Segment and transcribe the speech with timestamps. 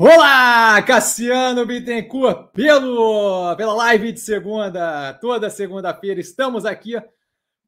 [0.00, 6.92] Olá, Cassiano Bittencourt, pelo, pela live de segunda, toda segunda-feira estamos aqui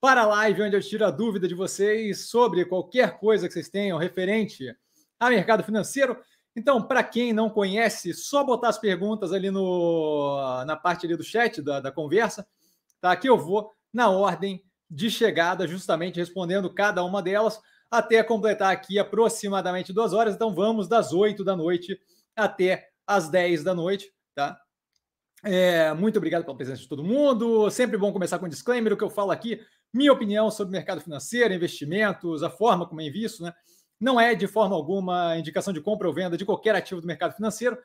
[0.01, 3.69] para a live onde eu tiro a dúvida de vocês sobre qualquer coisa que vocês
[3.69, 4.73] tenham referente
[5.19, 6.17] a mercado financeiro.
[6.55, 11.25] Então, para quem não conhece, só botar as perguntas ali no, na parte ali do
[11.25, 12.47] chat da, da conversa,
[13.01, 13.11] tá?
[13.11, 17.61] Aqui eu vou na ordem de chegada, justamente respondendo cada uma delas,
[17.91, 20.37] até completar aqui aproximadamente duas horas.
[20.37, 21.99] Então, vamos das oito da noite
[22.45, 24.61] até às 10 da noite, tá?
[25.43, 27.71] É, muito obrigado pela presença de todo mundo.
[27.71, 28.93] Sempre bom começar com um disclaimer.
[28.93, 29.61] O que eu falo aqui,
[29.93, 33.53] minha opinião sobre mercado financeiro, investimentos, a forma como eu invisto, né?
[33.99, 37.35] Não é de forma alguma indicação de compra ou venda de qualquer ativo do mercado
[37.35, 37.79] financeiro,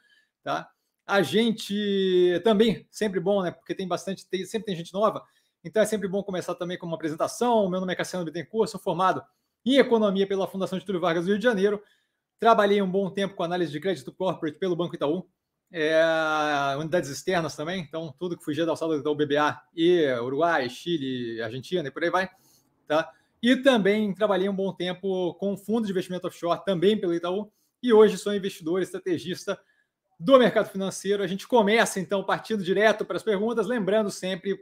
[0.43, 0.69] tá?
[1.05, 3.51] A gente também, sempre bom, né?
[3.51, 5.23] Porque tem bastante, tem, sempre tem gente nova,
[5.63, 7.69] então é sempre bom começar também com uma apresentação.
[7.69, 9.23] Meu nome é Cassiano Bittencourt, sou formado
[9.65, 11.81] em Economia pela Fundação Getúlio Vargas do Rio de Janeiro
[12.45, 15.27] Trabalhei um bom tempo com análise de crédito corporate pelo Banco Itaú,
[15.71, 15.99] é,
[16.77, 21.87] unidades externas também, então tudo que fugia da alçada do BBA e Uruguai, Chile, Argentina
[21.87, 22.29] e por aí vai,
[22.87, 23.11] tá?
[23.41, 27.91] E também trabalhei um bom tempo com fundo de investimento offshore, também pelo Itaú, e
[27.91, 29.59] hoje sou investidor estrategista
[30.19, 31.23] do mercado financeiro.
[31.23, 34.55] A gente começa então partindo direto para as perguntas, lembrando sempre,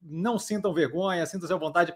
[0.00, 1.92] não sintam vergonha, sintam-se à vontade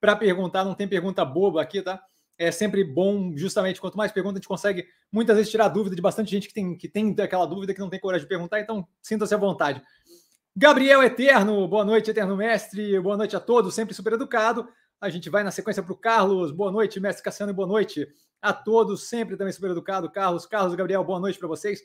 [0.00, 2.02] para perguntar, não tem pergunta boba aqui, tá?
[2.38, 6.00] É sempre bom, justamente, quanto mais perguntas a gente consegue muitas vezes tirar dúvida de
[6.00, 8.86] bastante gente que tem, que tem aquela dúvida que não tem coragem de perguntar, então
[9.02, 9.82] sinta-se à vontade.
[10.56, 14.68] Gabriel Eterno, boa noite, Eterno Mestre, boa noite a todos, sempre super educado.
[15.00, 18.08] A gente vai na sequência para o Carlos, boa noite, Mestre Cassiano, boa noite
[18.40, 20.10] a todos, sempre também super educado.
[20.10, 21.80] Carlos, Carlos, Gabriel, boa noite para vocês.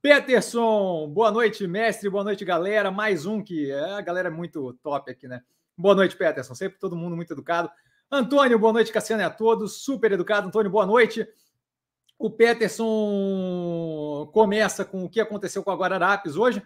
[0.00, 2.90] Peterson, boa noite, mestre, boa noite, galera.
[2.90, 5.40] Mais um que é, a galera é muito top aqui, né?
[5.76, 7.68] Boa noite, Peterson, sempre todo mundo muito educado.
[8.10, 9.82] Antônio, boa noite, Cassiano e a todos.
[9.82, 11.26] Super educado, Antônio, boa noite.
[12.16, 16.62] O Peterson começa com o que aconteceu com a Guararapes hoje.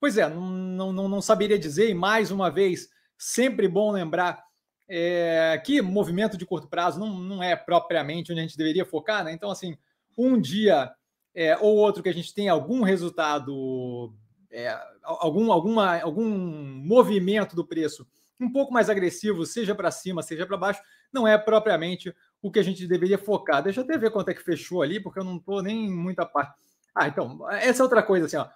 [0.00, 4.42] Pois é, não, não, não saberia dizer, e mais uma vez, sempre bom lembrar
[4.88, 9.22] é, que movimento de curto prazo não, não é propriamente onde a gente deveria focar,
[9.22, 9.32] né?
[9.32, 9.76] Então, assim,
[10.16, 10.90] um dia
[11.34, 14.14] é, ou outro que a gente tem algum resultado,
[14.50, 18.08] é, algum, alguma, algum movimento do preço
[18.40, 20.80] um pouco mais agressivo, seja para cima, seja para baixo,
[21.12, 23.62] não é propriamente o que a gente deveria focar.
[23.62, 26.24] Deixa eu até ver quanto é que fechou ali, porque eu não estou nem muita
[26.24, 26.54] parte.
[26.94, 28.48] Ah, então, essa é outra coisa, assim, ó,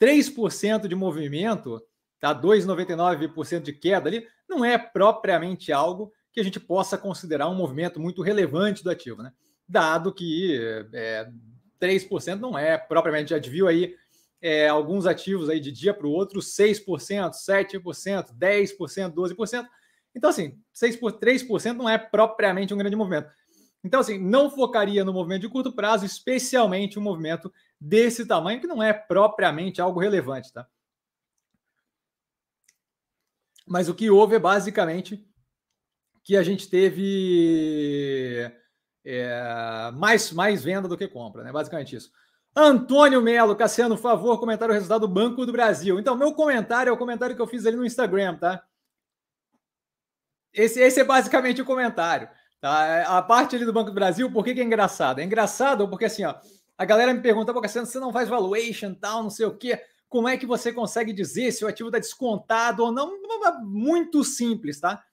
[0.00, 1.82] 3% de movimento,
[2.18, 2.34] tá?
[2.34, 8.00] 2,99% de queda ali, não é propriamente algo que a gente possa considerar um movimento
[8.00, 9.32] muito relevante do ativo, né?
[9.68, 10.60] Dado que
[10.92, 11.28] é,
[11.80, 13.94] 3% não é propriamente, já viu aí
[14.40, 16.84] é, alguns ativos aí de dia para o outro, 6%,
[17.30, 19.66] 7%, 10%, 12%.
[20.14, 23.30] Então, assim, 6 por 3% não é propriamente um grande movimento.
[23.84, 28.66] Então, assim, não focaria no movimento de curto prazo, especialmente um movimento desse tamanho, que
[28.66, 30.66] não é propriamente algo relevante, tá?
[33.66, 35.24] Mas o que houve é basicamente
[36.24, 38.50] que a gente teve
[39.04, 41.52] é, mais, mais venda do que compra, né?
[41.52, 42.10] Basicamente isso.
[42.58, 46.00] Antônio Melo, Cassiano, favor, comentar o resultado do Banco do Brasil.
[46.00, 48.64] Então, meu comentário é o comentário que eu fiz ali no Instagram, tá?
[50.54, 52.30] Esse, esse é basicamente o comentário.
[52.58, 53.18] Tá?
[53.18, 55.18] A parte ali do Banco do Brasil, por que, que é engraçado?
[55.18, 56.34] É engraçado porque assim, ó,
[56.78, 59.78] a galera me pergunta, pô, Cassiano, você não faz valuation, tal, não sei o quê.
[60.08, 63.20] Como é que você consegue dizer se o ativo está descontado ou não?
[63.64, 65.04] Muito simples, tá?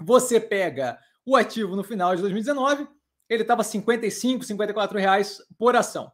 [0.00, 2.86] Você pega o ativo no final de 2019,
[3.28, 6.12] ele estava 55, 54 reais por ação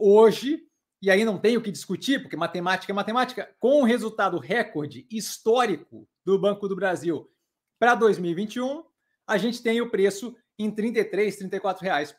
[0.00, 0.66] hoje,
[1.02, 5.06] e aí não tem o que discutir, porque matemática é matemática, com o resultado recorde
[5.10, 7.30] histórico do Banco do Brasil
[7.78, 8.84] para 2021,
[9.26, 12.14] a gente tem o preço em 33, 34 reais.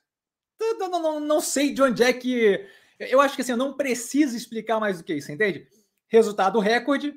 [0.59, 2.67] Não, não, não, sei de onde é que.
[2.99, 5.67] Eu acho que assim, eu não preciso explicar mais do que isso, entende?
[6.07, 7.13] Resultado recorde,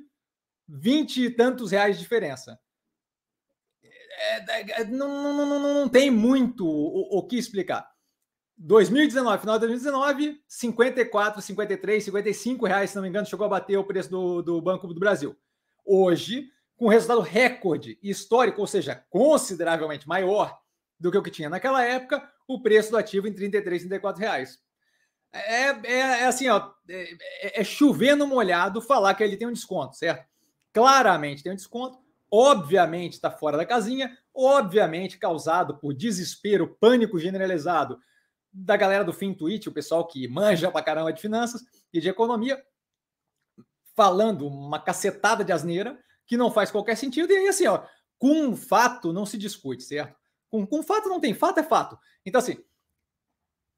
[0.69, 2.59] 20 e tantos reais de diferença.
[3.83, 7.94] É, é, não, não, não, não tem muito o, o que explicar.
[8.67, 13.77] 2019, final de 2019, 54, 53, 55 reais, se não me engano, chegou a bater
[13.77, 15.37] o preço do, do Banco do Brasil.
[15.85, 20.59] Hoje, com resultado recorde histórico, ou seja, consideravelmente maior
[20.99, 24.59] do que o que tinha naquela época, o preço do ativo em 33, 34 reais.
[25.31, 29.95] É, é, é assim, ó, é, é, é molhado falar que ele tem um desconto,
[29.95, 30.27] certo?
[30.73, 31.99] Claramente tem um desconto,
[32.31, 37.99] obviamente está fora da casinha, obviamente causado por desespero, pânico generalizado
[38.55, 42.65] da galera do FinTwitch, o pessoal que manja pra caramba de finanças e de economia,
[43.97, 47.33] falando uma cacetada de asneira que não faz qualquer sentido.
[47.33, 47.85] E aí, assim, ó,
[48.17, 50.17] com fato não se discute, certo?
[50.49, 51.99] Com, com fato não tem, fato é fato.
[52.25, 52.63] Então, assim,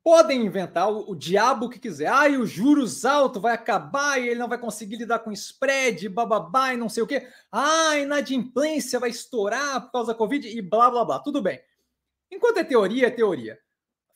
[0.05, 2.09] podem inventar o, o, diabo que quiser.
[2.09, 6.09] Ah, e os juros altos vai acabar e ele não vai conseguir lidar com spread,
[6.11, 7.27] bababá e não sei o quê.
[7.51, 11.19] Ah, inadimplência vai estourar por causa da Covid e blá, blá, blá.
[11.19, 11.61] Tudo bem.
[12.31, 13.59] Enquanto é teoria, é teoria.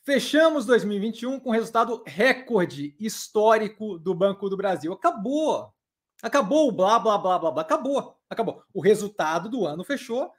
[0.03, 4.91] Fechamos 2021 com resultado recorde histórico do Banco do Brasil.
[4.91, 5.71] Acabou.
[6.23, 7.61] Acabou o blá, blá, blá, blá, blá.
[7.61, 8.17] Acabou.
[8.27, 8.63] Acabou.
[8.73, 10.31] O resultado do ano fechou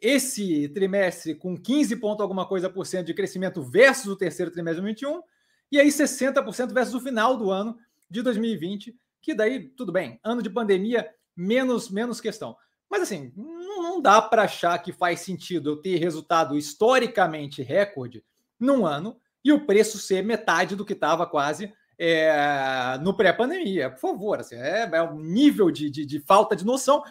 [0.00, 4.80] esse trimestre com 15 ponto alguma coisa por cento de crescimento versus o terceiro trimestre
[4.80, 5.22] de 2021,
[5.70, 7.76] e aí 60% versus o final do ano
[8.10, 12.56] de 2020, que daí tudo bem, ano de pandemia, menos menos questão.
[12.90, 18.24] Mas assim, não, dá para achar que faz sentido eu ter resultado historicamente recorde
[18.62, 23.90] num ano e o preço ser metade do que estava quase é, no pré-pandemia.
[23.90, 27.02] Por favor, assim, é, é um nível de, de, de falta de noção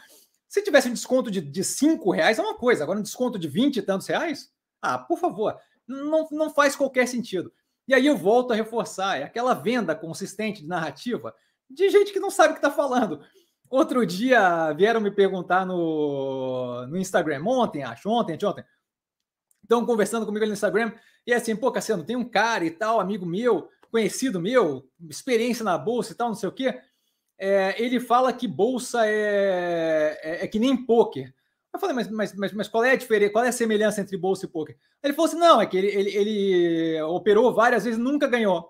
[0.52, 2.84] se tivesse um desconto de, de cinco reais, é uma coisa.
[2.84, 4.52] Agora, um desconto de 20 e tantos reais?
[4.82, 5.58] Ah, por favor,
[5.88, 7.54] não, não faz qualquer sentido.
[7.88, 11.34] E aí eu volto a reforçar: é aquela venda consistente de narrativa
[11.70, 13.22] de gente que não sabe o que está falando.
[13.70, 18.66] Outro dia vieram me perguntar no, no Instagram, ontem, acho, ontem, ontem.
[19.72, 20.92] Estão conversando comigo no Instagram,
[21.26, 25.64] e é assim, pô, Cassiano, tem um cara e tal, amigo meu, conhecido meu, experiência
[25.64, 26.82] na bolsa e tal, não sei o quê
[27.42, 31.34] é, ele fala que bolsa é, é, é que nem pôquer.
[31.74, 34.16] Eu falei, mas, mas, mas, mas, qual é a diferença, qual é a semelhança entre
[34.16, 34.78] bolsa e poker?
[35.02, 38.70] Ele falou assim: não, é que ele, ele, ele operou várias vezes nunca ganhou.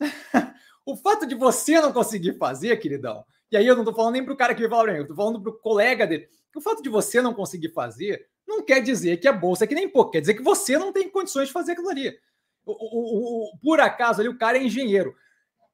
[0.86, 3.22] o fato de você não conseguir fazer, queridão,
[3.52, 5.16] e aí eu não estou falando nem para o cara que para mim, eu estou
[5.16, 6.26] falando para o colega dele.
[6.56, 9.74] O fato de você não conseguir fazer não quer dizer que a bolsa é que
[9.74, 12.16] nem pouco, quer dizer que você não tem condições de fazer aquilo ali.
[12.64, 15.14] O, o, o, por acaso ali o cara é engenheiro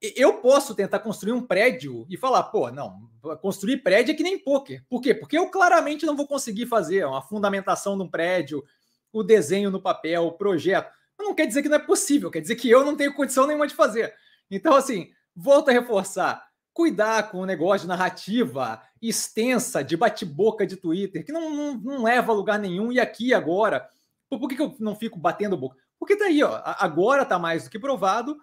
[0.00, 3.10] eu posso tentar construir um prédio e falar, pô, não,
[3.42, 4.82] construir prédio é que nem poker.
[4.88, 5.14] Por quê?
[5.14, 8.64] Porque eu claramente não vou conseguir fazer uma fundamentação de um prédio,
[9.12, 10.90] o desenho no papel, o projeto.
[11.18, 13.66] Não quer dizer que não é possível, quer dizer que eu não tenho condição nenhuma
[13.66, 14.14] de fazer.
[14.50, 16.48] Então, assim, volto a reforçar.
[16.80, 22.02] Cuidar com o negócio de narrativa extensa, de bate-boca de Twitter, que não, não, não,
[22.02, 22.90] leva a lugar nenhum.
[22.90, 23.86] E aqui agora,
[24.30, 25.76] por, por que, eu não fico batendo boca?
[25.98, 28.40] Porque tá aí, ó, agora tá mais do que provado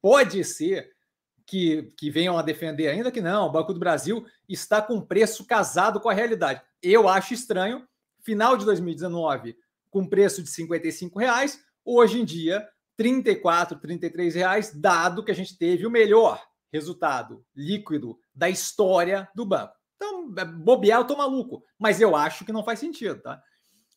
[0.00, 0.92] pode ser
[1.44, 5.44] que, que venham a defender ainda que não, o Banco do Brasil está com preço
[5.44, 6.62] casado com a realidade.
[6.80, 7.84] Eu acho estranho,
[8.22, 9.56] final de 2019,
[9.90, 12.64] com preço de 55 reais, hoje em dia,
[12.96, 16.40] 34, 33 reais, dado que a gente teve o melhor
[16.74, 19.72] resultado líquido da história do banco.
[19.94, 23.40] Então, é, bobear, eu tô maluco, mas eu acho que não faz sentido, tá?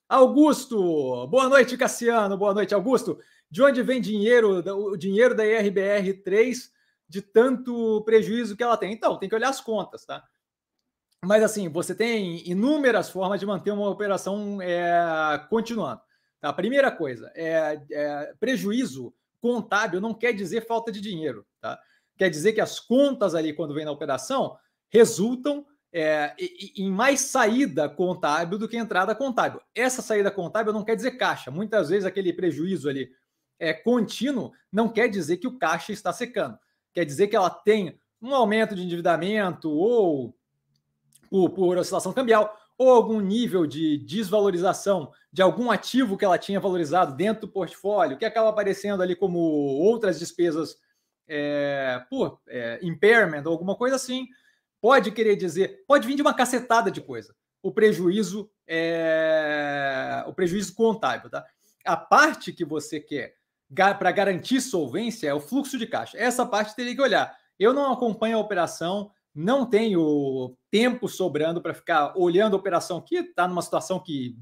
[0.07, 3.19] Augusto, boa noite, Cassiano, boa noite, Augusto.
[3.49, 4.59] De onde vem dinheiro,
[4.91, 6.69] o dinheiro da IRBR3
[7.09, 8.93] de tanto prejuízo que ela tem?
[8.93, 10.23] Então, tem que olhar as contas, tá?
[11.25, 15.99] Mas assim, você tem inúmeras formas de manter uma operação é, continuando.
[16.39, 16.49] Tá?
[16.49, 21.79] A primeira coisa é, é, prejuízo contábil não quer dizer falta de dinheiro, tá?
[22.17, 24.57] Quer dizer que as contas ali, quando vem na operação,
[24.89, 26.35] resultam é,
[26.75, 29.61] em mais saída contábil do que entrada contábil.
[29.73, 31.51] Essa saída contábil não quer dizer caixa.
[31.51, 33.09] Muitas vezes aquele prejuízo ali
[33.59, 36.57] é, contínuo não quer dizer que o caixa está secando.
[36.93, 40.35] Quer dizer que ela tem um aumento de endividamento ou
[41.29, 46.59] por, por oscilação cambial ou algum nível de desvalorização de algum ativo que ela tinha
[46.59, 50.77] valorizado dentro do portfólio, que acaba aparecendo ali como outras despesas
[51.27, 54.27] é, por é, impairment ou alguma coisa assim,
[54.81, 57.35] pode querer dizer, pode vir de uma cacetada de coisa.
[57.61, 61.45] O prejuízo é o prejuízo contábil, tá?
[61.85, 63.35] A parte que você quer
[63.73, 66.17] para garantir solvência é o fluxo de caixa.
[66.17, 67.35] Essa parte teria que olhar.
[67.59, 73.17] Eu não acompanho a operação, não tenho tempo sobrando para ficar olhando a operação que
[73.17, 74.37] está numa situação que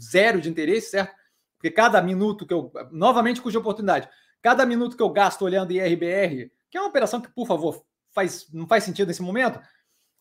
[0.00, 1.14] zero de interesse, certo?
[1.56, 2.70] Porque cada minuto que eu.
[2.92, 4.08] Novamente, cuja oportunidade.
[4.42, 8.46] Cada minuto que eu gasto olhando IRBR, que é uma operação que, por favor, faz,
[8.52, 9.60] não faz sentido nesse momento,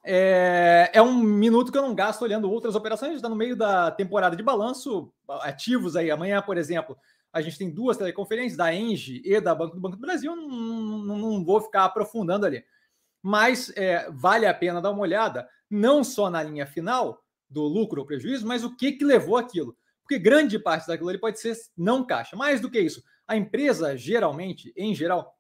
[0.03, 3.15] é, é um minuto que eu não gasto olhando outras operações.
[3.15, 6.09] Está no meio da temporada de balanço, ativos aí.
[6.09, 6.97] Amanhã, por exemplo,
[7.33, 10.47] a gente tem duas teleconferências, da Engie e da Banco do Banco do Brasil, não,
[10.47, 12.63] não, não vou ficar aprofundando ali.
[13.21, 18.01] Mas é, vale a pena dar uma olhada, não só na linha final do lucro
[18.01, 19.75] ou prejuízo, mas o que, que levou aquilo.
[20.01, 22.35] Porque grande parte daquilo ali pode ser não caixa.
[22.35, 25.35] Mais do que isso, a empresa, geralmente, em geral,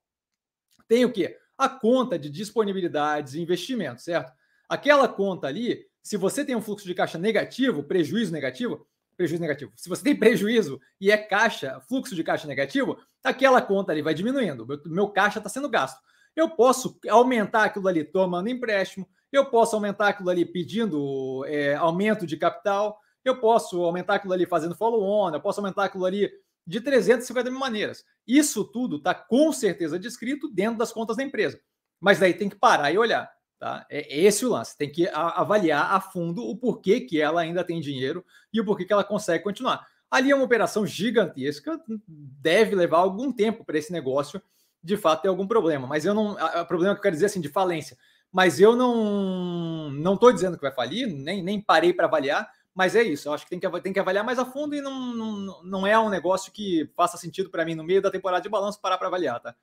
[0.87, 1.37] tem o quê?
[1.57, 4.31] A conta de disponibilidades e investimentos, certo?
[4.67, 9.71] Aquela conta ali, se você tem um fluxo de caixa negativo, prejuízo negativo, prejuízo negativo.
[9.75, 14.13] Se você tem prejuízo e é caixa, fluxo de caixa negativo, aquela conta ali vai
[14.13, 14.67] diminuindo.
[14.85, 15.99] Meu, caixa está sendo gasto.
[16.35, 22.27] Eu posso aumentar aquilo ali tomando empréstimo, eu posso aumentar aquilo ali pedindo é, aumento
[22.27, 26.31] de capital, eu posso aumentar aquilo ali fazendo follow-on, eu posso aumentar aquilo ali
[26.67, 28.03] de 350 mil maneiras.
[28.27, 31.59] Isso tudo está com certeza descrito dentro das contas da empresa.
[31.99, 33.31] Mas daí tem que parar e olhar.
[33.57, 33.87] Tá?
[33.89, 34.77] É esse o lance.
[34.77, 38.83] Tem que avaliar a fundo o porquê que ela ainda tem dinheiro e o porquê
[38.83, 39.87] que ela consegue continuar.
[40.11, 44.41] Ali é uma operação gigantesca, deve levar algum tempo para esse negócio
[44.83, 45.87] de fato ter algum problema.
[45.87, 46.33] Mas eu não.
[46.33, 47.97] O problema que eu quero dizer assim, de falência.
[48.31, 52.95] Mas eu não não estou dizendo que vai falir, nem, nem parei para avaliar, mas
[52.95, 53.27] é isso.
[53.27, 55.87] Eu acho que tem que, tem que avaliar mais a fundo e não, não, não
[55.87, 58.99] é um negócio que faça sentido para mim no meio da temporada de balanço parar
[58.99, 59.55] para avaliar, tá?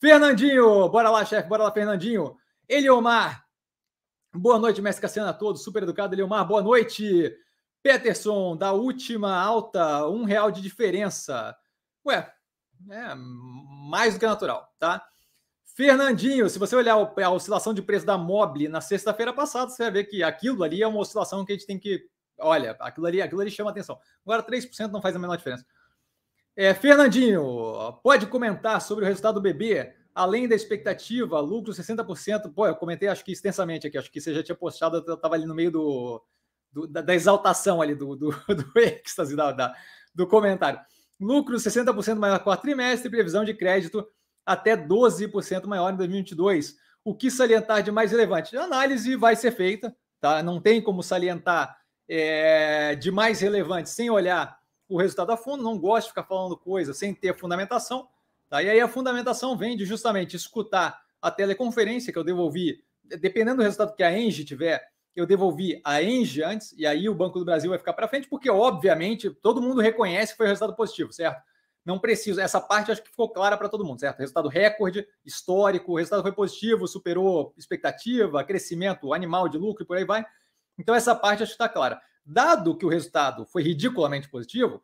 [0.00, 2.38] Fernandinho, bora lá, chefe, bora lá, Fernandinho.
[2.66, 3.44] Eliomar,
[4.32, 7.36] boa noite, mestre Cassiano a todos, super educado, Eliomar, boa noite.
[7.82, 11.54] Peterson, da última alta, um real de diferença.
[12.06, 12.32] Ué,
[12.90, 15.06] é mais do que natural, tá?
[15.74, 19.92] Fernandinho, se você olhar a oscilação de preço da Mobile na sexta-feira passada, você vai
[19.92, 22.08] ver que aquilo ali é uma oscilação que a gente tem que.
[22.38, 23.98] Olha, aquilo ali, aquilo ali chama atenção.
[24.24, 25.64] Agora, 3% não faz a menor diferença.
[26.56, 29.94] É, Fernandinho, pode comentar sobre o resultado do BB?
[30.18, 32.52] além da expectativa, lucro 60%.
[32.52, 35.36] Pô, eu comentei acho que extensamente aqui, acho que você já tinha postado, eu estava
[35.36, 36.24] ali no meio do,
[36.72, 39.74] do da, da, exaltação ali, do, do, do êxtase da, da,
[40.12, 40.80] do comentário.
[41.20, 44.04] Lucro 60% maior quarto trimestre, previsão de crédito
[44.44, 46.76] até 12% maior em 2022.
[47.04, 48.56] O que salientar de mais relevante?
[48.56, 50.42] A análise vai ser feita, tá?
[50.42, 51.76] Não tem como salientar
[52.08, 55.62] é, de mais relevante sem olhar o resultado a fundo.
[55.62, 58.08] Não gosto de ficar falando coisa sem ter fundamentação.
[58.48, 58.62] Tá?
[58.62, 63.62] E aí a fundamentação vem de justamente escutar a teleconferência que eu devolvi, dependendo do
[63.62, 64.82] resultado que a Engie tiver,
[65.14, 68.28] eu devolvi a Engie antes, e aí o Banco do Brasil vai ficar para frente,
[68.28, 71.42] porque, obviamente, todo mundo reconhece que foi resultado positivo, certo?
[71.84, 72.40] Não preciso.
[72.40, 74.18] Essa parte acho que ficou clara para todo mundo, certo?
[74.18, 79.96] Resultado recorde, histórico, o resultado foi positivo, superou expectativa, crescimento animal de lucro e por
[79.96, 80.24] aí vai.
[80.78, 82.00] Então, essa parte acho que está clara.
[82.24, 84.82] Dado que o resultado foi ridiculamente positivo,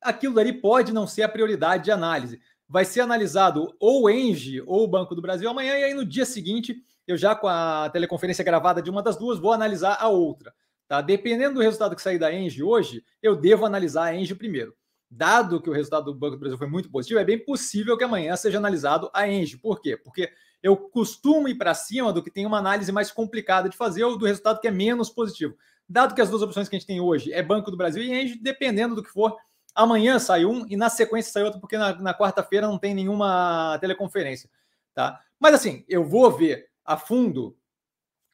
[0.00, 4.62] aquilo ali pode não ser a prioridade de análise vai ser analisado ou o Engie
[4.66, 7.90] ou o Banco do Brasil amanhã, e aí no dia seguinte, eu já com a
[7.90, 10.54] teleconferência gravada de uma das duas, vou analisar a outra.
[10.88, 11.00] Tá?
[11.00, 14.74] Dependendo do resultado que sair da Engie hoje, eu devo analisar a Engie primeiro.
[15.10, 18.04] Dado que o resultado do Banco do Brasil foi muito positivo, é bem possível que
[18.04, 19.58] amanhã seja analisado a Engie.
[19.58, 19.96] Por quê?
[19.96, 20.30] Porque
[20.64, 24.16] eu costumo ir para cima do que tem uma análise mais complicada de fazer ou
[24.16, 25.54] do resultado que é menos positivo.
[25.86, 28.10] Dado que as duas opções que a gente tem hoje é Banco do Brasil e
[28.10, 29.36] Engie, dependendo do que for,
[29.74, 33.76] Amanhã sai um e na sequência sai outro, porque na, na quarta-feira não tem nenhuma
[33.80, 34.48] teleconferência.
[34.94, 35.20] Tá?
[35.38, 37.58] Mas assim, eu vou ver a fundo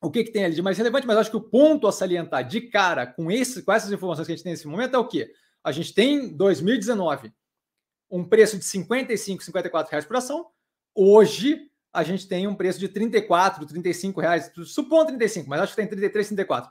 [0.03, 2.47] o que, que tem ali de mais relevante, mas acho que o ponto a salientar
[2.47, 5.09] de cara com, esse, com essas informações que a gente tem nesse momento é o
[5.09, 5.33] quê?
[5.65, 7.33] A gente tem 2019
[8.11, 10.47] um preço de 55, 54 reais por ação.
[10.95, 15.81] Hoje a gente tem um preço de 34, 35 reais, supondo 35, mas acho que
[15.81, 16.71] tem 33, 34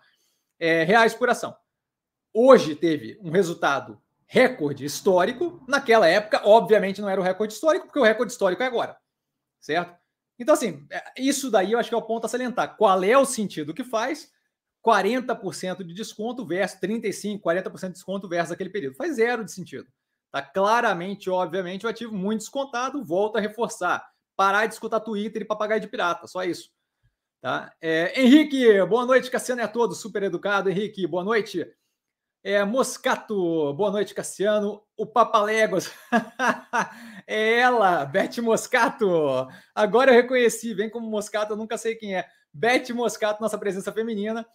[0.59, 1.55] é, reais por ação.
[2.33, 5.63] Hoje teve um resultado recorde histórico.
[5.67, 8.97] Naquela época, obviamente, não era o recorde histórico, porque o recorde histórico é agora,
[9.59, 9.97] certo?
[10.37, 12.77] Então, assim, é, isso daí eu acho que é o ponto a salientar.
[12.77, 14.31] Qual é o sentido que faz
[14.85, 18.95] 40% de desconto versus 35%, 40% de desconto versus aquele período?
[18.95, 19.87] Faz zero de sentido.
[20.31, 24.07] Tá claramente, obviamente, o ativo muito descontado, volta a reforçar.
[24.39, 26.69] Parar de escutar Twitter e papagaio de pirata, só isso.
[27.41, 27.73] Tá?
[27.81, 30.69] É, Henrique, boa noite, Cassiano é a todos, super educado.
[30.69, 31.69] Henrique, boa noite.
[32.41, 34.81] É, Moscato, boa noite, Cassiano.
[34.95, 35.91] O Papaléguas,
[37.27, 39.45] é ela, Beth Moscato.
[39.75, 42.25] Agora eu reconheci, vem como Moscato, eu nunca sei quem é.
[42.53, 44.47] Beth Moscato, nossa presença feminina,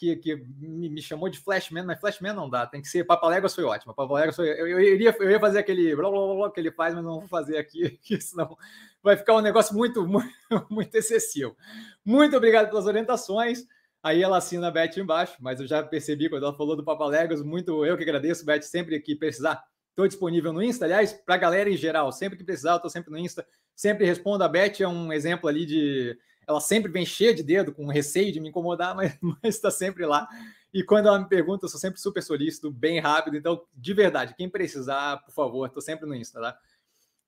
[0.00, 3.04] que, que me, me, chamou de Flashman, mas Flashman não dá, tem que ser.
[3.04, 3.94] Papaléguas foi ótimo.
[3.94, 4.48] Papaléguas foi.
[4.48, 7.20] Eu, eu, iria, eu ia fazer aquele blá, blá, blá, que ele faz, mas não
[7.20, 8.56] vou fazer aqui, que senão
[9.02, 10.26] vai ficar um negócio muito, muito,
[10.70, 11.54] muito excessivo.
[12.02, 13.66] Muito obrigado pelas orientações.
[14.02, 17.42] Aí ela assina a Beth embaixo, mas eu já percebi quando ela falou do Papalegos,
[17.42, 19.62] muito eu que agradeço, Beth, sempre que precisar.
[19.90, 22.90] Estou disponível no Insta, aliás, para a galera em geral, sempre que precisar, eu estou
[22.90, 24.42] sempre no Insta, sempre respondo.
[24.42, 26.18] A Beth é um exemplo ali de.
[26.46, 30.28] Ela sempre vem cheia de dedo, com receio de me incomodar, mas está sempre lá.
[30.72, 33.36] E quando ela me pergunta, eu sou sempre super solícito, bem rápido.
[33.36, 36.58] Então, de verdade, quem precisar, por favor, estou sempre no Insta, tá?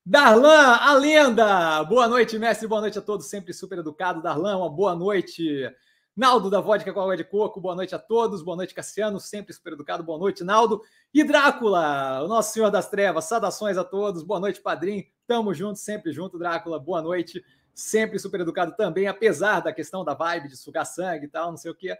[0.05, 1.83] Darlan, a lenda!
[1.85, 4.21] Boa noite, mestre, boa noite a todos, sempre super educado.
[4.21, 5.69] Darlan, uma boa noite.
[6.15, 9.51] Naldo da Vodka com água de coco, boa noite a todos, boa noite Cassiano, sempre
[9.51, 10.81] super educado, boa noite Naldo.
[11.11, 15.79] E Drácula, o nosso Senhor das Trevas, saudações a todos, boa noite Padrim, tamo junto,
[15.79, 17.43] sempre junto Drácula, boa noite,
[17.73, 21.57] sempre super educado também, apesar da questão da vibe de sugar sangue e tal, não
[21.57, 21.95] sei o que.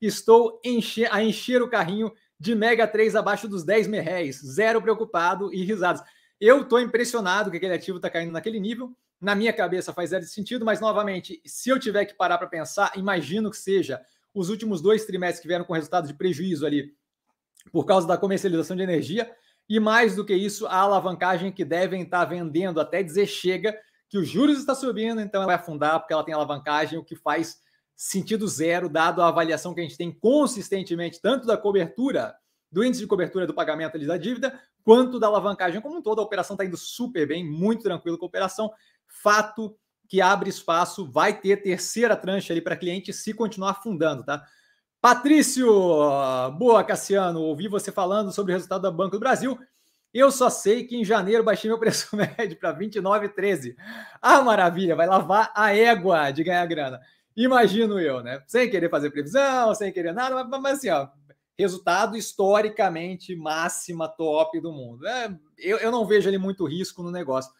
[0.00, 0.60] Estou
[1.10, 6.02] a encher o carrinho de Mega 3 abaixo dos 10 merréis, zero preocupado e risadas.
[6.40, 10.24] Eu tô impressionado que aquele ativo tá caindo naquele nível, na minha cabeça faz zero
[10.24, 14.00] sentido, mas novamente, se eu tiver que parar para pensar, imagino que seja
[14.32, 16.94] os últimos dois trimestres que vieram com resultado de prejuízo ali
[17.72, 19.30] por causa da comercialização de energia.
[19.68, 23.76] E mais do que isso, a alavancagem que devem estar vendendo até dizer chega,
[24.08, 27.14] que os juros está subindo, então ela vai afundar porque ela tem alavancagem, o que
[27.14, 27.58] faz
[27.94, 32.34] sentido zero, dado a avaliação que a gente tem consistentemente, tanto da cobertura,
[32.70, 36.20] do índice de cobertura do pagamento da dívida, quanto da alavancagem como um todo.
[36.20, 38.70] A operação está indo super bem, muito tranquilo com a operação.
[39.06, 39.76] Fato
[40.08, 44.42] que abre espaço, vai ter terceira tranche ali para cliente se continuar afundando, tá?
[45.00, 45.66] Patrício,
[46.56, 49.58] boa, Cassiano, ouvi você falando sobre o resultado da Banco do Brasil.
[50.12, 53.76] Eu só sei que em janeiro baixei meu preço médio para 29,13.
[54.20, 57.00] Ah, maravilha, vai lavar a égua de ganhar grana.
[57.36, 58.42] Imagino eu, né?
[58.46, 61.08] Sem querer fazer previsão, sem querer nada, mas, mas assim, ó,
[61.58, 65.06] resultado historicamente máxima top do mundo.
[65.06, 67.52] É, eu, eu não vejo ali muito risco no negócio.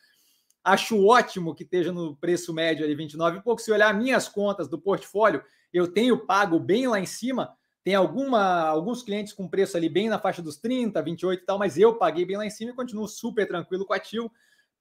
[0.63, 3.61] Acho ótimo que esteja no preço médio ali 29 e pouco.
[3.61, 7.57] Se olhar minhas contas do portfólio, eu tenho pago bem lá em cima.
[7.89, 11.59] Tem alguma, alguns clientes com preço ali bem na faixa dos 30, 28 e tal,
[11.59, 14.31] mas eu paguei bem lá em cima e continuo super tranquilo com o ativo.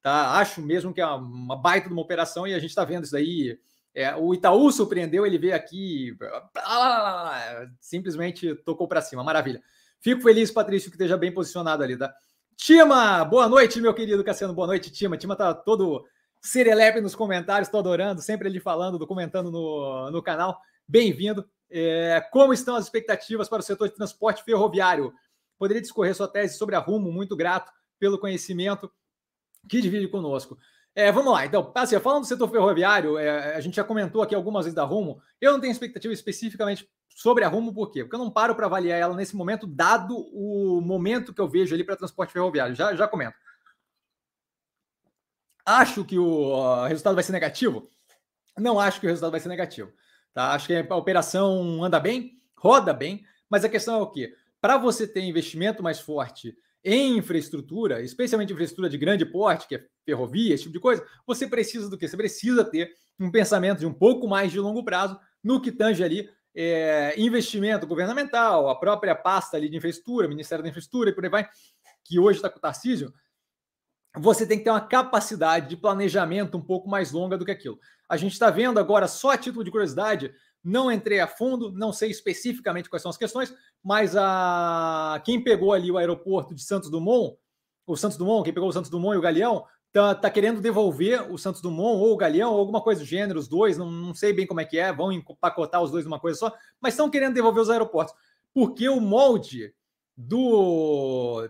[0.02, 0.32] Tá?
[0.32, 3.12] Acho mesmo que é uma baita de uma operação e a gente está vendo isso
[3.14, 3.58] daí.
[3.94, 6.14] É, o Itaú surpreendeu, ele veio aqui,
[7.80, 9.62] simplesmente tocou para cima, maravilha.
[10.02, 12.14] Fico feliz, Patrício, que esteja bem posicionado ali, tá?
[12.58, 14.52] Tima, boa noite, meu querido Cassiano.
[14.52, 15.16] Boa noite, Tima.
[15.16, 16.04] Tima tá todo
[16.42, 20.60] serelepe nos comentários, estou adorando, sempre ele falando, comentando no, no canal.
[20.86, 21.48] Bem-vindo.
[21.70, 25.12] É, como estão as expectativas para o setor de transporte ferroviário?
[25.58, 28.90] Poderia discorrer sua tese sobre a Rumo, muito grato pelo conhecimento
[29.68, 30.58] que divide conosco.
[30.94, 34.34] É, vamos lá, então, assim, falando do setor ferroviário, é, a gente já comentou aqui
[34.34, 35.20] algumas vezes da Rumo.
[35.40, 38.02] Eu não tenho expectativa especificamente sobre a Rumo, por quê?
[38.02, 41.74] Porque eu não paro para avaliar ela nesse momento, dado o momento que eu vejo
[41.74, 42.74] ali para transporte ferroviário.
[42.74, 43.36] Já, já comento.
[45.64, 47.88] Acho que o resultado vai ser negativo?
[48.56, 49.92] Não acho que o resultado vai ser negativo.
[50.32, 50.52] Tá?
[50.52, 54.34] Acho que a operação anda bem, roda bem, mas a questão é o quê?
[54.60, 59.84] Para você ter investimento mais forte em infraestrutura, especialmente infraestrutura de grande porte, que é
[60.04, 62.08] ferrovia, esse tipo de coisa, você precisa do quê?
[62.08, 66.02] Você precisa ter um pensamento de um pouco mais de longo prazo no que tange
[66.02, 71.24] ali é, investimento governamental, a própria pasta ali de infraestrutura, Ministério da Infraestrutura e por
[71.24, 71.48] aí vai,
[72.04, 73.12] que hoje está com o Tarcísio,
[74.16, 77.78] você tem que ter uma capacidade de planejamento um pouco mais longa do que aquilo.
[78.08, 81.92] A gente está vendo agora, só a título de curiosidade, não entrei a fundo, não
[81.92, 86.90] sei especificamente quais são as questões, mas a quem pegou ali o aeroporto de Santos
[86.90, 87.36] Dumont,
[87.86, 91.30] o Santos Dumont, quem pegou o Santos Dumont e o Galeão, tá, tá querendo devolver
[91.32, 94.14] o Santos Dumont ou o Galeão, ou alguma coisa do gênero, os dois, não, não
[94.14, 97.10] sei bem como é que é, vão empacotar os dois numa coisa só, mas estão
[97.10, 98.14] querendo devolver os aeroportos.
[98.52, 99.72] Porque o molde
[100.16, 101.48] do.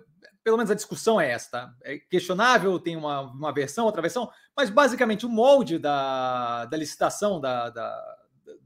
[0.48, 1.74] Pelo menos a discussão é esta.
[1.82, 7.38] É questionável, tem uma, uma versão, outra versão, mas basicamente o molde da, da licitação,
[7.38, 8.16] da, da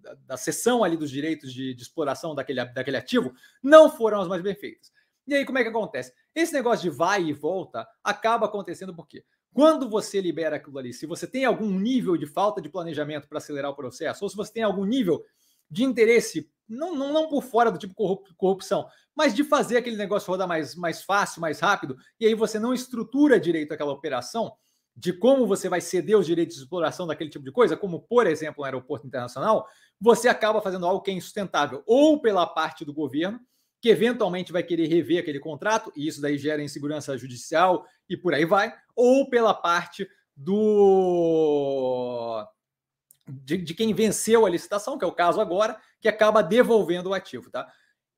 [0.01, 4.29] da, da sessão ali dos direitos de, de, exploração daquele, daquele ativo não foram as
[4.29, 4.93] mais bem feitas.
[5.27, 6.13] E aí, como é que acontece?
[6.33, 9.25] Esse negócio de vai e volta acaba acontecendo por quê?
[9.53, 13.39] Quando você libera aquilo ali, se você tem algum nível de falta de planejamento para
[13.39, 15.21] acelerar o processo, ou se você tem algum nível
[15.69, 17.95] de interesse, não, não, não por fora do tipo
[18.37, 22.59] corrupção, mas de fazer aquele negócio rodar mais, mais fácil, mais rápido, e aí você
[22.59, 24.53] não estrutura direito aquela operação,
[24.95, 28.27] de como você vai ceder os direitos de exploração daquele tipo de coisa, como, por
[28.27, 29.67] exemplo, um aeroporto internacional,
[30.01, 33.41] você acaba fazendo algo que é insustentável, ou pela parte do governo,
[33.81, 38.33] que eventualmente vai querer rever aquele contrato, e isso daí gera insegurança judicial e por
[38.33, 42.47] aí vai, ou pela parte do
[43.29, 47.15] de, de, quem venceu a licitação, que é o caso agora, que acaba devolvendo o
[47.15, 47.73] ativo, tá?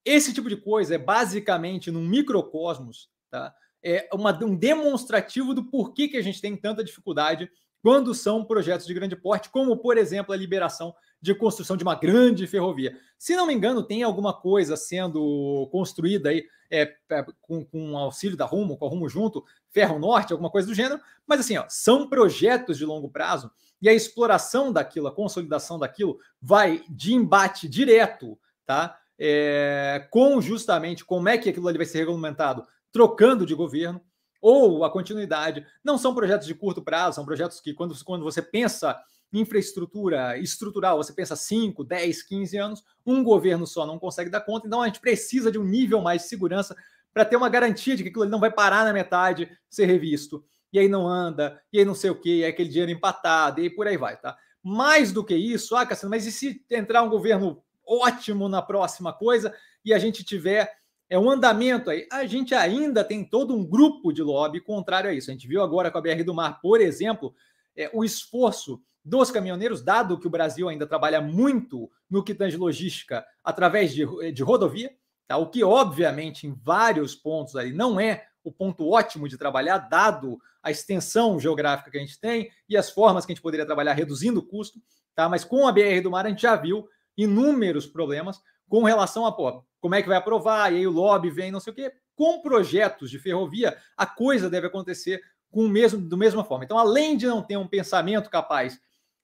[0.05, 3.55] Esse tipo de coisa é basicamente num microcosmos, tá?
[3.85, 7.51] é, uma, um demonstrativo do porquê que a gente tem tanta dificuldade
[7.83, 11.95] quando são projetos de grande porte, como, por exemplo, a liberação de construção de uma
[11.95, 12.99] grande ferrovia.
[13.19, 18.39] Se não me engano, tem alguma coisa sendo construída aí é, é com, com auxílio
[18.39, 21.67] da Rumo, com a Rumo junto, Ferro Norte, alguma coisa do gênero, mas assim, ó,
[21.69, 23.51] são projetos de longo prazo
[23.83, 28.99] e a exploração daquilo, a consolidação daquilo, vai de embate direto, tá?
[29.19, 34.01] É, com justamente como é que aquilo ali vai ser regulamentado trocando de governo,
[34.41, 35.67] ou a continuidade.
[35.83, 38.95] Não são projetos de curto prazo, são projetos que, quando, quando você pensa
[39.33, 44.67] infraestrutura estrutural, você pensa 5, 10, 15 anos, um governo só não consegue dar conta,
[44.67, 46.77] então a gente precisa de um nível mais de segurança
[47.13, 50.79] para ter uma garantia de que aquilo não vai parar na metade, ser revisto, e
[50.79, 53.89] aí não anda, e aí não sei o que, aí aquele dinheiro empatado, e por
[53.89, 54.37] aí vai, tá?
[54.63, 59.13] Mais do que isso, ah, Cassino, mas e se entrar um governo ótimo na próxima
[59.13, 60.71] coisa e a gente tiver
[61.09, 62.07] é um andamento aí.
[62.11, 65.31] A gente ainda tem todo um grupo de lobby contrário a isso.
[65.31, 67.35] A gente viu agora com a BR do Mar, por exemplo,
[67.77, 72.57] é, o esforço dos caminhoneiros, dado que o Brasil ainda trabalha muito no que tange
[72.57, 74.91] logística através de, de rodovia,
[75.29, 75.37] tá?
[75.37, 80.39] o que obviamente em vários pontos aí não é o ponto ótimo de trabalhar, dado
[80.63, 83.93] a extensão geográfica que a gente tem e as formas que a gente poderia trabalhar
[83.93, 84.81] reduzindo o custo,
[85.15, 85.29] tá?
[85.29, 89.33] Mas com a BR do Mar a gente já viu inúmeros problemas com relação a
[89.33, 91.93] pô, como é que vai aprovar, e aí o lobby vem, não sei o quê.
[92.17, 96.65] Com projetos de ferrovia, a coisa deve acontecer com o mesmo, do mesma forma.
[96.65, 98.81] Então, além de não ter um pensamento capaz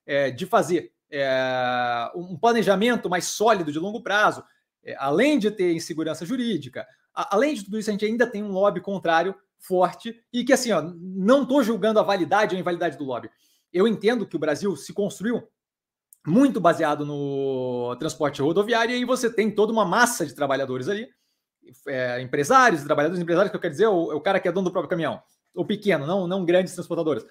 [0.07, 4.45] é, de fazer é, um planejamento mais sólido de longo prazo,
[4.85, 8.43] é, além de ter insegurança jurídica, a, além de tudo isso, a gente ainda tem
[8.43, 12.61] um lobby contrário forte e que, assim, ó, não estou julgando a validade ou a
[12.61, 13.31] invalidade do lobby.
[13.73, 15.49] Eu entendo que o Brasil se construiu
[16.27, 21.09] muito baseado no transporte rodoviário, e você tem toda uma massa de trabalhadores ali,
[21.89, 24.73] é, empresários, trabalhadores empresários, que eu quero dizer, o, o, cara que é dono do
[24.73, 25.23] próprio caminhão,
[25.55, 27.25] o pequeno, não, não grandes transportadoras.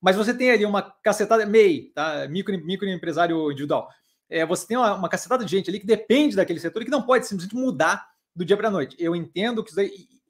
[0.00, 2.26] Mas você tem ali uma cacetada, MEI, tá?
[2.28, 3.88] micro, microempresário individual.
[4.28, 6.90] É, você tem uma, uma cacetada de gente ali que depende daquele setor e que
[6.90, 8.04] não pode simplesmente mudar
[8.34, 8.96] do dia para a noite.
[8.98, 9.80] Eu entendo que isso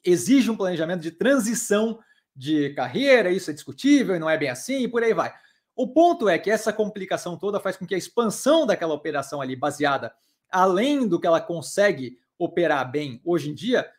[0.04, 1.98] exige um planejamento de transição
[2.34, 5.32] de carreira, isso é discutível e não é bem assim, e por aí vai.
[5.74, 9.56] O ponto é que essa complicação toda faz com que a expansão daquela operação ali,
[9.56, 10.14] baseada
[10.50, 13.90] além do que ela consegue operar bem hoje em dia,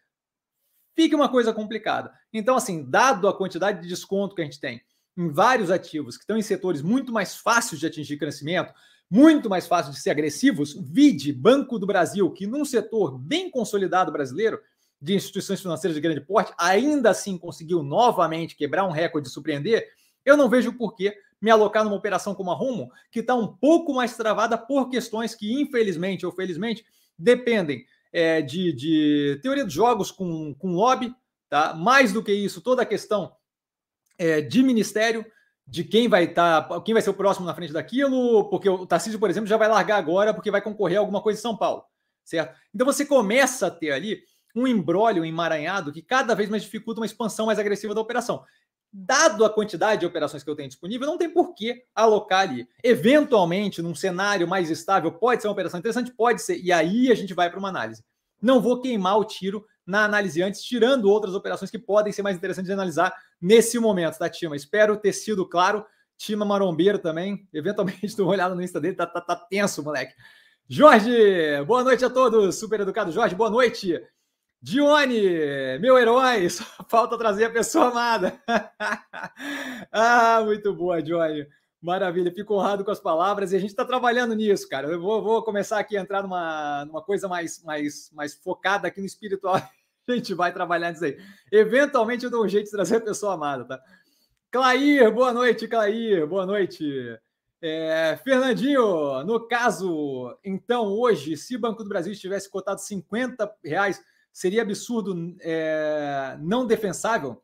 [0.96, 2.14] fique uma coisa complicada.
[2.32, 4.82] Então, assim, dado a quantidade de desconto que a gente tem
[5.18, 8.74] em vários ativos que estão em setores muito mais fáceis de atingir crescimento,
[9.10, 14.12] muito mais fáceis de ser agressivos, vide Banco do Brasil, que num setor bem consolidado
[14.12, 14.60] brasileiro,
[15.00, 19.88] de instituições financeiras de grande porte, ainda assim conseguiu novamente quebrar um recorde de surpreender,
[20.26, 23.48] eu não vejo por que me alocar numa operação como a Rumo, que está um
[23.48, 26.86] pouco mais travada por questões que, infelizmente ou felizmente,
[27.20, 31.14] dependem é, de, de, teoria dos jogos com, com lobby,
[31.50, 31.74] tá?
[31.74, 33.36] Mais do que isso, toda a questão
[34.18, 35.26] é, de ministério,
[35.68, 38.86] de quem vai estar, tá, quem vai ser o próximo na frente daquilo, porque o
[38.86, 41.58] Tarcísio, por exemplo, já vai largar agora porque vai concorrer a alguma coisa em São
[41.58, 41.84] Paulo,
[42.24, 42.58] certo?
[42.74, 44.24] Então você começa a ter ali
[44.56, 48.46] um embrólio emaranhado que cada vez mais dificulta uma expansão mais agressiva da operação
[48.94, 52.68] dado a quantidade de operações que eu tenho disponível, não tem por que alocar ali.
[52.84, 56.12] Eventualmente, num cenário mais estável, pode ser uma operação interessante?
[56.12, 56.60] Pode ser.
[56.60, 58.04] E aí a gente vai para uma análise.
[58.40, 62.38] Não vou queimar o tiro na análise antes, tirando outras operações que podem ser mais
[62.38, 64.56] interessantes de analisar nesse momento, tá, Tima?
[64.56, 65.84] Espero ter sido claro.
[66.16, 67.48] Tima Marombeiro também.
[67.52, 70.14] Eventualmente, estou uma olhada no Insta dele, tá, tá, tá tenso, moleque.
[70.70, 71.12] Jorge,
[71.66, 72.56] boa noite a todos.
[72.56, 74.00] Super educado Jorge, boa noite.
[74.64, 78.42] Dione, meu herói, só falta trazer a pessoa amada.
[79.92, 81.46] ah, muito boa, Dione.
[81.82, 84.88] Maravilha, fico honrado com as palavras e a gente está trabalhando nisso, cara.
[84.88, 89.02] Eu vou, vou, começar aqui a entrar numa, numa coisa mais, mais, mais focada aqui
[89.02, 89.56] no espiritual.
[90.08, 91.18] A gente vai trabalhar nisso aí.
[91.50, 93.82] Eventualmente eu dou um jeito de trazer a pessoa amada, tá?
[94.52, 97.18] Clair, boa noite, Clair, boa noite.
[97.62, 104.04] É, Fernandinho, no caso, então, hoje, se o Banco do Brasil estivesse cotado 50 reais
[104.34, 107.42] seria absurdo, é, não defensável,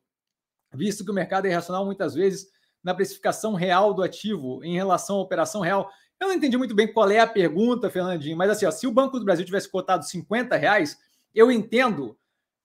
[0.73, 2.49] visto que o mercado é irracional muitas vezes
[2.83, 5.89] na precificação real do ativo em relação à operação real.
[6.19, 8.91] Eu não entendi muito bem qual é a pergunta, Fernandinho, mas assim, ó, se o
[8.91, 10.97] Banco do Brasil tivesse cotado 50 reais,
[11.33, 12.17] eu entendo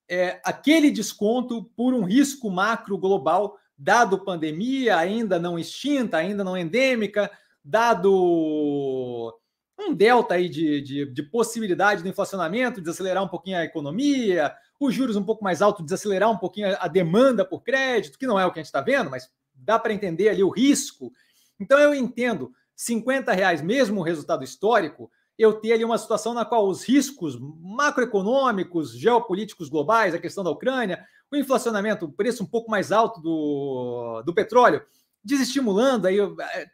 [0.09, 6.57] é, aquele desconto por um risco macro global, dado pandemia ainda não extinta, ainda não
[6.57, 7.31] endêmica,
[7.63, 9.39] dado
[9.79, 14.95] um delta aí de, de, de, possibilidade do inflacionamento, desacelerar um pouquinho a economia, os
[14.95, 18.47] juros um pouco mais altos, desacelerar um pouquinho a demanda por crédito, que não é
[18.47, 21.13] o que a gente está vendo, mas dá para entender ali o risco.
[21.59, 26.45] Então eu entendo 50 reais, mesmo o resultado histórico, eu ter ali uma situação na
[26.45, 32.47] qual os riscos macroeconômicos, geopolíticos globais, a questão da Ucrânia, o inflacionamento, o preço um
[32.47, 34.83] pouco mais alto do, do petróleo,
[35.25, 36.19] desestimulando aí,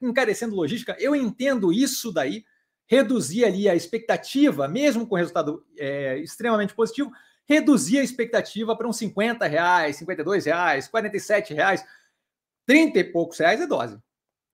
[0.02, 2.44] encarecendo logística, eu entendo isso daí,
[2.90, 7.12] reduzir ali a expectativa, mesmo com resultado é, extremamente positivo,
[7.48, 11.86] reduzir a expectativa para uns 50 reais, 52 reais, 47 reais,
[12.66, 13.96] 30 e poucos reais é dose.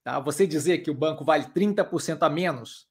[0.05, 0.21] Tá?
[0.21, 2.87] Você dizer que o banco vale 30% a menos,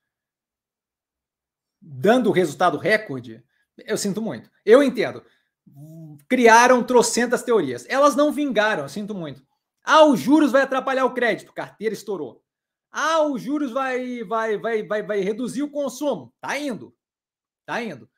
[1.80, 3.44] dando resultado recorde,
[3.78, 4.50] eu sinto muito.
[4.66, 5.24] Eu entendo.
[6.28, 7.86] Criaram trocentas teorias.
[7.88, 9.46] Elas não vingaram, eu sinto muito.
[9.84, 11.54] Ah, os juros vai atrapalhar o crédito.
[11.54, 12.44] Carteira estourou.
[12.98, 16.34] Ah, os juros vai, vai, vai, vai, vai reduzir o consumo.
[16.40, 16.96] Tá indo.
[17.66, 18.10] Tá indo.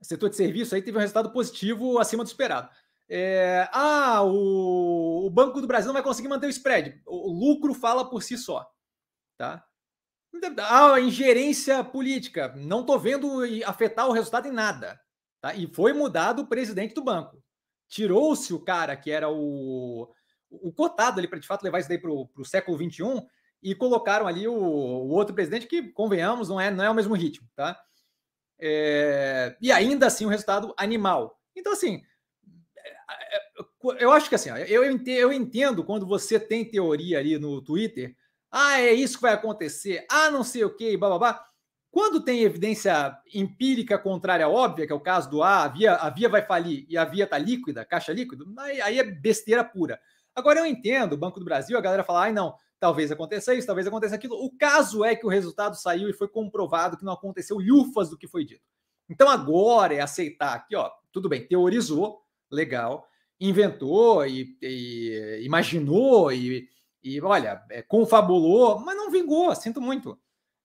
[0.00, 2.68] O setor de serviço aí teve um resultado positivo acima do esperado.
[3.08, 7.00] É, ah, o, o, Banco do Brasil não vai conseguir manter o spread.
[7.06, 8.68] O, lucro fala por si só.
[9.38, 9.64] Tá?
[10.58, 12.52] Ah, ingerência política.
[12.56, 15.00] Não estou vendo afetar o resultado em nada.
[15.40, 15.54] Tá?
[15.54, 17.40] E foi mudado o presidente do banco.
[17.88, 20.12] Tirou-se o cara que era o,
[20.50, 23.24] o cotado ali para de fato levar isso daí para o século XXI
[23.66, 27.14] e colocaram ali o, o, outro presidente que, convenhamos, não é, não é o mesmo
[27.14, 27.76] ritmo, tá?
[28.60, 31.36] É, e ainda assim o um resultado animal.
[31.56, 32.00] Então, assim,
[33.98, 38.14] eu acho que assim, eu entendo, eu entendo quando você tem teoria ali no Twitter,
[38.52, 41.44] ah, é isso que vai acontecer, ah, não sei o que, babá.
[41.90, 46.08] Quando tem evidência empírica contrária óbvia, que é o caso do ah, a via, a
[46.08, 49.98] via vai falir e a via está líquida, caixa líquida, aí, aí, é besteira pura.
[50.36, 53.66] Agora eu entendo, o Banco do Brasil, a galera fala, ai não, talvez aconteça isso,
[53.66, 54.36] talvez aconteça aquilo.
[54.36, 58.18] O caso é que o resultado saiu e foi comprovado que não aconteceu lufas do
[58.18, 58.64] que foi dito.
[59.08, 63.08] Então agora é aceitar aqui, ó, tudo bem, teorizou, legal,
[63.40, 66.68] inventou e, e imaginou e,
[67.02, 70.18] e olha, é, confabulou, mas não vingou, sinto muito.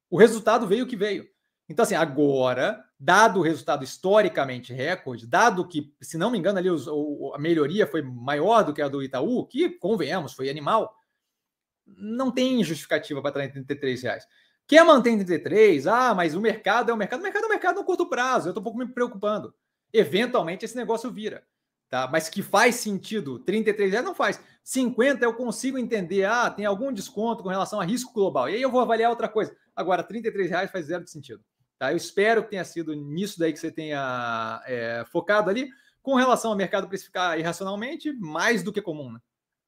[0.09, 1.27] O resultado veio o que veio.
[1.69, 6.69] Então, assim, agora, dado o resultado historicamente recorde, dado que, se não me engano, ali
[6.69, 6.85] os,
[7.33, 10.93] a melhoria foi maior do que a do Itaú, que, convenhamos, foi animal,
[11.85, 14.27] não tem justificativa para estar em 33 reais.
[14.67, 15.87] Quer manter em 33?
[15.87, 17.19] Ah, mas o mercado é o mercado.
[17.19, 18.47] O mercado é o mercado no curto prazo.
[18.47, 19.53] Eu estou um pouco me preocupando.
[19.91, 21.43] Eventualmente esse negócio vira.
[21.89, 22.07] Tá?
[22.09, 24.41] Mas que faz sentido, 33 reais não faz.
[24.63, 28.49] 50 eu consigo entender, ah, tem algum desconto com relação a risco global.
[28.49, 29.53] E aí eu vou avaliar outra coisa.
[29.75, 31.43] Agora, 33 reais faz zero de sentido.
[31.77, 31.91] Tá?
[31.91, 35.69] Eu espero que tenha sido nisso daí que você tenha é, focado ali.
[36.01, 39.19] Com relação ao mercado precificar irracionalmente, mais do que comum, né?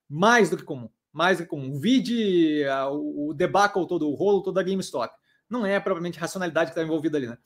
[0.10, 0.90] Mais do que comum.
[1.14, 1.72] Mais comum.
[1.72, 5.14] O vide o debacle todo, o rolo todo da GameStop.
[5.48, 7.38] Não é propriamente racionalidade que está envolvida ali, né?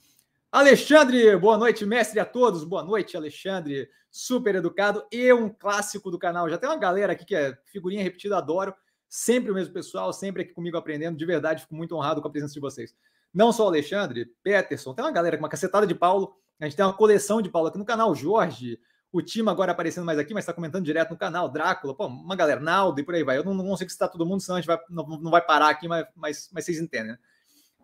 [0.49, 2.63] Alexandre, boa noite, mestre a todos.
[2.63, 3.89] Boa noite, Alexandre.
[4.10, 6.49] Super educado e um clássico do canal.
[6.49, 8.73] Já tem uma galera aqui que é figurinha repetida, adoro.
[9.10, 11.17] Sempre o mesmo pessoal, sempre aqui comigo aprendendo.
[11.17, 12.95] De verdade, fico muito honrado com a presença de vocês.
[13.34, 16.34] Não só Alexandre, Peterson, tem uma galera com uma cacetada de Paulo.
[16.60, 18.15] A gente tem uma coleção de Paulo aqui no canal.
[18.15, 18.80] Jorge,
[19.12, 21.50] o time agora aparecendo mais aqui, mas está comentando direto no canal.
[21.50, 23.38] Drácula, pô, uma galera, Naldo e por aí vai.
[23.38, 25.70] Eu não, não consigo citar todo mundo, senão a gente vai, não, não vai parar
[25.70, 27.20] aqui, mas, mas, mas vocês entendem, né?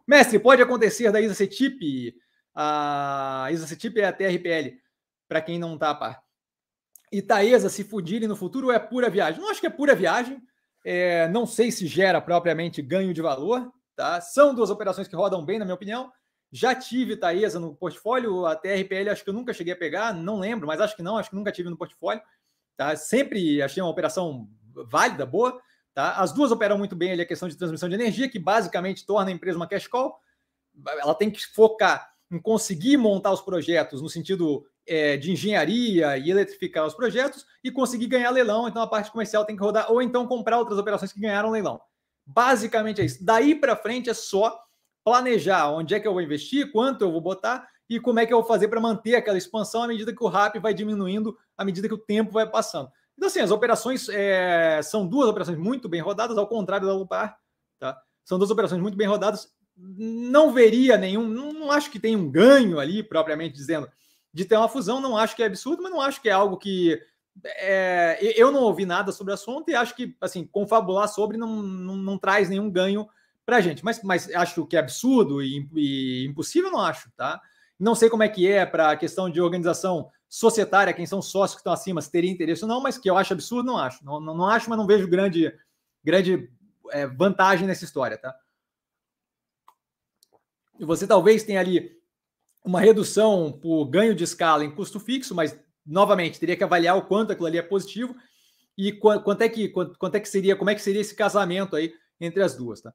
[0.06, 2.14] Mestre, pode acontecer da Isa Cetip
[2.56, 4.78] a Isacetip é a TRPL,
[5.28, 6.24] para quem não está a par.
[7.12, 9.42] E Taesa se fudirem no futuro é pura viagem?
[9.42, 10.42] Não acho que é pura viagem.
[10.86, 13.72] É, não sei se gera propriamente ganho de valor.
[13.96, 14.20] Tá?
[14.20, 16.12] São duas operações que rodam bem, na minha opinião.
[16.56, 20.38] Já tive Taesa no portfólio, a TRPL acho que eu nunca cheguei a pegar, não
[20.38, 22.22] lembro, mas acho que não, acho que nunca tive no portfólio.
[22.78, 22.96] Tá?
[22.96, 24.48] Sempre achei uma operação
[24.88, 25.60] válida, boa.
[25.96, 26.12] Tá?
[26.12, 29.32] As duas operam muito bem ali a questão de transmissão de energia, que basicamente torna
[29.32, 30.16] a empresa uma cash call.
[30.86, 36.30] Ela tem que focar em conseguir montar os projetos no sentido é, de engenharia e
[36.30, 38.68] eletrificar os projetos e conseguir ganhar leilão.
[38.68, 41.82] Então a parte comercial tem que rodar, ou então comprar outras operações que ganharam leilão.
[42.24, 43.26] Basicamente é isso.
[43.26, 44.63] Daí para frente é só
[45.04, 48.34] planejar onde é que eu vou investir, quanto eu vou botar e como é que
[48.34, 51.66] eu vou fazer para manter aquela expansão à medida que o RAP vai diminuindo, à
[51.66, 52.90] medida que o tempo vai passando.
[53.16, 57.38] Então, assim, as operações é, são duas operações muito bem rodadas, ao contrário da Lupar,
[57.80, 58.02] tá?
[58.24, 62.80] São duas operações muito bem rodadas não veria nenhum, não acho que tem um ganho
[62.80, 63.90] ali, propriamente dizendo,
[64.34, 66.58] de ter uma fusão, não acho que é absurdo, mas não acho que é algo
[66.58, 67.00] que.
[67.44, 71.64] É, eu não ouvi nada sobre o assunto e acho que, assim, confabular sobre não,
[71.64, 73.10] não, não traz nenhum ganho
[73.46, 73.84] para a gente.
[73.84, 77.42] Mas, mas acho que é absurdo e, e, impossível, não acho, tá?
[77.80, 81.56] Não sei como é que é para a questão de organização societária, quem são sócios
[81.56, 84.04] que estão acima, se teria interesse ou não, mas que eu acho absurdo, não acho.
[84.04, 85.54] Não, não, não acho, mas não vejo grande,
[86.04, 86.50] grande
[86.92, 88.36] é, vantagem nessa história, tá?
[90.80, 91.92] E você talvez tenha ali
[92.64, 97.06] uma redução por ganho de escala em custo fixo, mas novamente teria que avaliar o
[97.06, 98.16] quanto aquilo ali é positivo
[98.78, 101.94] e quanto é que quanto, é que seria, como é que seria esse casamento aí
[102.20, 102.94] entre as duas, tá?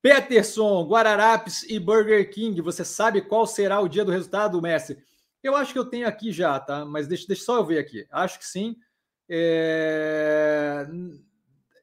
[0.00, 5.02] Peterson, Guararapes e Burger King, você sabe qual será o dia do resultado, mestre?
[5.42, 6.84] Eu acho que eu tenho aqui já, tá?
[6.84, 8.06] Mas deixa, deixa só eu ver aqui.
[8.10, 8.76] Acho que sim.
[9.28, 10.86] É...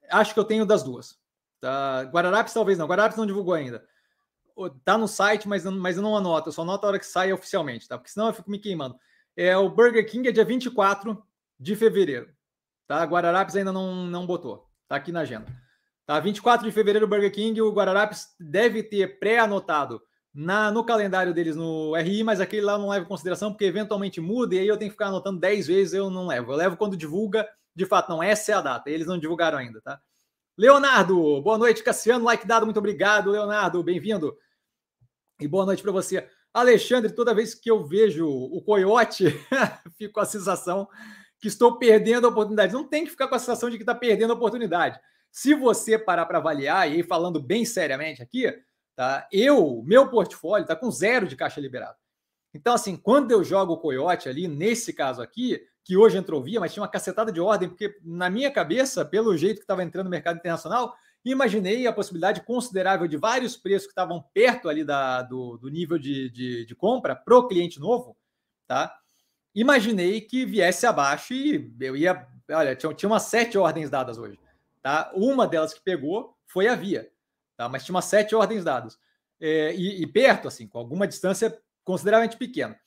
[0.10, 1.18] Acho que eu tenho das duas.
[1.60, 2.04] Tá?
[2.04, 2.88] Guararapes talvez não.
[2.88, 3.86] Guararapes não divulgou ainda
[4.84, 7.34] tá no site, mas, mas eu não anoto, eu só anoto a hora que sai
[7.34, 7.98] oficialmente, tá?
[7.98, 8.98] Porque senão eu fico me queimando.
[9.36, 11.22] É, o Burger King é dia 24
[11.60, 12.34] de fevereiro,
[12.88, 13.04] tá?
[13.04, 15.46] Guararapes ainda não, não botou, tá aqui na agenda.
[16.06, 16.20] Tá?
[16.20, 20.02] 24 de fevereiro, Burger King, o Guararapes deve ter pré-anotado
[20.34, 23.66] na, no calendário deles no RI, mas aquele lá eu não levo em consideração, porque
[23.66, 26.52] eventualmente muda e aí eu tenho que ficar anotando 10 vezes, eu não levo.
[26.52, 29.82] Eu levo quando divulga, de fato, não, essa é a data, eles não divulgaram ainda,
[29.82, 30.00] tá?
[30.58, 34.38] Leonardo, boa noite, Cassiano, like dado, muito obrigado, Leonardo, bem-vindo.
[35.40, 36.28] E boa noite para você.
[36.54, 39.26] Alexandre, toda vez que eu vejo o coiote,
[39.98, 40.88] fico com a sensação
[41.40, 42.74] que estou perdendo a oportunidade.
[42.74, 44.98] Não tem que ficar com a sensação de que está perdendo a oportunidade.
[45.36, 48.58] Se você parar para avaliar, e aí falando bem seriamente aqui,
[48.96, 49.28] tá?
[49.30, 51.98] Eu, meu portfólio está com zero de caixa liberado.
[52.54, 56.62] Então, assim, quando eu jogo o coiote ali, nesse caso aqui, que hoje entrou via,
[56.62, 60.06] mas tinha uma cacetada de ordem, porque na minha cabeça, pelo jeito que estava entrando
[60.06, 60.96] no mercado internacional,
[61.26, 66.00] imaginei a possibilidade considerável de vários preços que estavam perto ali da, do, do nível
[66.00, 68.16] de, de, de compra para o cliente novo,
[68.66, 68.98] tá?
[69.54, 74.40] Imaginei que viesse abaixo e eu ia olha, tinha, tinha umas sete ordens dadas hoje.
[74.86, 75.12] Tá?
[75.16, 77.10] Uma delas que pegou foi a via,
[77.58, 77.68] tá?
[77.68, 79.00] mas tinha umas sete ordens dadas.
[79.42, 82.80] É, e, e, perto, assim, com alguma distância consideravelmente pequena.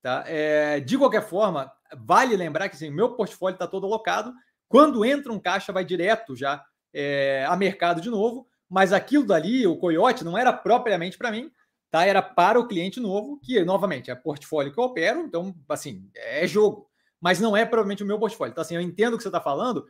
[0.00, 0.24] Tá?
[0.26, 4.32] É, de qualquer forma, vale lembrar que assim, meu portfólio está todo alocado.
[4.66, 8.48] Quando entra um caixa, vai direto já é, a mercado de novo.
[8.66, 11.52] Mas aquilo dali, o coiote, não era propriamente para mim,
[11.90, 12.06] tá?
[12.06, 16.46] Era para o cliente novo, que, novamente, é portfólio que eu opero, então, assim, é
[16.46, 16.88] jogo.
[17.20, 18.52] Mas não é provavelmente o meu portfólio.
[18.52, 19.86] Então, assim, eu entendo o que você está falando,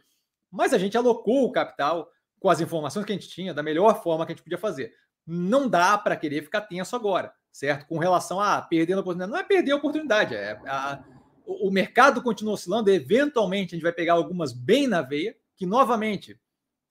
[0.52, 4.02] mas a gente alocou o capital com as informações que a gente tinha da melhor
[4.02, 4.92] forma que a gente podia fazer.
[5.26, 7.86] Não dá para querer ficar tenso agora, certo?
[7.86, 9.32] Com relação a perdendo a oportunidade.
[9.32, 11.02] Não é perder a oportunidade, é a,
[11.46, 16.38] o mercado continua oscilando, eventualmente a gente vai pegar algumas bem na veia, que novamente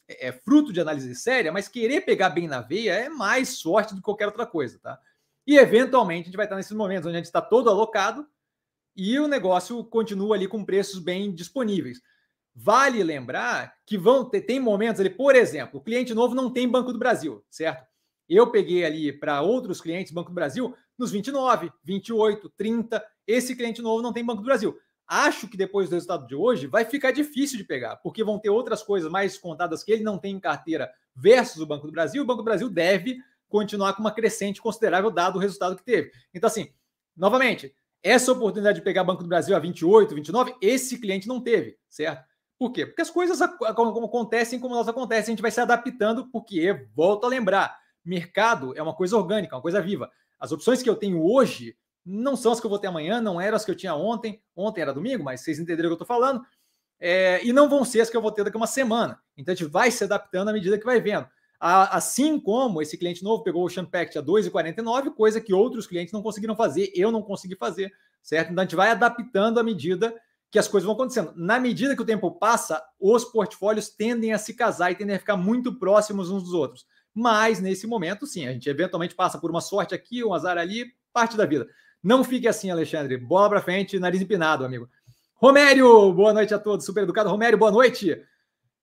[0.08, 3.94] é, é fruto de análise séria, mas querer pegar bem na veia é mais sorte
[3.94, 5.00] do que qualquer outra coisa, tá?
[5.46, 8.28] E eventualmente a gente vai estar nesses momentos onde a gente está todo alocado
[8.96, 12.02] e o negócio continua ali com preços bem disponíveis.
[12.54, 16.68] Vale lembrar que vão ter tem momentos ali, por exemplo, o cliente novo não tem
[16.68, 17.86] Banco do Brasil, certo?
[18.28, 23.04] Eu peguei ali para outros clientes Banco do Brasil nos 29, 28, 30.
[23.28, 24.78] Esse cliente novo não tem Banco do Brasil.
[25.08, 28.50] Acho que depois do resultado de hoje vai ficar difícil de pegar, porque vão ter
[28.50, 32.24] outras coisas mais contadas que ele não tem em carteira versus o Banco do Brasil.
[32.24, 33.18] O Banco do Brasil deve
[33.50, 36.12] continuar com uma crescente considerável dado o resultado que teve.
[36.34, 36.72] Então, assim,
[37.18, 41.78] novamente, essa oportunidade de pegar Banco do Brasil a 28, 29, esse cliente não teve,
[41.90, 42.31] certo?
[42.62, 42.86] Por quê?
[42.86, 47.28] Porque as coisas acontecem como elas acontecem, a gente vai se adaptando, porque, volto a
[47.28, 50.12] lembrar, mercado é uma coisa orgânica, uma coisa viva.
[50.40, 53.42] As opções que eu tenho hoje não são as que eu vou ter amanhã, não
[53.42, 54.40] eram as que eu tinha ontem.
[54.56, 56.46] Ontem era domingo, mas vocês entenderam o que eu estou falando.
[57.00, 59.20] É, e não vão ser as que eu vou ter daqui a uma semana.
[59.36, 61.28] Então a gente vai se adaptando à medida que vai vendo.
[61.60, 66.22] assim como esse cliente novo pegou o Champact a 2,49, coisa que outros clientes não
[66.22, 68.52] conseguiram fazer, eu não consegui fazer, certo?
[68.52, 70.16] Então a gente vai adaptando à medida
[70.52, 71.34] que as coisas vão acontecendo.
[71.36, 75.20] Na medida que o tempo passa, os portfólios tendem a se casar e tendem a
[75.20, 76.86] ficar muito próximos uns dos outros.
[77.14, 80.86] Mas nesse momento, sim, a gente eventualmente passa por uma sorte aqui, um azar ali,
[81.14, 81.68] parte da vida.
[82.04, 83.18] Não fique assim, Alexandre.
[83.18, 84.90] Bola para frente, nariz empinado, amigo.
[85.36, 86.86] Romério, boa noite a todos.
[86.86, 87.30] Super educado.
[87.30, 88.22] Romério, boa noite.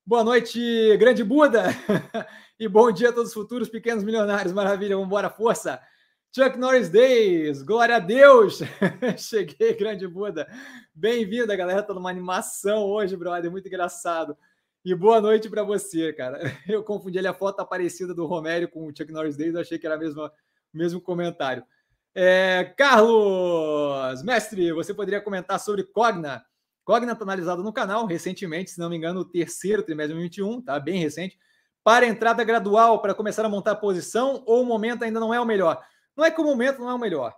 [0.07, 1.67] Boa noite, grande Buda.
[2.59, 4.55] e bom dia a todos os futuros pequenos milionários.
[4.55, 5.79] Maravilha, vamos embora, força.
[6.31, 8.61] Chuck Norris Days, glória a Deus!
[9.17, 10.47] Cheguei, grande Buda.
[10.95, 11.83] Bem-vinda, galera.
[11.83, 14.37] Tô numa animação hoje, brother, muito engraçado.
[14.85, 16.39] E boa noite para você, cara.
[16.69, 19.79] Eu confundi ali a foto aparecida do Romério com o Chuck Norris Days, eu achei
[19.79, 20.31] que era o mesmo,
[20.73, 21.65] mesmo comentário.
[22.15, 26.45] É, Carlos, mestre, você poderia comentar sobre Cogna?
[26.85, 30.63] Cogna está analisado no canal recentemente, se não me engano, o terceiro trimestre de 2021,
[30.63, 31.39] tá bem recente.
[31.83, 35.41] Para entrada gradual, para começar a montar a posição, ou o momento ainda não é
[35.41, 35.83] o melhor?
[36.19, 37.33] Não é que o momento não é o melhor.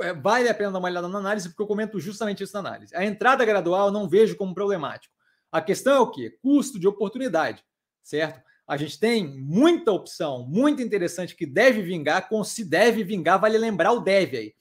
[0.00, 2.60] É, vale a pena dar uma olhada na análise, porque eu comento justamente isso na
[2.60, 2.94] análise.
[2.94, 5.12] A entrada gradual eu não vejo como problemático.
[5.50, 6.38] A questão é o quê?
[6.40, 7.64] Custo de oportunidade,
[8.00, 8.40] certo?
[8.68, 12.28] A gente tem muita opção, muito interessante que deve vingar.
[12.28, 14.54] Com se deve vingar, vale lembrar o deve aí.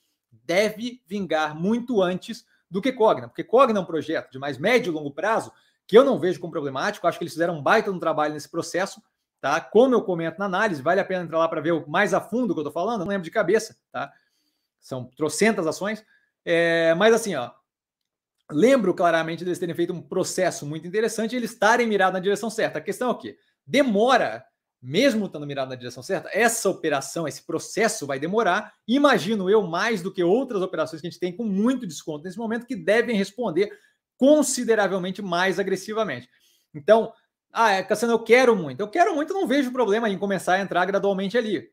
[0.44, 4.90] Deve vingar muito antes do que Cogna, porque Cogna é um projeto de mais médio
[4.90, 5.52] e longo prazo
[5.86, 7.06] que eu não vejo como problemático.
[7.06, 9.00] Acho que eles fizeram um baita no trabalho nesse processo,
[9.42, 9.60] tá?
[9.60, 12.52] Como eu comento na análise, vale a pena entrar lá para ver mais a fundo
[12.52, 13.02] o que eu estou falando.
[13.02, 14.12] Não lembro de cabeça, tá?
[14.80, 16.06] São trocentas ações.
[16.46, 17.52] É, mas assim, ó,
[18.50, 22.50] lembro claramente deles terem feito um processo muito interessante e eles estarem mirados na direção
[22.50, 22.80] certa.
[22.80, 23.38] A questão é o quê?
[23.66, 24.44] demora,
[24.82, 28.74] mesmo estando mirado na direção certa, essa operação, esse processo vai demorar.
[28.88, 32.38] Imagino eu mais do que outras operações que a gente tem com muito desconto nesse
[32.38, 33.72] momento que devem responder
[34.18, 36.30] consideravelmente mais agressivamente.
[36.74, 37.14] Então,
[37.54, 38.80] ah, é, Cassiano, eu quero muito.
[38.80, 41.70] Eu quero muito, não vejo problema em começar a entrar gradualmente ali.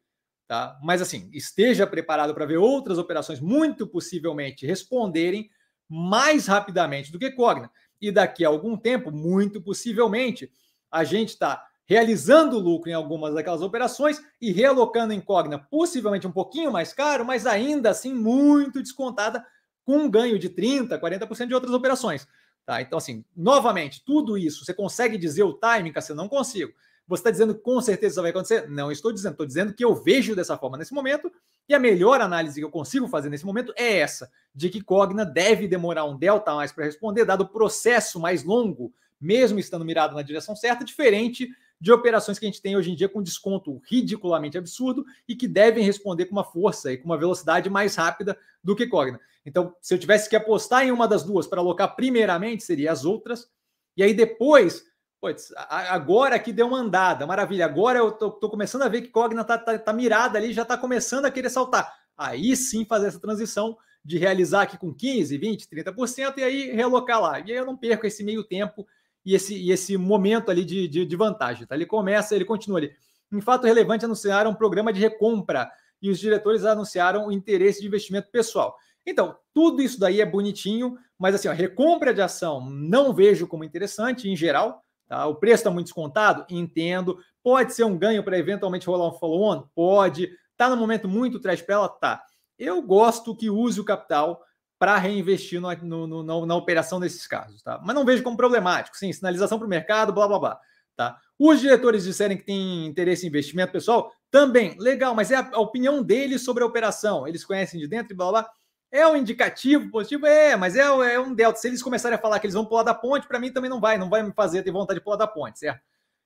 [0.47, 0.79] Tá?
[0.83, 5.51] Mas assim, esteja preparado para ver outras operações muito possivelmente responderem
[5.89, 7.71] mais rapidamente do que Cogna.
[8.01, 10.51] E daqui a algum tempo, muito possivelmente,
[10.91, 16.33] a gente está realizando lucro em algumas daquelas operações e realocando em Cogna, possivelmente um
[16.33, 19.45] pouquinho mais caro, mas ainda assim muito descontada,
[19.85, 22.29] com um ganho de 30%, 40% de outras operações.
[22.69, 22.83] Tá?
[22.83, 26.71] Então, assim, novamente, tudo isso, você consegue dizer o timing, você não consigo.
[27.07, 28.69] Você está dizendo que com certeza isso vai acontecer?
[28.69, 31.33] Não estou dizendo, estou dizendo que eu vejo dessa forma nesse momento,
[31.67, 35.25] e a melhor análise que eu consigo fazer nesse momento é essa, de que Cogna
[35.25, 40.15] deve demorar um delta mais para responder, dado o processo mais longo, mesmo estando mirado
[40.15, 41.49] na direção certa, diferente
[41.81, 45.47] de operações que a gente tem hoje em dia com desconto ridiculamente absurdo e que
[45.47, 49.21] devem responder com uma força e com uma velocidade mais rápida do que Cogna.
[49.47, 53.05] Então, se eu tivesse que apostar em uma das duas para alocar primeiramente, seria as
[53.05, 53.49] outras.
[53.97, 54.85] E aí depois,
[55.21, 57.65] putz, agora aqui deu uma andada, maravilha.
[57.65, 60.77] Agora eu tô, começando a ver que Cogna tá, tá, tá mirada ali, já tá
[60.77, 61.95] começando a querer saltar.
[62.17, 67.21] Aí sim fazer essa transição de realizar aqui com 15, 20, 30% e aí relocar
[67.21, 67.41] lá.
[67.41, 68.87] E aí eu não perco esse meio tempo
[69.29, 71.67] e esse, e esse momento ali de, de, de vantagem.
[71.67, 71.75] Tá?
[71.75, 72.91] Ele começa, ele continua ali.
[73.31, 75.71] Em fato relevante, anunciaram um programa de recompra
[76.01, 78.75] e os diretores anunciaram o interesse de investimento pessoal.
[79.05, 83.65] Então, tudo isso daí é bonitinho, mas assim, a recompra de ação não vejo como
[83.65, 84.83] interessante em geral.
[85.07, 85.27] Tá?
[85.27, 86.47] O preço está muito descontado?
[86.49, 87.19] Entendo.
[87.43, 89.69] Pode ser um ganho para eventualmente rolar um follow-on?
[89.75, 90.31] Pode.
[90.53, 91.89] Está no momento muito trash para ela?
[91.91, 92.25] Tá.
[92.59, 94.43] Eu gosto que use o capital
[94.79, 97.81] para reinvestir no, no, no, na operação desses casos, tá?
[97.85, 98.97] Mas não vejo como problemático.
[98.97, 100.61] Sim, sinalização para o mercado, blá blá blá.
[100.97, 101.17] Tá?
[101.39, 105.61] Os diretores disserem que têm interesse em investimento pessoal, também, legal, mas é a, a
[105.61, 107.27] opinião deles sobre a operação.
[107.27, 108.51] Eles conhecem de dentro e blá blá.
[108.91, 110.27] É um indicativo positivo?
[110.27, 111.59] É, mas é, é um delta.
[111.59, 113.81] Se eles começarem a falar que eles vão pular da ponte, para mim também não
[113.81, 115.81] vai, não vai me fazer ter vontade de pular da ponte, certo?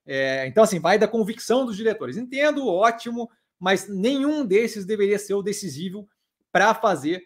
[0.06, 2.16] É, então, assim, vai da convicção dos diretores.
[2.16, 6.08] Entendo, ótimo, mas nenhum desses deveria ser o decisivo
[6.50, 7.22] para fazer.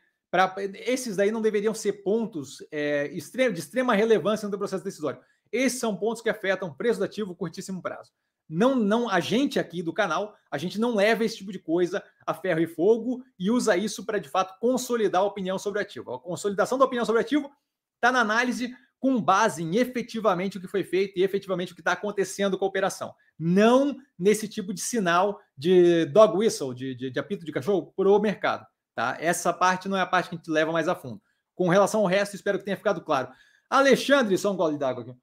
[0.75, 5.21] Esses daí não deveriam ser pontos é, de extrema relevância no processo decisório.
[5.53, 8.13] Esses são pontos que afetam preço do ativo curtíssimo prazo
[8.49, 12.03] não, não, a gente aqui do canal, a gente não leva esse tipo de coisa
[12.25, 15.83] a ferro e fogo e usa isso para de fato consolidar a opinião sobre o
[15.83, 16.15] ativo.
[16.15, 17.51] A consolidação da opinião sobre o ativo
[17.97, 21.81] está na análise com base em efetivamente o que foi feito e efetivamente o que
[21.81, 23.15] está acontecendo com a operação.
[23.39, 28.09] Não nesse tipo de sinal de dog whistle, de, de, de apito de cachorro, para
[28.09, 28.67] o mercado.
[28.97, 29.15] Tá?
[29.21, 31.21] Essa parte não é a parte que a gente leva mais a fundo.
[31.55, 33.29] Com relação ao resto, espero que tenha ficado claro.
[33.69, 35.15] Alexandre, só um gole d'água aqui.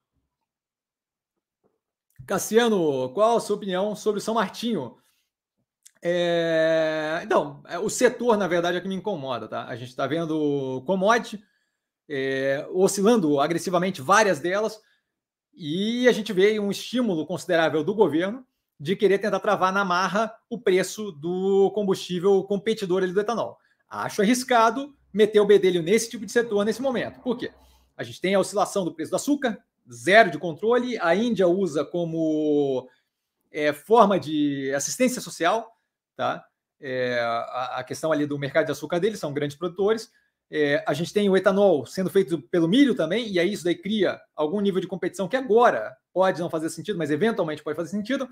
[2.28, 4.96] Cassiano, qual a sua opinião sobre São Martinho?
[6.04, 7.22] É...
[7.24, 9.66] Então, é, o setor, na verdade, é que me incomoda, tá?
[9.66, 11.44] A gente está vendo commodity
[12.08, 14.80] é, oscilando agressivamente várias delas,
[15.52, 18.46] e a gente vê um estímulo considerável do governo
[18.80, 23.58] de querer tentar travar na marra o preço do combustível competidor ali do etanol.
[23.94, 27.20] Acho arriscado meter o bedelho nesse tipo de setor nesse momento.
[27.20, 27.52] Por quê?
[27.96, 30.98] A gente tem a oscilação do preço do açúcar, zero de controle.
[31.00, 32.90] A Índia usa como
[33.52, 35.78] é, forma de assistência social,
[36.16, 36.44] tá?
[36.82, 40.12] É, a, a, questão ali do mercado de açúcar deles, são grandes produtores.
[40.50, 43.76] É, a gente tem o etanol sendo feito pelo milho também, e aí isso daí
[43.76, 47.92] cria algum nível de competição que agora pode não fazer sentido, mas eventualmente pode fazer
[47.92, 48.28] sentido.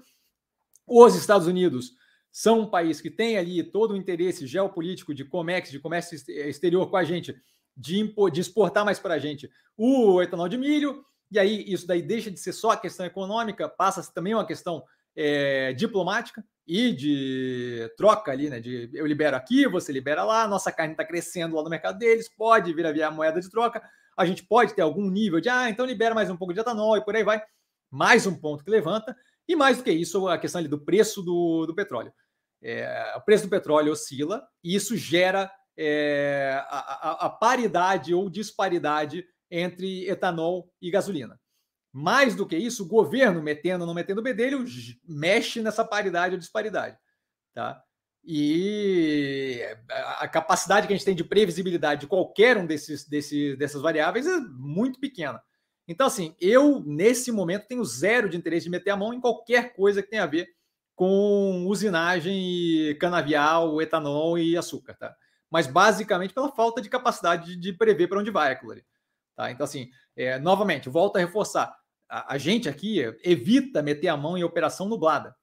[0.87, 1.93] Os Estados Unidos
[2.31, 6.89] são um país que tem ali todo o interesse geopolítico de COMEX, de comércio exterior
[6.89, 7.35] com a gente,
[7.75, 12.01] de, de exportar mais para a gente o etanol de milho, e aí isso daí
[12.01, 14.83] deixa de ser só a questão econômica, passa também uma questão
[15.15, 18.59] é, diplomática e de troca ali, né?
[18.59, 22.29] De eu libero aqui, você libera lá, nossa carne está crescendo lá no mercado deles,
[22.29, 23.81] pode vir a via moeda de troca,
[24.17, 26.97] a gente pode ter algum nível de ah, então libera mais um pouco de etanol
[26.97, 27.41] e por aí vai.
[27.89, 29.15] Mais um ponto que levanta,
[29.47, 32.13] e mais do que isso, a questão ali do preço do, do petróleo.
[32.63, 38.29] É, o preço do petróleo oscila e isso gera é, a, a, a paridade ou
[38.29, 41.39] disparidade entre etanol e gasolina.
[41.91, 44.63] Mais do que isso, o governo, metendo ou não metendo bedelho,
[45.05, 46.97] mexe nessa paridade ou disparidade.
[47.53, 47.83] Tá?
[48.23, 49.59] E
[50.19, 54.27] a capacidade que a gente tem de previsibilidade de qualquer um desses, desses, dessas variáveis
[54.27, 55.41] é muito pequena.
[55.87, 59.73] Então, assim, eu, nesse momento, tenho zero de interesse de meter a mão em qualquer
[59.73, 60.47] coisa que tenha a ver
[61.01, 65.15] com usinagem, canavial, etanol e açúcar, tá?
[65.49, 68.85] Mas basicamente pela falta de capacidade de, de prever para onde vai aquilo ali.
[69.35, 69.49] Tá?
[69.49, 71.75] Então, assim, é, novamente, volto a reforçar.
[72.07, 75.35] A, a, gente aqui evita meter a mão em operação nublada.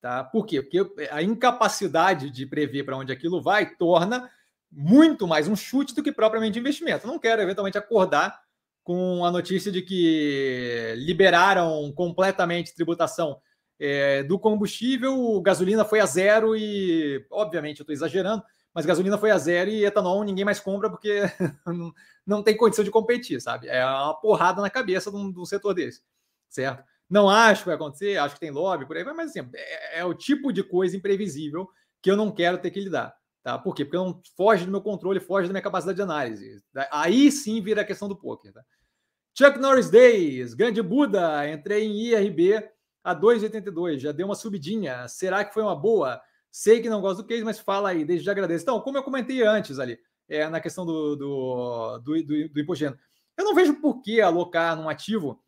[0.00, 0.22] Tá?
[0.22, 0.62] Por quê?
[0.62, 4.30] Porque a incapacidade de prever para onde aquilo vai torna
[4.70, 7.08] muito mais um chute do que propriamente investimento.
[7.08, 8.40] não quero, eventualmente, acordar
[8.84, 13.40] com a notícia de que liberaram completamente tributação
[13.80, 18.42] é, do combustível, gasolina foi a zero e, obviamente, eu estou exagerando,
[18.74, 21.22] mas gasolina foi a zero e etanol ninguém mais compra porque
[22.26, 23.68] não tem condição de competir, sabe?
[23.68, 26.02] É uma porrada na cabeça de um, de um, setor desse,
[26.50, 26.84] certo?
[27.08, 30.04] Não acho que vai acontecer, acho que tem lobby por aí, mas assim, é, é,
[30.04, 31.66] o tipo de coisa imprevisível
[32.02, 33.14] que eu não quero ter que lidar.
[33.42, 33.58] Tá?
[33.58, 33.86] Por quê?
[33.86, 36.62] Porque não foge do meu controle, foge da minha capacidade de análise.
[36.92, 38.52] Aí sim vira a questão do poker.
[38.52, 38.62] Tá?
[39.36, 42.62] Chuck Norris Days, grande Buda, entrei em IRB
[43.02, 45.08] a 2,82, já deu uma subidinha.
[45.08, 46.20] Será que foi uma boa?
[46.50, 48.62] Sei que não gosto do case, mas fala aí, desde já agradeço.
[48.62, 49.98] Então, como eu comentei antes ali,
[50.28, 52.84] é, na questão do, do, do, do, do imposto
[53.36, 55.42] eu não vejo por que alocar num ativo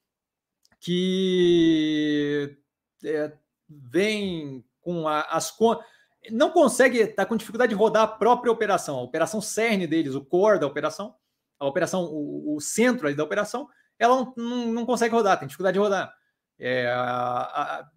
[0.81, 2.57] que
[3.05, 3.33] é,
[3.69, 5.85] vem com a, as contas.
[6.31, 10.25] Não consegue, está com dificuldade de rodar a própria operação, a operação cerne deles, o
[10.25, 11.15] core da operação,
[11.59, 15.75] a operação, o, o centro da operação, ela não, não, não consegue rodar, tem dificuldade
[15.75, 16.15] de rodar
[16.65, 17.91] é, a, a,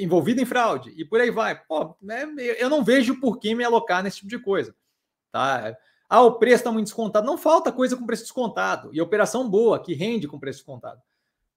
[0.00, 1.54] envolvido em fraude e por aí vai.
[1.54, 2.26] Pô, né,
[2.58, 4.74] eu não vejo por que me alocar nesse tipo de coisa.
[5.30, 5.76] Tá?
[6.08, 7.24] Ah, o preço está muito descontado.
[7.24, 8.90] Não falta coisa com preço descontado.
[8.92, 11.00] E operação boa, que rende com preço descontado.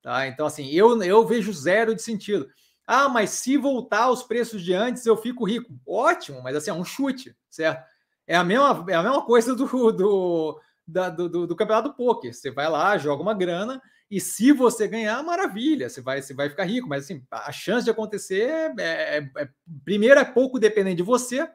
[0.03, 0.28] Tá?
[0.28, 2.47] Então, assim, eu, eu vejo zero de sentido.
[2.86, 5.74] Ah, mas se voltar aos preços de antes, eu fico rico.
[5.88, 7.84] Ótimo, mas assim, é um chute, certo?
[8.28, 11.95] É a mesma, é a mesma coisa do, do, da, do, do, do campeonato do
[11.95, 12.34] poker.
[12.34, 13.82] Você vai lá, joga uma grana,
[14.12, 16.86] e se você ganhar, maravilha, você vai, você vai ficar rico.
[16.86, 19.49] Mas assim, a chance de acontecer é, é, é
[19.86, 21.49] primeiro é pouco dependente de você,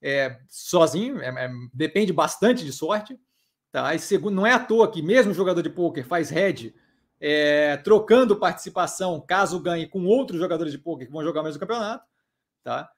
[0.00, 3.18] é, sozinho, é, é, depende bastante de sorte.
[3.72, 3.92] Tá?
[3.96, 6.72] E segundo, não é à toa que mesmo jogador de poker faz head
[7.84, 12.04] trocando participação caso ganhe com outros jogadores de poker que vão jogar o mesmo campeonato,
[12.64, 12.90] tá?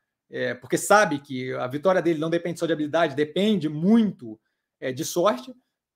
[0.62, 4.40] Porque sabe que a vitória dele não depende só de habilidade, depende muito
[4.94, 5.54] de sorte.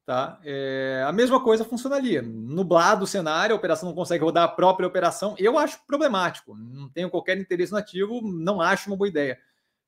[0.08, 0.40] Tá?
[0.42, 2.22] É, a mesma coisa funcionaria.
[2.22, 5.34] Nublado o cenário, a operação não consegue rodar a própria operação.
[5.38, 6.56] Eu acho problemático.
[6.56, 9.38] Não tenho qualquer interesse nativo, não acho uma boa ideia.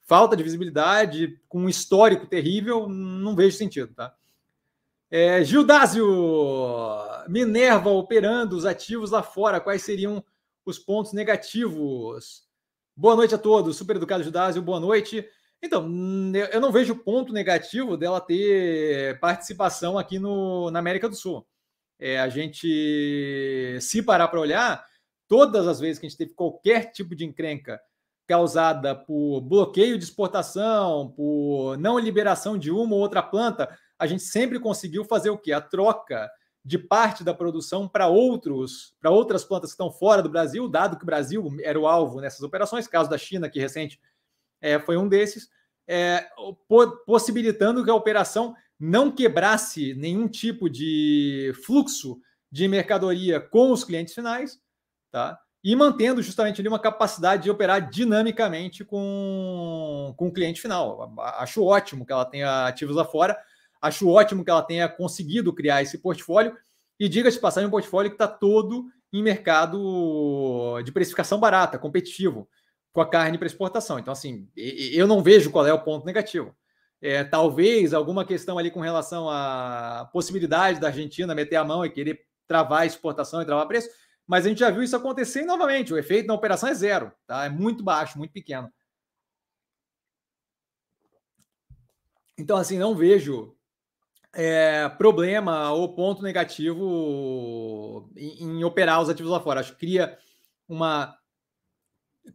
[0.02, 3.94] Falta de visibilidade, com um histórico terrível, não vejo sentido.
[3.94, 4.14] Tá?
[5.10, 6.06] É, Gildásio,
[7.26, 10.22] Minerva operando os ativos lá fora, quais seriam
[10.66, 12.46] os pontos negativos?
[12.94, 15.26] Boa noite a todos, super educado Gildásio, boa noite.
[15.62, 15.86] Então,
[16.52, 21.46] eu não vejo ponto negativo dela ter participação aqui no, na América do Sul.
[21.98, 24.84] É, a gente, se parar para olhar,
[25.28, 27.78] todas as vezes que a gente teve qualquer tipo de encrenca
[28.26, 34.22] causada por bloqueio de exportação, por não liberação de uma ou outra planta, a gente
[34.22, 35.52] sempre conseguiu fazer o quê?
[35.52, 36.30] A troca
[36.64, 40.96] de parte da produção para outros, para outras plantas que estão fora do Brasil, dado
[40.96, 44.00] que o Brasil era o alvo nessas operações, caso da China, que recente
[44.60, 45.48] é, foi um desses,
[45.86, 46.26] é,
[47.06, 54.14] possibilitando que a operação não quebrasse nenhum tipo de fluxo de mercadoria com os clientes
[54.14, 54.58] finais,
[55.10, 55.38] tá?
[55.62, 61.12] E mantendo justamente ali uma capacidade de operar dinamicamente com, com o cliente final.
[61.18, 63.36] Acho ótimo que ela tenha ativos lá fora,
[63.82, 66.56] acho ótimo que ela tenha conseguido criar esse portfólio.
[66.98, 72.48] E diga-se de passagem, um portfólio que está todo em mercado de precificação barata, competitivo
[72.92, 73.98] com a carne para exportação.
[73.98, 76.54] Então, assim, eu não vejo qual é o ponto negativo.
[77.00, 81.90] É, talvez alguma questão ali com relação à possibilidade da Argentina meter a mão e
[81.90, 83.88] querer travar a exportação e travar preço,
[84.26, 85.94] mas a gente já viu isso acontecer novamente.
[85.94, 87.46] O efeito na operação é zero, tá?
[87.46, 88.70] É muito baixo, muito pequeno.
[92.36, 93.54] Então, assim, não vejo
[94.32, 99.60] é, problema ou ponto negativo em, em, operar os ativos lá fora.
[99.60, 100.18] Acho que cria
[100.68, 101.16] uma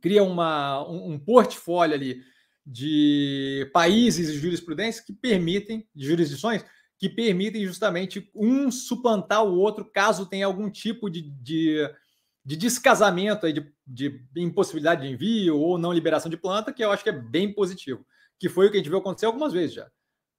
[0.01, 2.21] cria uma, um, um portfólio ali
[2.65, 6.65] de países e jurisprudências que permitem, de jurisdições,
[6.97, 11.87] que permitem justamente um suplantar o outro caso tenha algum tipo de, de,
[12.43, 16.91] de descasamento aí de, de, impossibilidade de envio ou não liberação de planta, que eu
[16.91, 18.05] acho que é bem positivo,
[18.39, 19.91] que foi o que a gente viu acontecer algumas vezes já.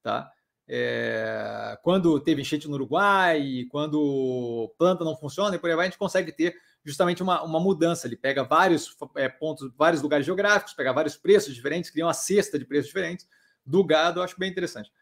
[0.02, 0.30] Tá?
[0.68, 5.90] É, quando teve enchente no Uruguai, quando planta não funciona e por aí vai, a
[5.90, 6.56] gente consegue ter
[6.86, 8.06] justamente uma, uma mudança.
[8.06, 12.56] Ele pega vários é, pontos, vários lugares geográficos, pega vários preços diferentes, cria uma cesta
[12.56, 13.28] de preços diferentes
[13.64, 14.20] do gado.
[14.20, 14.92] Eu acho bem interessante.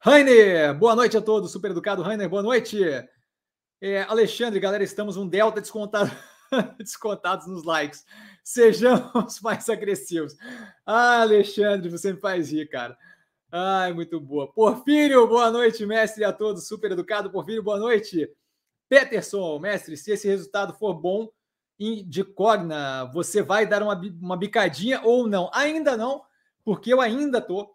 [0.00, 1.52] Rainer, boa noite a todos.
[1.52, 2.82] Super educado, Rainer, boa noite.
[3.80, 6.10] É, Alexandre, galera, estamos um delta descontado,
[6.76, 8.04] descontados nos likes.
[8.42, 10.36] Sejamos mais agressivos.
[10.84, 12.98] Ah, Alexandre, você me faz rir, cara.
[13.50, 14.52] Ai, muito boa.
[14.52, 16.66] Porfírio, boa noite, mestre a todos.
[16.66, 18.28] Super educado, Porfírio, boa noite.
[18.92, 21.30] Peterson, mestre, se esse resultado for bom
[22.06, 25.50] de Cogna, você vai dar uma, uma bicadinha ou não?
[25.54, 26.22] Ainda não,
[26.62, 27.74] porque eu ainda estou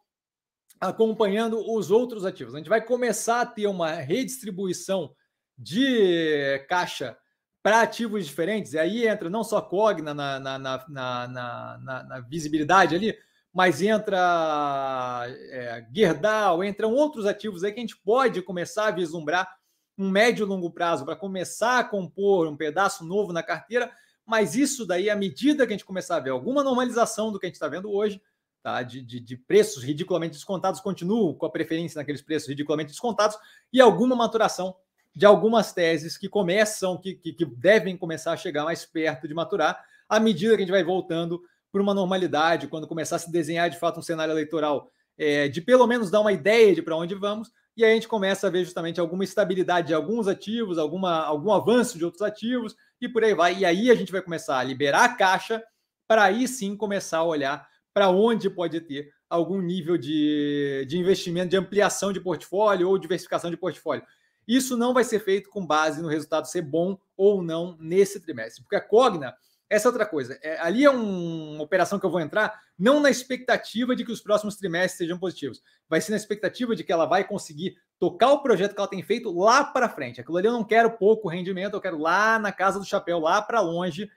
[0.80, 2.54] acompanhando os outros ativos.
[2.54, 5.12] A gente vai começar a ter uma redistribuição
[5.58, 7.18] de caixa
[7.64, 13.18] para ativos diferentes, e aí entra não só Cogna na, na, na, na, visibilidade ali,
[13.52, 19.58] mas entra é, Gerdau, entram outros ativos aí que a gente pode começar a vislumbrar
[19.98, 23.92] um médio e longo prazo para começar a compor um pedaço novo na carteira,
[24.26, 27.46] mas isso daí, à medida que a gente começar a ver alguma normalização do que
[27.46, 28.22] a gente está vendo hoje,
[28.62, 28.84] tá?
[28.84, 33.38] De, de, de, preços ridiculamente descontados, continuo com a preferência naqueles preços ridiculamente descontados,
[33.72, 34.76] e alguma maturação
[35.16, 39.34] de algumas teses que começam, que, que, que devem começar a chegar mais perto de
[39.34, 41.42] maturar, à medida que a gente vai voltando
[41.72, 45.62] para uma normalidade, quando começar a se desenhar de fato um cenário eleitoral, é, de
[45.62, 48.50] pelo menos dar uma ideia de para onde vamos, e aí a gente começa a
[48.50, 53.24] ver justamente alguma estabilidade de alguns ativos, alguma, algum avanço de outros ativos, e por
[53.24, 53.60] aí vai.
[53.60, 55.64] E aí a gente vai começar a liberar a caixa
[56.08, 61.50] para aí sim começar a olhar para onde pode ter algum nível de, de investimento,
[61.50, 64.04] de ampliação de portfólio ou diversificação de portfólio.
[64.48, 68.64] Isso não vai ser feito com base no resultado ser bom ou não nesse trimestre,
[68.64, 69.36] porque a Cogna
[69.70, 70.40] Essa é outra coisa.
[70.42, 74.12] É, ali é um, uma operação que eu vou entrar não na expectativa de que
[74.12, 75.62] os próximos trimestres sejam positivos.
[75.90, 79.04] Vai ser na expectativa de que ela vai conseguir tocar o projeto que ela tem
[79.04, 80.22] feito lá para frente.
[80.22, 83.42] Aquilo ali eu não quero pouco rendimento, eu quero lá na casa do chapéu, lá
[83.42, 84.10] para longe,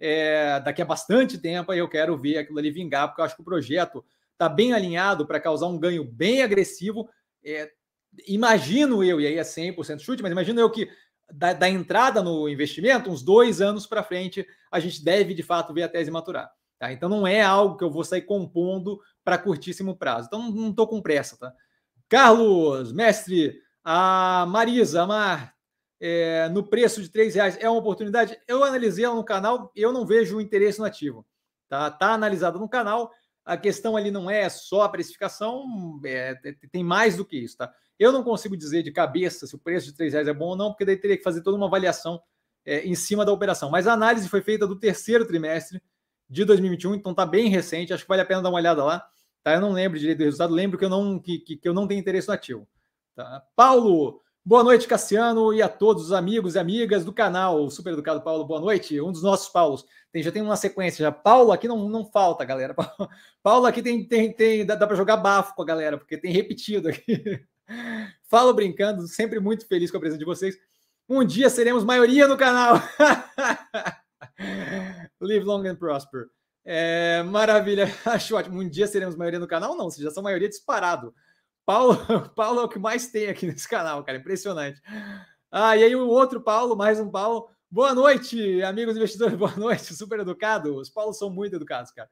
[0.00, 3.36] é, daqui a bastante tempo, aí eu quero ver aquilo ali vingar, porque eu acho
[3.36, 7.08] que o projeto está bem alinhado para causar um ganho bem agressivo.
[7.44, 7.70] É,
[8.26, 10.88] imagino eu, e aí é 100% chute, mas imagino eu que
[11.30, 15.74] da, da entrada no investimento, uns dois anos para frente, a gente deve de fato
[15.74, 16.50] ver a tese maturar.
[16.78, 16.92] Tá?
[16.92, 20.28] Então não é algo que eu vou sair compondo para curtíssimo prazo.
[20.28, 21.36] Então não estou com pressa.
[21.36, 21.52] Tá?
[22.08, 25.54] Carlos, mestre, a Marisa, a Mar,
[26.00, 28.38] é, no preço de três reais é uma oportunidade?
[28.46, 31.26] Eu analisei ela no canal, eu não vejo interesse no ativo.
[31.68, 33.10] Tá, tá analisado no canal.
[33.44, 36.34] A questão ali não é só a precificação, é,
[36.70, 37.72] tem mais do que isso, tá?
[37.98, 40.56] Eu não consigo dizer de cabeça se o preço de três reais é bom ou
[40.56, 42.22] não, porque daí teria que fazer toda uma avaliação
[42.64, 43.70] é, em cima da operação.
[43.70, 45.82] Mas a análise foi feita do terceiro trimestre
[46.28, 47.92] de 2021, então está bem recente.
[47.92, 49.04] Acho que vale a pena dar uma olhada lá.
[49.42, 49.54] Tá?
[49.54, 51.88] Eu não lembro direito do resultado, lembro que eu não, que, que, que eu não
[51.88, 52.68] tenho interesse no ativo.
[53.14, 53.42] Tá?
[53.56, 57.68] Paulo, boa noite, Cassiano, e a todos os amigos e amigas do canal.
[57.70, 59.00] Super educado Paulo, boa noite.
[59.00, 59.84] Um dos nossos Paulos.
[60.12, 61.10] Tem, já tem uma sequência já.
[61.10, 62.74] Paulo aqui não, não falta, galera.
[63.42, 66.32] Paulo aqui tem, tem, tem dá, dá para jogar bafo com a galera, porque tem
[66.32, 67.44] repetido aqui.
[68.24, 70.58] Falo brincando, sempre muito feliz com a presença de vocês.
[71.08, 72.76] Um dia seremos maioria no canal.
[75.20, 76.28] Live long and prosper.
[76.64, 78.60] É, maravilha, acho ótimo.
[78.60, 79.74] Um dia seremos maioria no canal?
[79.74, 81.14] Não, vocês já são maioria disparado.
[81.64, 81.96] Paulo,
[82.36, 84.80] Paulo é o que mais tem aqui nesse canal, cara, impressionante.
[85.50, 87.48] Ah, e aí o outro Paulo, mais um Paulo.
[87.70, 90.76] Boa noite, amigos investidores, boa noite, super educado.
[90.76, 92.08] Os Paulos são muito educados, cara.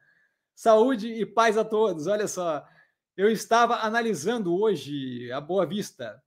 [0.54, 2.06] Saúde e paz a todos.
[2.06, 2.64] Olha só,
[3.16, 6.22] eu estava analisando hoje a Boa Vista,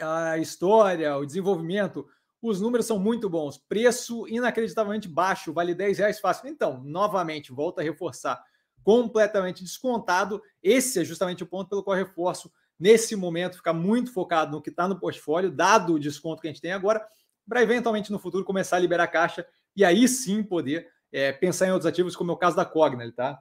[0.00, 2.06] a história, o desenvolvimento.
[2.42, 3.56] Os números são muito bons.
[3.56, 6.48] Preço inacreditavelmente baixo, vale 10 reais fácil.
[6.48, 8.42] Então, novamente, volto a reforçar,
[8.82, 10.42] completamente descontado.
[10.60, 14.70] Esse é justamente o ponto pelo qual reforço, nesse momento, ficar muito focado no que
[14.70, 17.06] está no portfólio, dado o desconto que a gente tem agora,
[17.48, 21.70] para eventualmente no futuro começar a liberar caixa e aí sim poder é, pensar em
[21.70, 23.40] outros ativos, como é o caso da Cogna, tá?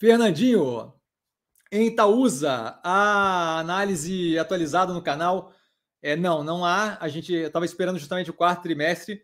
[0.00, 0.94] Fernandinho,
[1.70, 5.52] em Itaúsa, a análise atualizada no canal.
[6.00, 6.96] É, não, não há.
[6.98, 9.22] A gente estava esperando justamente o quarto trimestre,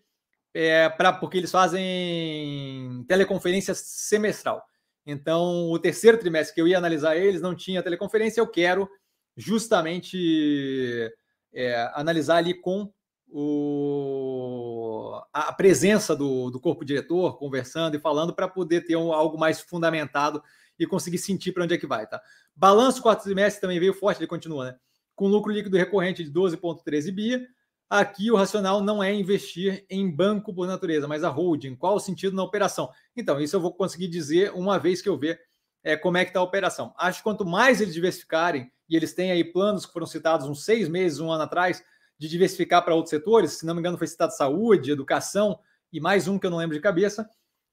[0.53, 4.63] é, pra, porque eles fazem teleconferência semestral.
[5.07, 8.39] Então, o terceiro trimestre que eu ia analisar eles não tinha teleconferência.
[8.39, 8.87] Eu quero
[9.35, 11.11] justamente
[11.55, 12.93] é, analisar ali com
[13.29, 19.39] o, a presença do, do corpo diretor, conversando e falando, para poder ter um, algo
[19.39, 20.43] mais fundamentado
[20.79, 22.21] e conseguir sentir para onde é que vai, tá?
[22.55, 24.77] Balanço quarto trimestre também veio forte, ele continua, né?
[25.15, 27.47] Com lucro líquido recorrente de 12,13 bi.
[27.89, 31.77] Aqui o racional não é investir em banco por natureza, mas a holding.
[31.77, 32.91] Qual o sentido na operação?
[33.17, 35.41] Então, isso eu vou conseguir dizer uma vez que eu ver
[35.85, 36.93] é, como é que está a operação.
[36.99, 40.65] Acho que quanto mais eles diversificarem, e eles têm aí planos que foram citados uns
[40.65, 41.83] seis meses, um ano atrás,
[42.19, 45.59] de diversificar para outros setores, se não me engano, foi citado saúde, educação
[45.93, 47.29] e mais um que eu não lembro de cabeça.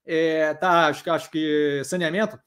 [0.05, 2.37] É, tá, acho acho que saneamento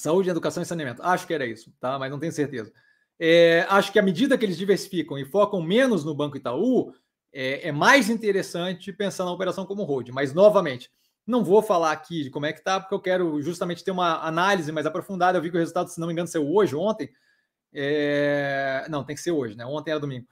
[0.00, 1.02] Saúde, educação e saneamento.
[1.02, 1.98] Acho que era isso, tá?
[1.98, 2.72] Mas não tenho certeza.
[3.18, 6.92] É, acho que à medida que eles diversificam e focam menos no Banco Itaú,
[7.32, 10.10] é, é, mais interessante pensar na operação como hold.
[10.10, 10.90] Mas, novamente,
[11.26, 14.26] não vou falar aqui de como é que tá, porque eu quero justamente ter uma
[14.26, 15.36] análise mais aprofundada.
[15.36, 17.10] Eu vi que o resultado, se não me engano, saiu hoje, ontem.
[17.72, 18.86] É...
[18.88, 19.66] Não, tem que ser hoje, né?
[19.66, 20.26] Ontem era domingo.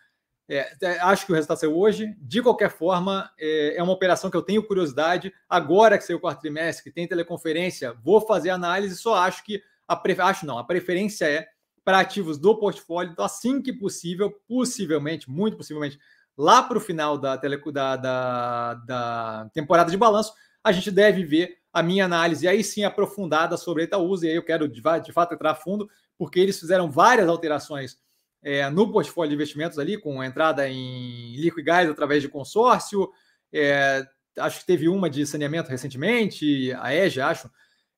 [0.49, 2.15] É, é, acho que o resultado saiu hoje.
[2.19, 5.33] De qualquer forma, é, é, uma operação que eu tenho curiosidade.
[5.49, 8.97] Agora que saiu o quarto trimestre, que tem teleconferência, vou fazer análise.
[8.97, 11.49] Só acho que a acho não, a preferência é
[11.85, 13.13] para ativos do portfólio.
[13.13, 15.99] Então, assim que possível, possivelmente, muito possivelmente,
[16.37, 17.61] lá para o final da, tele...
[17.73, 20.33] da, da, da temporada de balanço,
[20.63, 24.27] a gente deve ver a minha análise aí sim aprofundada sobre a Itaúsa.
[24.27, 25.89] E aí eu quero de, de fato entrar a fundo,
[26.19, 27.99] porque eles fizeram várias alterações
[28.47, 33.11] é, no portfólio de investimentos ali, com entrada em líquido e gás através de consórcio.
[33.53, 34.07] É,
[34.39, 37.51] acho que teve uma de saneamento recentemente, a EGE, acho.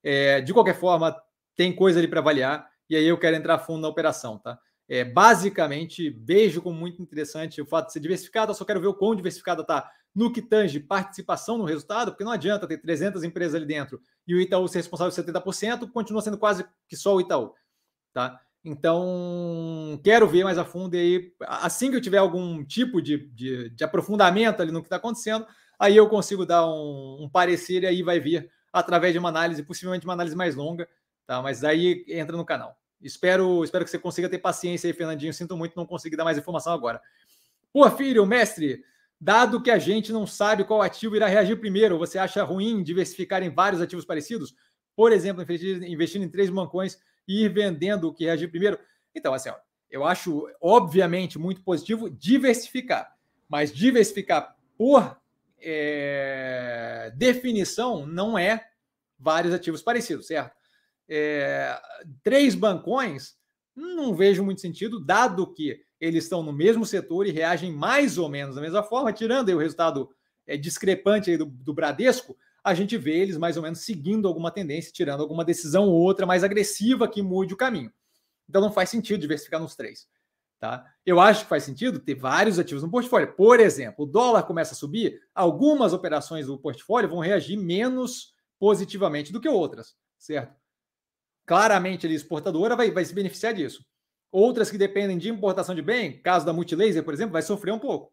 [0.03, 1.15] É, de qualquer forma,
[1.55, 4.59] tem coisa ali para avaliar, e aí eu quero entrar fundo na operação, tá?
[4.89, 8.95] É, basicamente, vejo como muito interessante o fato de ser diversificada, só quero ver o
[8.95, 13.55] quão diversificada está no que tange participação no resultado, porque não adianta ter 300 empresas
[13.55, 17.21] ali dentro e o Itaú ser responsável por 70%, continua sendo quase que só o
[17.21, 17.53] Itaú,
[18.15, 18.41] tá?
[18.65, 23.29] Então, quero ver mais a fundo e aí, assim que eu tiver algum tipo de,
[23.29, 25.47] de, de aprofundamento ali no que está acontecendo,
[25.79, 29.63] aí eu consigo dar um, um, parecer e aí vai vir através de uma análise,
[29.63, 30.89] possivelmente uma análise mais longa,
[31.27, 31.41] tá?
[31.41, 32.77] Mas aí entra no canal.
[33.01, 35.33] Espero, espero que você consiga ter paciência aí, Fernandinho.
[35.33, 37.01] Sinto muito não conseguir dar mais informação agora.
[37.97, 38.83] Filho, mestre,
[39.21, 43.43] Dado que a gente não sabe qual ativo irá reagir primeiro, você acha ruim diversificar
[43.43, 44.55] em vários ativos parecidos?
[44.95, 45.45] Por exemplo,
[45.89, 46.99] investindo em três bancões
[47.29, 48.79] ir vendendo o que reagir primeiro?
[49.15, 49.57] Então, assim, ó,
[49.91, 53.15] eu acho obviamente muito positivo diversificar,
[53.49, 55.19] mas diversificar por
[55.61, 58.69] é, definição não é
[59.19, 60.57] vários ativos parecidos, certo?
[61.09, 61.79] É,
[62.23, 63.37] três bancões,
[63.75, 68.29] não vejo muito sentido, dado que eles estão no mesmo setor e reagem mais ou
[68.29, 70.11] menos da mesma forma, tirando o resultado
[70.47, 72.37] é, discrepante do, do Bradesco,
[72.69, 76.27] a gente vê eles mais ou menos seguindo alguma tendência, tirando alguma decisão ou outra
[76.27, 77.93] mais agressiva que mude o caminho.
[78.49, 80.07] Então não faz sentido diversificar nos três.
[80.59, 80.85] Tá?
[81.07, 83.33] Eu acho que faz sentido ter vários ativos no portfólio.
[83.35, 89.33] Por exemplo, o dólar começa a subir, algumas operações do portfólio vão reagir menos positivamente
[89.33, 90.57] do que outras, certo?
[91.47, 93.87] Claramente, a exportadora vai, vai se beneficiar disso.
[94.31, 97.79] Outras que dependem de importação de bem, caso da Multilaser, por exemplo, vai sofrer um
[97.79, 98.13] pouco.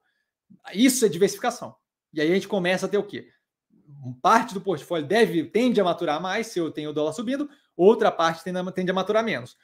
[0.73, 1.75] Isso é diversificação.
[2.13, 3.27] E aí a gente começa a ter o quê?
[4.21, 8.11] Parte do portfólio deve tende a maturar mais se eu tenho o dólar subindo, outra
[8.11, 9.57] parte tende a, maturar menos.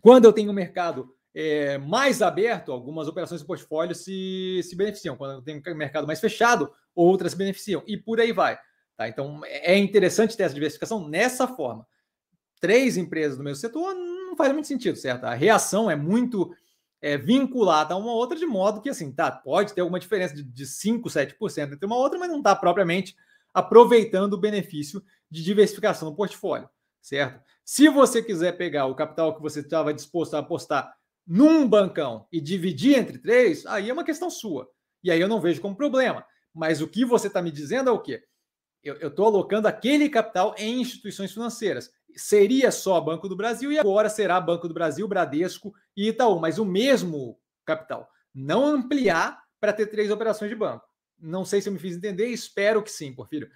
[0.00, 5.16] Quando eu tenho o mercado é, mais aberto, algumas operações do portfólio se, se beneficiam.
[5.16, 7.82] Quando eu tenho um mercado mais fechado, outras se beneficiam.
[7.86, 8.58] E por aí vai.
[8.96, 9.08] Tá?
[9.08, 11.86] Então é interessante ter essa diversificação nessa forma.
[12.60, 15.24] Três empresas do mesmo setor não faz muito sentido, certo?
[15.24, 16.54] A reação é muito
[17.02, 20.44] é, vinculada a uma outra, de modo que, assim, tá, pode ter alguma diferença de,
[20.44, 23.16] de 5%, 7% entre uma outra, mas não está propriamente
[23.52, 27.42] aproveitando o benefício de diversificação do portfólio, certo?
[27.64, 30.94] Se você quiser pegar o capital que você estava disposto a apostar
[31.26, 34.68] num bancão e dividir entre três, aí é uma questão sua.
[35.02, 36.24] E aí eu não vejo como problema.
[36.54, 38.22] Mas o que você está me dizendo é o quê?
[38.82, 44.08] Eu estou alocando aquele capital em instituições financeiras seria só Banco do Brasil e agora
[44.08, 48.08] será Banco do Brasil, Bradesco e Itaú, mas o mesmo capital.
[48.34, 50.84] Não ampliar para ter três operações de banco.
[51.18, 53.48] Não sei se eu me fiz entender, espero que sim, Porfírio.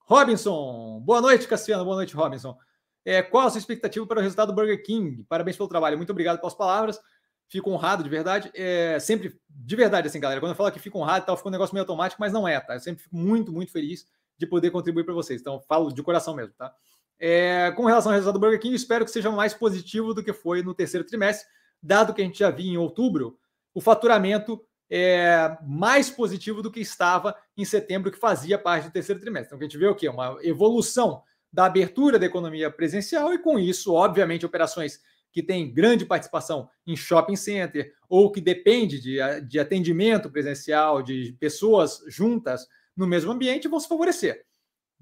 [0.00, 2.56] Robinson, boa noite, Cassiano, boa noite, Robinson.
[3.04, 5.24] É, qual a sua expectativa para o resultado do Burger King?
[5.28, 7.00] Parabéns pelo trabalho, muito obrigado pelas palavras.
[7.48, 8.50] Fico honrado de verdade.
[8.54, 11.48] É, sempre, de verdade, assim, galera, quando eu falo que fico honrado e tal, fica
[11.48, 12.74] um negócio meio automático, mas não é, tá?
[12.74, 14.06] Eu sempre fico muito, muito feliz
[14.42, 15.40] de poder contribuir para vocês.
[15.40, 16.74] Então, falo de coração mesmo, tá?
[17.18, 20.32] É, com relação ao resultado do Burger King, espero que seja mais positivo do que
[20.32, 21.46] foi no terceiro trimestre,
[21.80, 23.38] dado que a gente já viu em outubro
[23.74, 29.18] o faturamento é mais positivo do que estava em setembro, que fazia parte do terceiro
[29.18, 29.46] trimestre.
[29.46, 30.06] Então, a gente vê o quê?
[30.06, 35.00] Uma evolução da abertura da economia presencial e, com isso, obviamente, operações
[35.32, 39.18] que têm grande participação em shopping center ou que depende de,
[39.48, 42.66] de atendimento presencial, de pessoas juntas
[42.96, 44.44] no mesmo ambiente, vão se favorecer.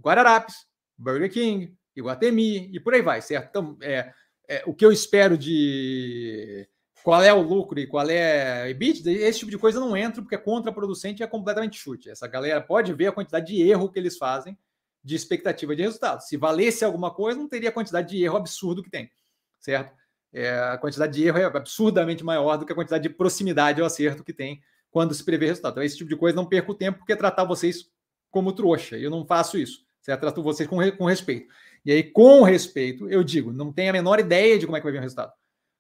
[0.01, 0.66] Guararapes,
[0.97, 3.49] Burger King, Iguatemi e por aí vai, certo?
[3.49, 4.12] Então, é,
[4.49, 6.68] é, o que eu espero de
[7.03, 10.20] qual é o lucro e qual é a EBITDA, esse tipo de coisa não entra
[10.20, 12.11] porque é contraproducente e é completamente chute.
[12.11, 14.57] Essa galera pode ver a quantidade de erro que eles fazem
[15.03, 16.20] de expectativa de resultado.
[16.20, 19.11] Se valesse alguma coisa, não teria a quantidade de erro absurdo que tem,
[19.59, 19.95] certo?
[20.32, 23.86] É, a quantidade de erro é absurdamente maior do que a quantidade de proximidade ao
[23.86, 25.72] acerto que tem quando se prevê resultado.
[25.72, 27.91] Então, esse tipo de coisa não perco tempo porque tratar vocês
[28.30, 28.97] como trouxa.
[28.97, 29.84] Eu não faço isso.
[30.01, 30.20] Certo?
[30.20, 31.53] Trato vocês com, com respeito.
[31.84, 34.84] E aí, com respeito, eu digo, não tenho a menor ideia de como é que
[34.84, 35.32] vai vir o resultado.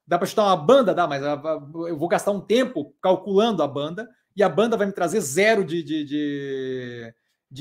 [0.06, 0.94] Dá para chutar uma banda?
[0.94, 4.92] Dá, mas eu vou gastar um tempo calculando a banda e a banda vai me
[4.92, 7.14] trazer zero de, de, de,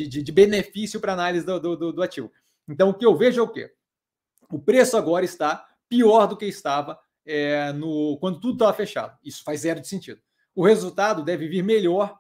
[0.08, 2.32] de, de benefício para análise do, do, do, ativo.
[2.68, 3.72] Então, o que eu vejo é o quê?
[4.52, 9.18] O preço agora está pior do que estava é, no, quando tudo estava fechado.
[9.24, 10.20] Isso faz zero de sentido.
[10.56, 12.20] O resultado deve vir melhor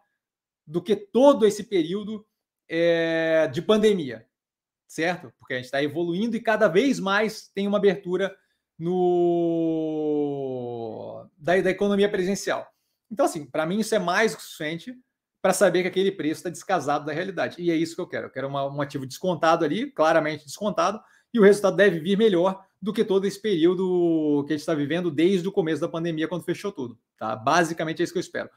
[0.66, 2.26] do que todo esse período
[2.68, 4.30] é, de pandemia
[4.90, 5.32] certo?
[5.38, 8.36] Porque a gente está evoluindo e cada vez mais tem uma abertura
[8.78, 9.70] no
[11.38, 12.68] da, da economia presencial.
[13.12, 14.94] Então, assim, para mim isso é mais que suficiente
[15.42, 17.56] para saber que aquele preço está descasado da realidade.
[17.62, 18.26] E é isso que eu quero.
[18.28, 21.00] Eu quero uma, um ativo descontado ali, claramente descontado,
[21.34, 24.74] e o resultado deve vir melhor do que todo esse período que a gente está
[24.74, 26.98] vivendo desde o começo da pandemia, quando fechou tudo.
[27.18, 27.36] Tá?
[27.36, 28.50] Basicamente é isso que eu espero.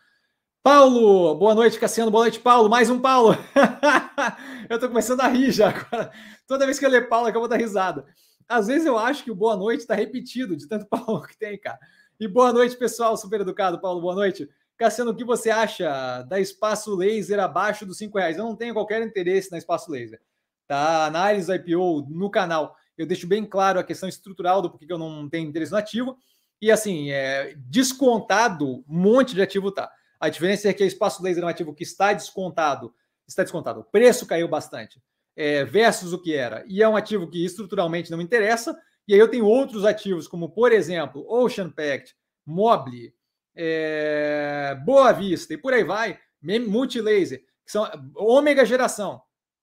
[0.62, 2.10] Paulo, boa noite, Cassiano.
[2.10, 2.68] Boa noite, Paulo.
[2.68, 3.36] Mais um Paulo.
[4.70, 6.12] eu tô começando a rir já agora.
[6.46, 8.06] Toda vez que eu ler Paulo, eu vou dar risada.
[8.48, 11.58] Às vezes eu acho que o boa noite está repetido de tanto Paulo que tem,
[11.58, 11.80] cara.
[12.20, 13.16] E boa noite, pessoal.
[13.16, 14.00] Super educado, Paulo.
[14.00, 14.48] Boa noite.
[14.76, 18.36] Cassiano, o que você acha da espaço laser abaixo dos cinco reais?
[18.36, 20.20] Eu não tenho qualquer interesse na espaço laser.
[20.68, 21.06] Tá?
[21.06, 22.76] Análise IPO no canal.
[22.96, 26.16] Eu deixo bem claro a questão estrutural do porquê eu não tenho interesse no ativo.
[26.60, 29.90] E assim, é, descontado, um monte de ativo tá.
[30.20, 32.94] A diferença é que o espaço laser é um ativo que está descontado,
[33.26, 35.02] está descontado, o preço caiu bastante,
[35.34, 36.64] é, versus o que era.
[36.68, 38.78] E é um ativo que estruturalmente não me interessa.
[39.08, 42.14] E aí eu tenho outros ativos, como, por exemplo, Ocean Pact,
[42.46, 43.12] Mobile,
[43.54, 49.20] é, Boa Vista e por aí vai, Multilaser, que são ômega geração,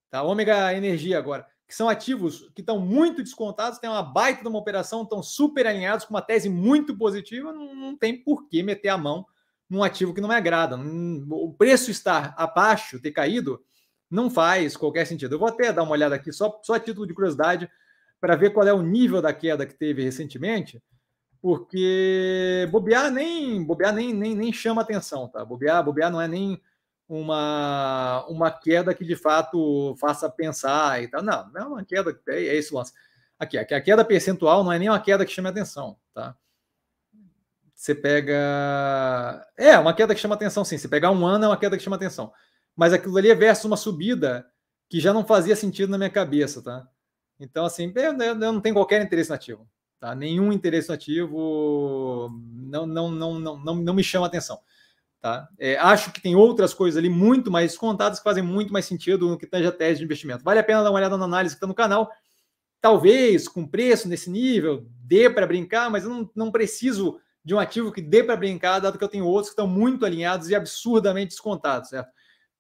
[0.10, 0.24] tá?
[0.24, 4.58] Ômega energia agora, que são ativos que estão muito descontados, tem uma baita de uma
[4.58, 8.90] operação, estão super alinhados com uma tese muito positiva, não, não tem por que meter
[8.90, 9.24] a mão
[9.70, 10.76] num ativo que não me agrada.
[10.76, 13.64] o preço estar abaixo, ter caído,
[14.10, 15.36] não faz qualquer sentido.
[15.36, 17.70] Eu vou até dar uma olhada aqui, só, só a título de curiosidade,
[18.20, 20.82] para ver qual é o nível da queda que teve recentemente,
[21.40, 25.46] porque bobear nem bobear nem, nem, nem chama atenção, tá?
[25.46, 26.60] Bobear, bobear não é nem
[27.10, 31.24] uma, uma queda que de fato faça pensar e tal.
[31.24, 32.94] Não, não é uma queda, é, é esse o lance.
[33.40, 36.36] Aqui, aqui, a queda percentual não é nem uma queda que chame atenção, tá?
[37.74, 38.36] Você pega.
[39.58, 40.78] É, uma queda que chama atenção, sim.
[40.78, 42.32] Se pegar um ano, é uma queda que chama atenção.
[42.76, 44.46] Mas aquilo ali é versus uma subida
[44.90, 46.86] que já não fazia sentido na minha cabeça, tá?
[47.40, 49.68] Então, assim, eu, eu não tenho qualquer interesse nativo.
[49.98, 50.14] Tá?
[50.14, 54.60] Nenhum interesse nativo não, não, não, não, não, não me chama atenção.
[55.22, 55.50] Tá?
[55.58, 59.28] É, acho que tem outras coisas ali muito mais descontadas que fazem muito mais sentido
[59.28, 60.44] no que tange a tese de investimento.
[60.44, 62.10] Vale a pena dar uma olhada na análise que está no canal.
[62.80, 67.60] Talvez com preço nesse nível dê para brincar, mas eu não, não preciso de um
[67.60, 70.56] ativo que dê para brincar, dado que eu tenho outros que estão muito alinhados e
[70.56, 72.10] absurdamente descontados, certo?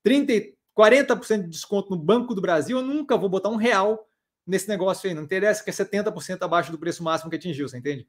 [0.03, 4.05] 30, 40% de desconto no Banco do Brasil, eu nunca vou botar um real
[4.45, 5.13] nesse negócio aí.
[5.13, 8.07] Não interessa que é 70% abaixo do preço máximo que atingiu, você entende?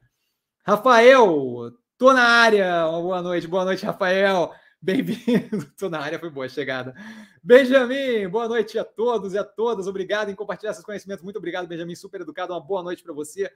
[0.65, 2.89] Rafael, tô na área.
[2.89, 4.55] Boa noite, boa noite, Rafael.
[4.81, 5.71] Bem-vindo.
[5.79, 6.95] Tô na área, foi boa a chegada.
[7.43, 9.87] Benjamin, boa noite a todos e a todas.
[9.87, 11.23] Obrigado em compartilhar esses conhecimentos.
[11.23, 12.55] Muito obrigado, Benjamin, super educado.
[12.55, 13.53] Uma boa noite para você.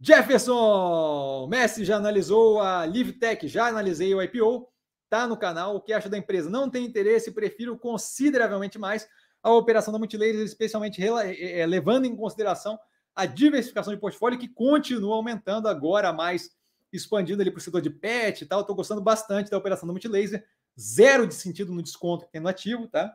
[0.00, 4.66] Jefferson, Messi já analisou a LiveTech, já analisei o IPO,
[5.10, 5.76] tá no canal.
[5.76, 6.48] O que acha da empresa?
[6.48, 9.06] Não tem interesse, prefiro consideravelmente mais
[9.42, 12.78] a operação da Multilaser, especialmente é, levando em consideração
[13.14, 16.58] a diversificação de portfólio que continua aumentando agora mais
[16.92, 18.60] expandindo ali para o setor de pet e tal.
[18.60, 20.44] Estou gostando bastante da operação da Multilaser.
[20.78, 23.12] Zero de sentido no desconto que tem no ativo, tá?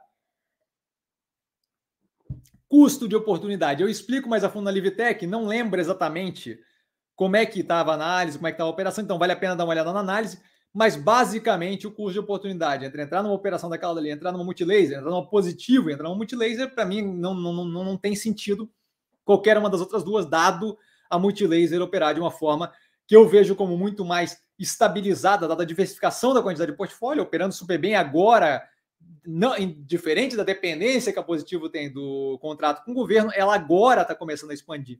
[2.67, 3.81] Custo de oportunidade.
[3.81, 6.59] Eu explico mais a fundo na LiveTech, não lembro exatamente
[7.15, 9.37] como é que estava a análise, como é que estava a operação, então vale a
[9.37, 10.39] pena dar uma olhada na análise,
[10.73, 14.97] mas basicamente o custo de oportunidade entre entrar numa operação daquela ali, entrar numa multilaser,
[14.97, 18.69] entrar numa positivo, entrar numa multilaser, para mim não, não, não, não tem sentido
[19.23, 20.77] qualquer uma das outras duas, dado
[21.09, 22.73] a multilaser operar de uma forma
[23.07, 27.53] que eu vejo como muito mais estabilizada, dada a diversificação da quantidade de portfólio, operando
[27.53, 28.67] super bem agora,
[29.25, 29.53] não,
[29.85, 34.15] diferente da dependência que a Positivo tem do contrato com o governo, ela agora está
[34.15, 34.99] começando a expandir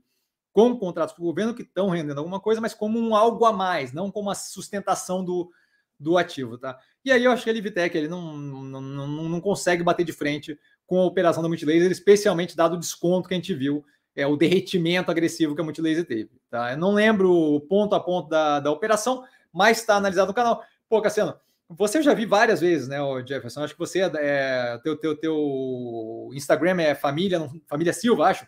[0.51, 3.51] com contratos para o governo que estão rendendo alguma coisa, mas como um algo a
[3.51, 5.51] mais, não como a sustentação do,
[5.99, 6.80] do ativo, tá?
[7.03, 10.14] E aí eu acho que a Livitec ele não, não, não, não consegue bater de
[10.14, 13.84] frente com a operação da Multilaser, especialmente dado o desconto que a gente viu,
[14.16, 16.72] é o derretimento agressivo que a Multilaser teve, tá?
[16.72, 20.63] Eu não lembro o ponto a ponto da, da operação, mas está analisado no canal.
[20.88, 21.38] Pô, Cassiano,
[21.68, 22.97] você já vi várias vezes, né,
[23.28, 23.63] Jefferson?
[23.63, 28.47] Acho que você é, é teu, teu, teu Instagram é família, família Silva, acho.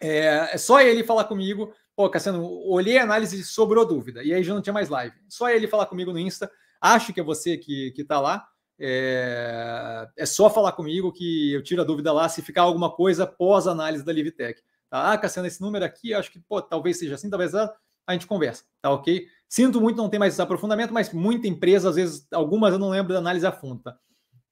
[0.00, 1.72] É, é só ele falar comigo.
[1.94, 4.22] Pô, Cassiano, olhei a análise sobrou dúvida.
[4.22, 5.14] E aí já não tinha mais live.
[5.28, 6.50] Só ele falar comigo no Insta.
[6.80, 8.48] Acho que é você que, que tá lá.
[8.84, 13.24] É, é só falar comigo que eu tiro a dúvida lá se ficar alguma coisa
[13.24, 14.60] pós-análise da LiveTech.
[14.90, 15.12] Tá?
[15.12, 17.72] Ah, Cassiano, esse número aqui, acho que pô, talvez seja assim, talvez a
[18.10, 19.24] gente conversa, tá ok?
[19.48, 22.90] Sinto muito não ter mais esse aprofundamento, mas muita empresa, às vezes, algumas eu não
[22.90, 23.96] lembro da análise a fundo, tá?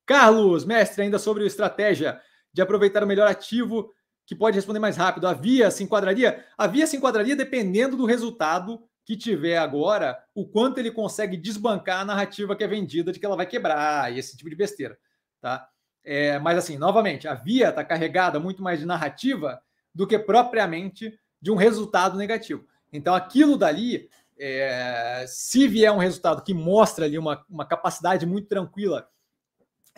[0.07, 2.21] Carlos, mestre, ainda sobre a estratégia
[2.53, 3.93] de aproveitar o melhor ativo
[4.25, 5.27] que pode responder mais rápido.
[5.27, 6.45] A via se enquadraria?
[6.57, 12.03] A via se enquadraria dependendo do resultado que tiver agora, o quanto ele consegue desbancar
[12.03, 14.97] a narrativa que é vendida de que ela vai quebrar e esse tipo de besteira,
[15.41, 15.69] tá?
[16.05, 19.61] É, mas assim, novamente, a via está carregada muito mais de narrativa
[19.93, 22.65] do que propriamente de um resultado negativo.
[22.93, 24.09] Então, aquilo dali,
[24.39, 29.09] é, se vier um resultado que mostra ali uma, uma capacidade muito tranquila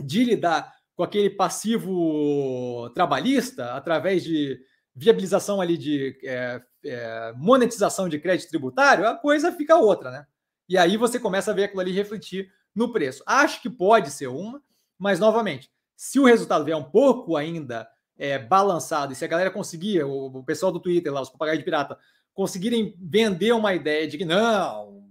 [0.03, 4.59] de lidar com aquele passivo trabalhista, através de
[4.97, 10.27] viabilização ali de é, é, monetização de crédito tributário, a coisa fica outra, né?
[10.69, 13.23] E aí você começa a ver aquilo ali refletir no preço.
[13.27, 14.63] Acho que pode ser uma,
[14.99, 19.51] mas novamente, se o resultado vier um pouco ainda é, balançado, e se a galera
[19.51, 21.99] conseguir, o, o pessoal do Twitter lá, os papagaios de pirata,
[22.35, 25.05] conseguirem vender uma ideia de que não,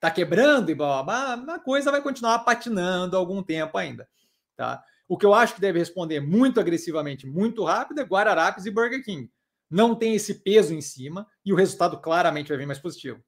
[0.00, 4.08] tá quebrando e blá, blá, blá, a coisa vai continuar patinando algum tempo ainda,
[4.56, 4.82] tá?
[5.08, 9.02] O que eu acho que deve responder muito agressivamente, muito rápido, é Guararapes e Burger
[9.02, 9.30] King.
[9.70, 13.22] Não tem esse peso em cima e o resultado claramente vai vir mais positivo.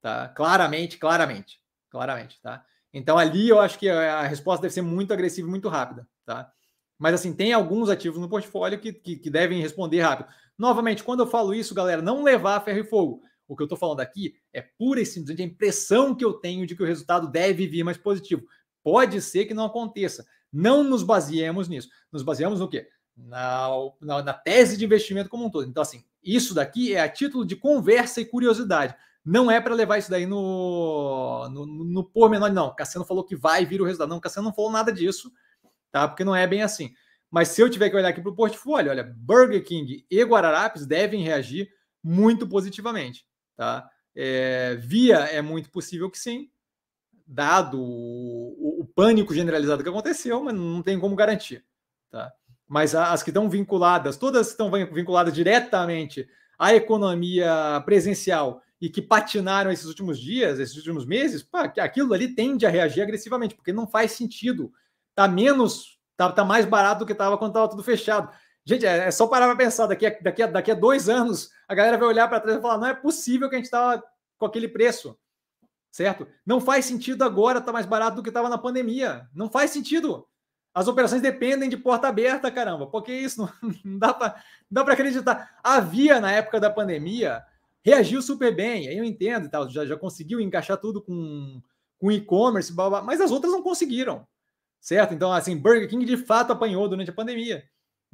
[0.00, 0.28] Tá?
[0.28, 1.60] Claramente, claramente.
[1.90, 2.64] Claramente, tá?
[2.92, 6.50] Então ali eu acho que a resposta deve ser muito agressiva e muito rápida, tá?
[6.98, 10.28] Mas assim, tem alguns ativos no portfólio que, que, que devem responder rápido.
[10.58, 13.22] Novamente, quando eu falo isso, galera, não levar ferro e fogo.
[13.46, 16.66] O que eu estou falando aqui é pura e simplesmente a impressão que eu tenho
[16.66, 18.42] de que o resultado deve vir mais positivo
[18.82, 20.24] Pode ser que não aconteça.
[20.50, 21.88] Não nos baseemos nisso.
[22.10, 22.88] Nos baseamos no quê?
[23.26, 23.68] Na,
[24.00, 25.68] na, na tese de investimento como um todo.
[25.68, 28.94] Então, assim, isso daqui é a título de conversa e curiosidade.
[29.24, 32.74] Não é para levar isso daí no, no, no pormenor, não.
[32.74, 34.08] Cassiano falou que vai vir o resultado.
[34.08, 35.32] Não, Cassiano não falou nada disso,
[35.90, 36.06] tá?
[36.08, 36.94] Porque não é bem assim.
[37.30, 40.86] Mas se eu tiver que olhar aqui para o portfólio, olha, Burger King e Guararapes
[40.86, 41.68] devem reagir
[42.02, 43.90] muito positivamente, tá?
[44.14, 46.50] É, via é muito possível que sim,
[47.26, 51.62] dado o, o, pânico generalizado que aconteceu, mas não tem como garantir,
[52.10, 52.32] tá?
[52.68, 59.72] Mas as que estão vinculadas, todas estão vinculadas diretamente à economia presencial e que patinaram
[59.72, 63.86] esses últimos dias, esses últimos meses, pá, aquilo ali tende a reagir agressivamente, porque não
[63.86, 64.72] faz sentido.
[65.14, 68.30] Tá menos, tá, tá mais barato do que estava quando estava tudo fechado.
[68.64, 71.50] Gente, é, é só parar para pensar, daqui a, daqui, a, daqui a dois anos,
[71.66, 74.02] a galera vai olhar para trás e falar: não é possível que a gente estava
[74.36, 75.18] com aquele preço,
[75.90, 76.28] certo?
[76.46, 79.26] Não faz sentido agora tá mais barato do que estava na pandemia.
[79.34, 80.28] Não faz sentido.
[80.78, 82.86] As operações dependem de porta aberta, caramba.
[82.86, 83.50] Porque isso não,
[83.84, 85.58] não dá para acreditar.
[85.62, 87.42] Havia na época da pandemia
[87.84, 91.60] reagiu super bem, aí eu entendo e tal, já, já conseguiu encaixar tudo com,
[91.98, 92.72] com e-commerce,
[93.04, 94.26] mas as outras não conseguiram,
[94.80, 95.14] certo?
[95.14, 97.64] Então, assim, Burger King de fato apanhou durante a pandemia.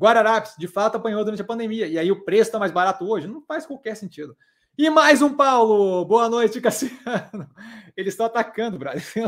[0.01, 1.87] Guararapes, de fato, apanhou durante a pandemia.
[1.87, 3.27] E aí o preço está mais barato hoje?
[3.27, 4.37] Não faz qualquer sentido.
[4.77, 6.05] E mais um Paulo.
[6.05, 7.49] Boa noite, Cassiano.
[7.97, 9.01] Eles estão atacando, brother.
[9.13, 9.25] Tem.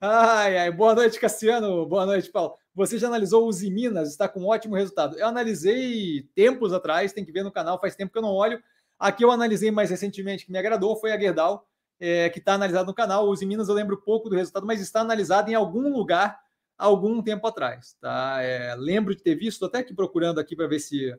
[0.00, 0.70] Ai, ai.
[0.70, 1.84] Boa noite, Cassiano.
[1.84, 2.54] Boa noite, Paulo.
[2.74, 4.08] Você já analisou os Minas?
[4.08, 5.18] Está com um ótimo resultado.
[5.18, 8.58] Eu analisei tempos atrás, tem que ver no canal, faz tempo que eu não olho.
[8.98, 11.66] Aqui eu analisei mais recentemente, que me agradou, foi a Gerdau,
[12.00, 13.28] é, que está analisado no canal.
[13.28, 16.40] Os Minas eu lembro pouco do resultado, mas está analisado em algum lugar
[16.78, 17.98] algum tempo atrás.
[18.00, 18.40] Tá?
[18.40, 21.14] É, lembro de ter visto, até aqui procurando aqui para ver se,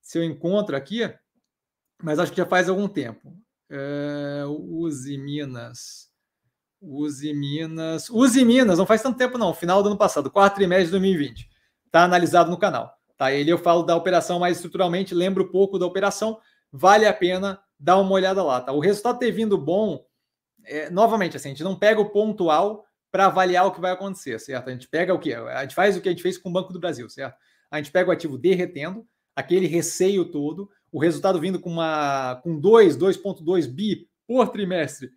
[0.00, 1.02] se eu encontro aqui,
[2.02, 3.32] mas acho que já faz algum tempo.
[3.70, 4.42] É,
[5.18, 6.10] Minas.
[6.80, 8.08] Use Minas.
[8.10, 9.54] Use Minas, não faz tanto tempo, não.
[9.54, 11.48] Final do ano passado, quarto trimestre de 2020.
[11.86, 12.94] Está analisado no canal.
[13.16, 13.32] Tá?
[13.32, 16.40] Ele eu falo da operação mais estruturalmente, lembro pouco da operação,
[16.72, 18.60] vale a pena dar uma olhada lá.
[18.60, 18.72] Tá?
[18.72, 20.04] O resultado ter vindo bom,
[20.64, 24.38] é, novamente, assim, a gente não pega o pontual para avaliar o que vai acontecer,
[24.38, 24.68] certo?
[24.68, 25.34] A gente pega o que?
[25.34, 27.36] A gente faz o que a gente fez com o Banco do Brasil, certo?
[27.70, 32.58] A gente pega o ativo derretendo, aquele receio todo, o resultado vindo com uma com
[32.58, 35.10] 2, 2.2 bi por trimestre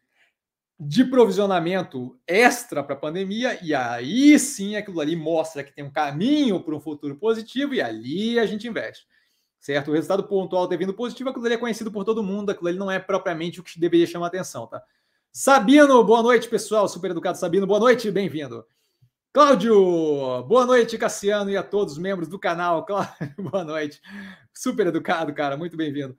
[0.80, 5.92] de provisionamento extra para a pandemia, e aí sim aquilo ali mostra que tem um
[5.92, 9.06] caminho para um futuro positivo, e ali a gente investe
[9.64, 9.92] certo?
[9.92, 12.78] O resultado pontual ter vindo positivo, aquilo ali é conhecido por todo mundo, aquilo ali
[12.78, 14.84] não é propriamente o que deveria chamar atenção, tá?
[15.32, 16.88] Sabino, boa noite, pessoal.
[16.88, 18.66] Super educado Sabino, boa noite, bem-vindo.
[19.34, 22.86] Cláudio, boa noite, Cassiano e a todos os membros do canal.
[22.86, 24.00] Cláudio, boa noite.
[24.54, 26.16] Super educado, cara, muito bem-vindo.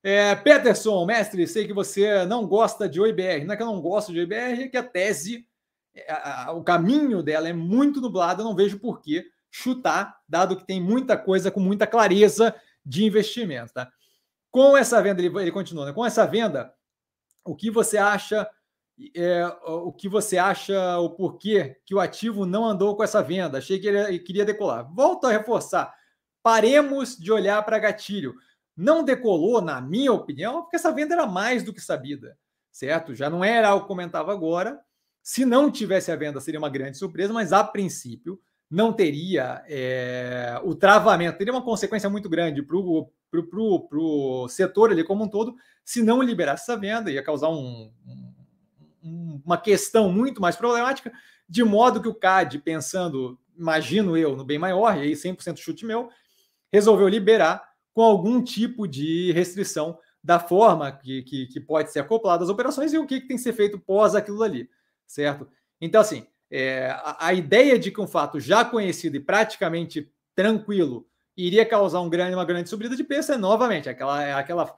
[0.00, 3.44] É, Peterson, mestre, sei que você não gosta de OIBR.
[3.44, 5.44] Não é que eu não gosto de OIBR, é que a tese,
[5.92, 10.20] é, a, a, o caminho dela é muito nublado, eu não vejo por que chutar,
[10.28, 12.54] dado que tem muita coisa com muita clareza
[12.86, 13.72] de investimento.
[13.72, 13.90] Tá?
[14.52, 15.92] Com essa venda, ele, ele continua, né?
[15.92, 16.72] com essa venda,
[17.44, 18.48] o que você acha,
[19.14, 23.58] é, o que você acha, o porquê que o ativo não andou com essa venda?
[23.58, 24.88] Achei que ele queria decolar.
[24.94, 25.92] Volto a reforçar,
[26.42, 28.34] paremos de olhar para gatilho.
[28.76, 32.36] Não decolou, na minha opinião, porque essa venda era mais do que sabida,
[32.70, 33.14] certo?
[33.14, 34.80] Já não era o que comentava agora.
[35.22, 38.40] Se não tivesse a venda, seria uma grande surpresa, mas a princípio
[38.72, 45.24] não teria é, o travamento, teria uma consequência muito grande para o setor ali como
[45.24, 48.21] um todo, se não liberasse essa venda, ia causar um, um,
[49.02, 51.12] uma questão muito mais problemática,
[51.48, 55.84] de modo que o CAD, pensando, imagino eu, no bem maior, e aí 100% chute
[55.84, 56.08] meu,
[56.72, 62.44] resolveu liberar com algum tipo de restrição da forma que, que, que pode ser acoplada
[62.44, 64.70] às operações e o que, que tem que ser feito pós aquilo ali,
[65.06, 65.48] certo?
[65.80, 71.06] Então, assim, é, a, a, ideia de que um fato já conhecido e praticamente tranquilo
[71.36, 74.74] iria causar um grande, uma grande subida de preço é novamente aquela, é aquela.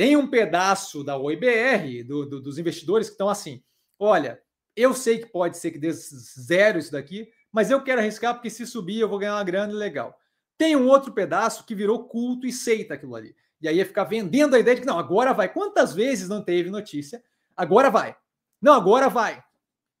[0.00, 3.62] Tem um pedaço da OIBR, do, do, dos investidores, que estão assim:
[3.98, 4.40] olha,
[4.74, 8.48] eu sei que pode ser que dê zero isso daqui, mas eu quero arriscar porque
[8.48, 10.18] se subir eu vou ganhar uma grana legal.
[10.56, 13.36] Tem um outro pedaço que virou culto e seita aquilo ali.
[13.60, 15.52] E aí ia ficar vendendo a ideia de que não, agora vai.
[15.52, 17.22] Quantas vezes não teve notícia?
[17.54, 18.16] Agora vai.
[18.58, 19.44] Não, agora vai.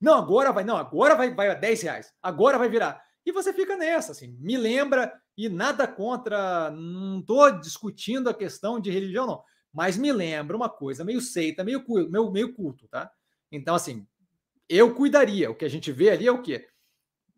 [0.00, 3.02] Não, agora vai, não, agora vai, vai a 10 reais, agora vai virar.
[3.26, 8.80] E você fica nessa, assim, me lembra, e nada contra, não estou discutindo a questão
[8.80, 9.42] de religião, não,
[9.72, 13.10] mas me lembra uma coisa meio seita, meio, meio, meio culto, tá?
[13.50, 14.06] Então, assim,
[14.68, 15.50] eu cuidaria.
[15.50, 16.68] O que a gente vê ali é o quê?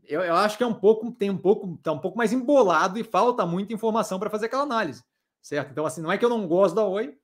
[0.04, 2.98] Eu, eu acho que é um pouco, tem um pouco, tá um pouco mais embolado
[2.98, 5.02] e falta muita informação para fazer aquela análise,
[5.40, 5.70] certo?
[5.70, 7.16] Então, assim, não é que eu não gosto da Oi,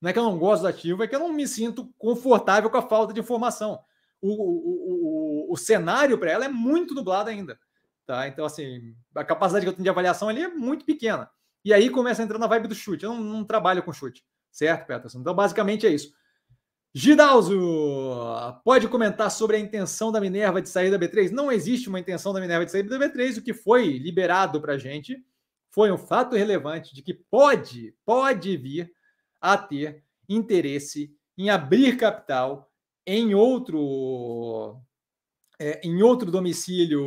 [0.00, 2.68] não é que eu não gosto do ativo, é que eu não me sinto confortável
[2.68, 3.80] com a falta de informação
[4.26, 7.58] o, o, o cenário para ela é muito nublado ainda.
[8.06, 8.26] Tá?
[8.26, 11.30] Então, assim, a capacidade que eu tenho de avaliação ali é muito pequena.
[11.64, 13.04] E aí começa a entrar na vibe do chute.
[13.04, 14.24] Eu não, não trabalho com chute,
[14.54, 15.20] certo, Peterson?
[15.20, 16.14] Então, basicamente é isso.
[16.96, 17.58] Gidalzo,
[18.64, 21.30] pode comentar sobre a intenção da Minerva de sair da B3?
[21.30, 23.38] Não existe uma intenção da Minerva de sair da B3.
[23.38, 25.20] O que foi liberado para a gente
[25.70, 28.92] foi um fato relevante de que pode, pode vir
[29.40, 32.70] a ter interesse em abrir capital
[33.04, 34.80] em outro,
[35.58, 37.02] é, em outro domicílio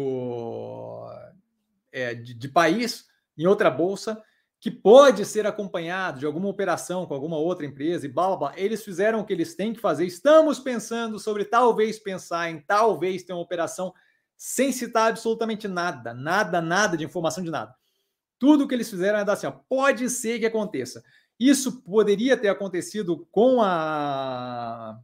[1.93, 4.21] é, de, de país, em outra bolsa,
[4.67, 8.53] que pode ser acompanhado de alguma operação com alguma outra empresa e blá blá blá.
[8.57, 10.05] Eles fizeram o que eles têm que fazer.
[10.05, 13.93] Estamos pensando sobre talvez pensar em talvez ter uma operação
[14.35, 17.73] sem citar absolutamente nada, nada, nada de informação de nada.
[18.37, 21.01] Tudo que eles fizeram é dar assim: ó, pode ser que aconteça.
[21.39, 24.99] Isso poderia ter acontecido com a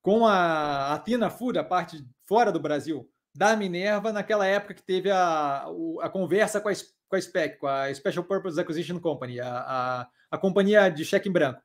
[0.00, 5.10] com a Athena Food, a parte fora do Brasil, da Minerva, naquela época que teve
[5.10, 5.66] a,
[6.00, 6.72] a conversa com a
[7.10, 11.28] com a SPEC, com a Special Purpose Acquisition Company, a, a, a companhia de cheque
[11.28, 11.60] em branco,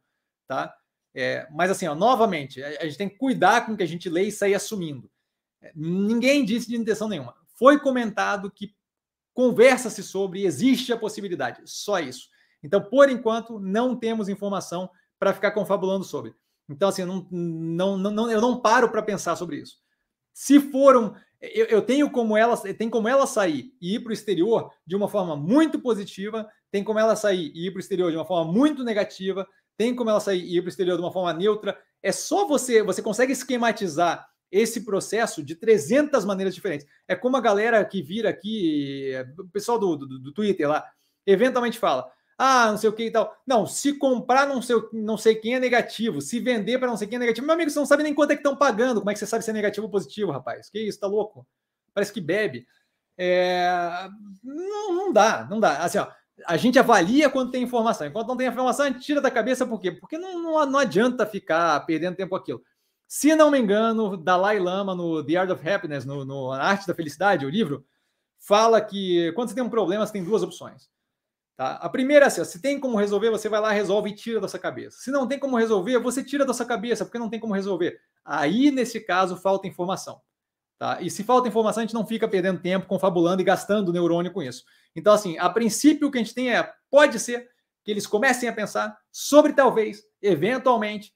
[0.47, 0.75] tá?
[1.13, 3.87] É, mas assim, ó, novamente, a, a, gente tem que cuidar com o que a
[3.87, 5.09] gente lê e sair assumindo.
[5.61, 7.35] É, ninguém disse de intenção nenhuma.
[7.57, 8.75] Foi comentado que
[9.33, 12.27] conversa-se sobre, existe a possibilidade, só isso.
[12.63, 14.89] Então, por enquanto, não temos informação
[15.19, 16.33] para ficar confabulando sobre.
[16.67, 19.77] Então, assim, não, não, não, eu não paro para pensar sobre isso.
[20.33, 21.13] Se for um,
[21.53, 24.95] eu, eu, tenho como ela tem como ela sair e ir para o exterior de
[24.95, 28.25] uma forma muito positiva, tem como ela sair e ir para o exterior de uma
[28.25, 31.33] forma muito negativa, tem como ela sair e ir para o exterior de uma forma
[31.33, 31.77] neutra.
[32.01, 36.87] É só você, você consegue esquematizar esse processo de 300 maneiras diferentes.
[37.07, 40.85] É como a galera que vira aqui, o pessoal do, do, do Twitter lá,
[41.25, 43.33] eventualmente fala: ah, não sei o que e tal.
[43.47, 47.07] Não, se comprar não sei, não sei quem é negativo, se vender para não sei
[47.07, 47.45] quem é negativo.
[47.45, 48.99] Meu amigo, você não sabe nem quanto é que estão pagando.
[48.99, 50.69] Como é que você sabe se é negativo ou positivo, rapaz?
[50.69, 51.47] Que isso, tá louco?
[51.93, 52.67] Parece que bebe.
[53.17, 54.09] É...
[54.43, 55.77] Não, não dá, não dá.
[55.77, 56.07] Assim, ó,
[56.45, 58.05] a gente avalia quando tem informação.
[58.05, 59.93] Enquanto não tem informação, a gente tira da cabeça por quê?
[59.93, 62.61] Porque não, não, não adianta ficar perdendo tempo com aquilo.
[63.07, 66.95] Se não me engano, Dalai Lama, no The Art of Happiness, no, no Arte da
[66.95, 67.85] Felicidade, o livro,
[68.39, 70.89] fala que quando você tem um problema, você tem duas opções
[71.57, 71.73] Tá?
[71.73, 74.47] A primeira é assim: se tem como resolver, você vai lá, resolve e tira da
[74.47, 74.97] sua cabeça.
[74.99, 77.99] Se não tem como resolver, você tira da sua cabeça, porque não tem como resolver.
[78.23, 80.21] Aí, nesse caso, falta informação.
[80.77, 81.01] Tá?
[81.01, 84.43] E se falta informação, a gente não fica perdendo tempo confabulando e gastando neurônio com
[84.43, 84.65] isso.
[84.93, 87.49] Então, assim, a princípio, o que a gente tem é: pode ser
[87.83, 91.13] que eles comecem a pensar sobre talvez, eventualmente,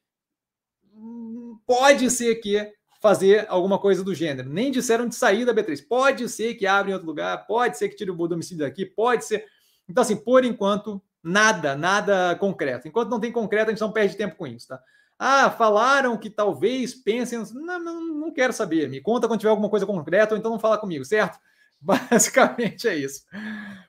[1.65, 2.71] pode ser que
[3.01, 4.49] fazer alguma coisa do gênero.
[4.49, 5.85] Nem disseram de sair da B3.
[5.87, 9.25] Pode ser que abra em outro lugar, pode ser que tire o domicílio daqui, pode
[9.25, 9.45] ser.
[9.89, 12.87] Então, assim, por enquanto, nada, nada concreto.
[12.87, 14.79] Enquanto não tem concreto, a gente não perde tempo com isso, tá?
[15.17, 17.43] Ah, falaram que talvez pensem.
[17.53, 18.87] Não, não, quero saber.
[18.87, 21.37] Me conta quando tiver alguma coisa concreta, ou então não fala comigo, certo?
[21.81, 23.25] Basicamente é isso.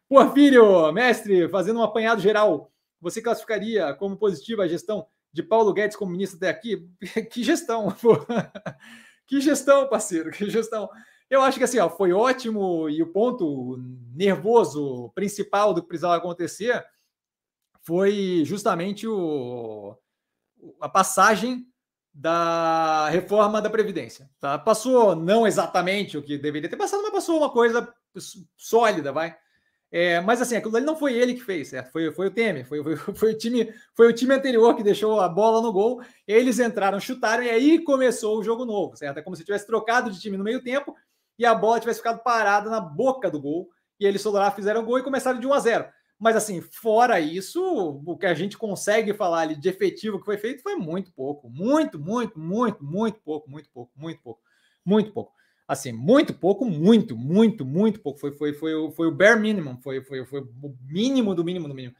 [0.09, 5.97] Porfírio, mestre, fazendo um apanhado geral, você classificaria como positiva a gestão de Paulo Guedes
[5.97, 6.89] como ministro até aqui?
[7.31, 8.17] Que gestão, pô.
[9.27, 10.91] Que gestão, parceiro, que gestão.
[11.31, 13.79] Eu acho que assim, ó, foi ótimo e o ponto
[14.13, 16.85] nervoso principal do que precisava acontecer
[17.83, 19.97] foi justamente o,
[20.81, 21.65] a passagem
[22.13, 24.29] da reforma da Previdência.
[24.41, 24.59] Tá?
[24.59, 27.95] Passou não exatamente o que deveria ter passado, mas passou uma coisa
[28.57, 29.37] sólida, vai.
[29.93, 31.91] É, mas assim, aquilo ali não foi ele que fez, certo?
[31.91, 35.21] Foi, foi o Temer, foi, foi, foi, o time, foi o time anterior que deixou
[35.21, 36.03] a bola no gol.
[36.27, 39.19] Eles entraram, chutaram e aí começou o jogo novo, certo?
[39.19, 40.97] É como se tivesse trocado de time no meio tempo
[41.41, 43.71] e a bola tivesse ficado parada na boca do gol.
[43.99, 45.87] E eles lá fizeram gol e começaram de 1 a 0.
[46.19, 47.63] Mas assim, fora isso,
[48.05, 51.49] o que a gente consegue falar ali de efetivo que foi feito foi muito pouco.
[51.49, 54.43] Muito, muito, muito, muito pouco, muito pouco, muito pouco,
[54.85, 55.33] muito pouco.
[55.67, 58.21] Assim, muito pouco, muito, muito, muito pouco.
[58.21, 61.75] Foi, foi, foi, foi o bare minimum, foi, foi, foi o mínimo do mínimo do
[61.75, 61.95] mínimo.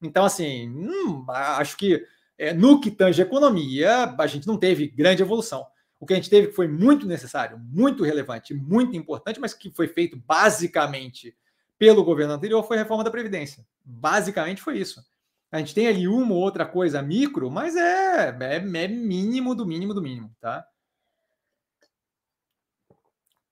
[0.00, 2.06] Então, assim, hum, acho que
[2.38, 5.66] é, no que tange economia, a gente não teve grande evolução.
[6.04, 9.70] O que a gente teve que foi muito necessário, muito relevante, muito importante, mas que
[9.70, 11.34] foi feito basicamente
[11.78, 13.66] pelo governo anterior foi a reforma da Previdência.
[13.82, 15.02] Basicamente foi isso.
[15.50, 19.64] A gente tem ali uma ou outra coisa micro, mas é, é, é mínimo do
[19.64, 20.68] mínimo do mínimo, tá?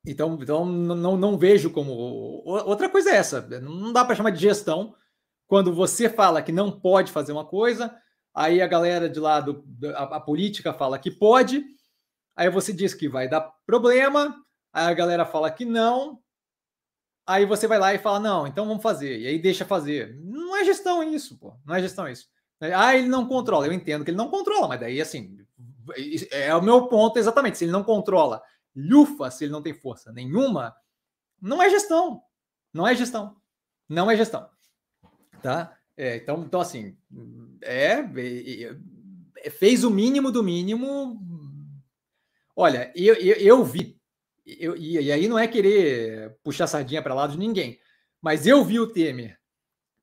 [0.06, 1.90] Então, então não, não vejo como.
[2.44, 4.94] Outra coisa é essa: não dá para chamar de gestão
[5.46, 7.96] quando você fala que não pode fazer uma coisa,
[8.34, 9.64] aí a galera de lá, do,
[9.96, 11.64] a, a política fala que pode,
[12.36, 14.34] Aí você diz que vai dar problema,
[14.72, 16.20] aí a galera fala que não,
[17.26, 20.18] aí você vai lá e fala, não, então vamos fazer, e aí deixa fazer.
[20.22, 22.28] Não é gestão isso, pô, não é gestão isso.
[22.74, 25.36] Ah, ele não controla, eu entendo que ele não controla, mas daí assim,
[26.30, 28.42] é o meu ponto exatamente, se ele não controla
[28.74, 30.74] lufa se ele não tem força nenhuma,
[31.40, 32.22] não é gestão.
[32.72, 33.36] Não é gestão.
[33.88, 34.48] Não é gestão.
[35.42, 35.76] Tá?
[35.96, 36.96] É, então, então, assim,
[37.60, 38.76] é, é,
[39.44, 41.20] é, fez o mínimo do mínimo.
[42.54, 43.98] Olha, eu, eu, eu vi,
[44.46, 47.78] eu, e, aí não é querer puxar sardinha para lado de ninguém,
[48.20, 49.38] mas eu vi o Temer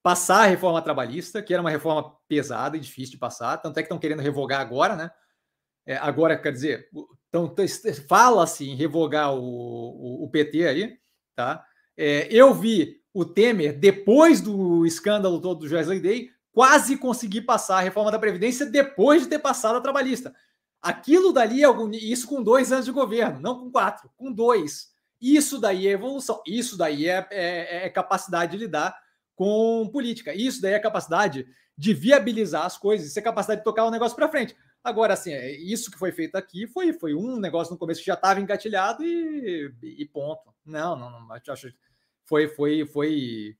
[0.01, 3.81] passar a reforma trabalhista, que era uma reforma pesada e difícil de passar, tanto é
[3.81, 5.11] que estão querendo revogar agora, né?
[5.85, 6.87] É, agora, quer dizer,
[7.27, 7.53] então,
[8.07, 10.97] fala-se em revogar o, o, o, PT aí,
[11.35, 11.65] tá?
[11.97, 17.77] É, eu vi o Temer, depois do escândalo todo do Wesley Day, quase conseguir passar
[17.77, 20.33] a reforma da Previdência depois de ter passado a trabalhista.
[20.81, 21.67] Aquilo dali é
[22.01, 24.93] isso com dois anos de governo, não com quatro, com dois.
[25.19, 28.97] Isso daí é evolução, isso daí é, é, é capacidade de lidar
[29.35, 31.45] com política, isso daí é capacidade
[31.77, 34.55] de viabilizar as coisas, isso é capacidade de tocar o negócio para frente.
[34.83, 38.07] Agora, assim, é, isso que foi feito aqui foi, foi um negócio no começo que
[38.07, 40.53] já estava engatilhado e, e, ponto.
[40.65, 41.27] Não, não, não.
[41.33, 41.73] Acho,
[42.25, 43.57] foi, foi, foi.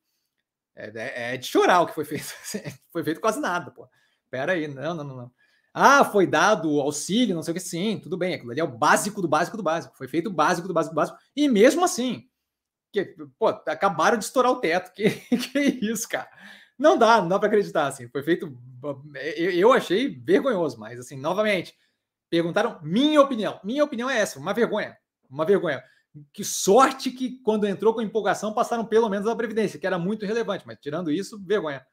[0.75, 2.25] É, é, é, de chorar o que foi feito.
[2.91, 3.87] foi feito quase nada, pô.
[4.29, 5.31] Pera aí, não, não, não.
[5.73, 7.59] Ah, foi dado auxílio, não sei o que.
[7.59, 8.33] Sim, tudo bem.
[8.33, 9.95] Aquilo ali é o básico do básico do básico.
[9.95, 11.17] Foi feito o básico do básico do básico.
[11.35, 12.27] E mesmo assim,
[12.91, 14.91] que, pô, acabaram de estourar o teto.
[14.95, 16.29] Que, que isso, cara?
[16.77, 17.87] Não dá, não dá para acreditar.
[17.87, 18.57] Assim, foi feito.
[19.35, 21.75] Eu, achei vergonhoso, mas assim, novamente,
[22.29, 23.59] perguntaram minha opinião.
[23.63, 24.97] Minha opinião é essa, uma vergonha.
[25.29, 25.83] Uma vergonha.
[26.33, 30.25] Que sorte que quando entrou com empolgação passaram pelo menos a Previdência, que era muito
[30.25, 31.85] relevante, mas tirando isso, vergonha.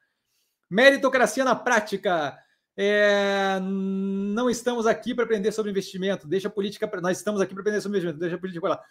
[0.69, 2.37] Meritocracia na prática.
[2.79, 6.89] É, não estamos aqui para aprender sobre investimento, deixa a política.
[7.01, 8.83] Nós estamos aqui para aprender sobre investimento, deixa a política para lá.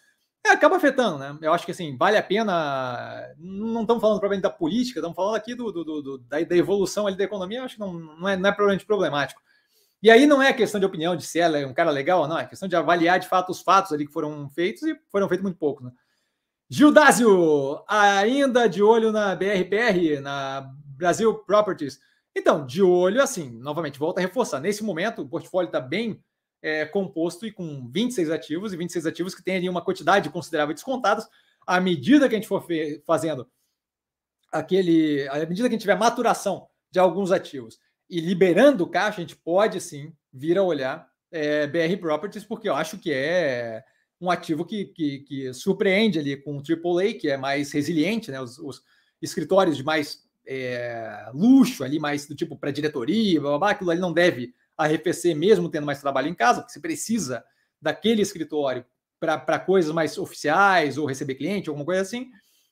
[0.45, 1.39] É, acaba afetando, né?
[1.41, 3.35] Eu acho que assim, vale a pena.
[3.39, 7.07] Não estamos falando provavelmente da política, estamos falando aqui do, do, do da, da, evolução
[7.07, 9.41] ali da economia, acho que não, não, é, não é provavelmente problemático.
[10.03, 12.29] E aí não é questão de opinião de se ela é um cara legal ou
[12.29, 15.29] não, é questão de avaliar de fato os fatos ali que foram feitos e foram
[15.29, 15.91] feitos muito pouco, né?
[16.69, 22.01] Gildásio, ainda de olho na BRPR, na Brasil Properties.
[22.39, 24.61] Então, de olho, assim, novamente, volta a reforçar.
[24.61, 26.23] Nesse momento, o portfólio está bem
[26.61, 30.75] é, composto e com 26 ativos, e 26 ativos que tem ali uma quantidade considerável
[30.75, 31.27] de descontados.
[31.67, 32.63] À medida que a gente for
[33.07, 33.49] fazendo
[34.53, 35.27] aquele.
[35.29, 39.35] À medida que a gente tiver maturação de alguns ativos e liberando caixa, a gente
[39.35, 43.83] pode sim vir a olhar é, BR Properties, porque eu acho que é
[44.21, 48.39] um ativo que, que, que surpreende ali com o AAA, que é mais resiliente, né?
[48.43, 48.83] Os, os
[49.23, 53.91] escritórios de mais é, luxo ali, mais do tipo para diretoria, blá, blá, blá, aquilo
[53.91, 57.45] ali não deve arrefecer mesmo tendo mais trabalho em casa, porque você precisa
[57.81, 58.85] daquele escritório
[59.19, 62.31] para coisas mais oficiais ou receber cliente, alguma coisa assim.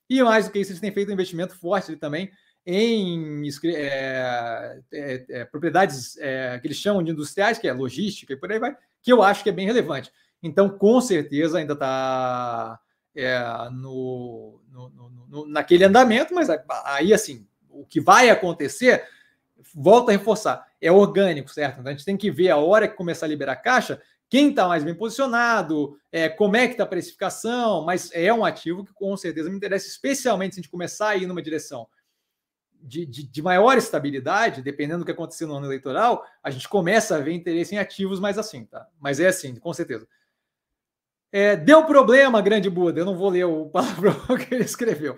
[0.09, 2.31] E mais do que isso, eles têm feito um investimento forte também
[2.67, 8.37] em é, é, é, propriedades é, que eles chamam de industriais, que é logística e
[8.37, 10.11] por aí vai, que eu acho que é bem relevante.
[10.43, 12.79] Então, com certeza, ainda está
[13.15, 13.39] é,
[13.73, 14.89] no, no,
[15.29, 16.49] no, naquele andamento, mas
[16.85, 17.47] aí, assim,
[17.85, 19.05] o que vai acontecer
[19.75, 21.81] volta a reforçar, é orgânico, certo?
[21.81, 24.67] Então a gente tem que ver a hora que começar a liberar caixa, quem está
[24.67, 28.93] mais bem posicionado, é, como é que está a precificação, mas é um ativo que
[28.93, 31.87] com certeza me interessa, especialmente se a gente começar a ir numa direção
[32.83, 37.17] de, de, de, maior estabilidade, dependendo do que acontecer no ano eleitoral, a gente começa
[37.17, 38.87] a ver interesse em ativos mais assim, tá?
[39.01, 40.07] Mas é assim, com certeza.
[41.33, 43.01] É, deu problema, grande Buda.
[43.01, 45.17] Eu não vou ler o palavrão que ele escreveu.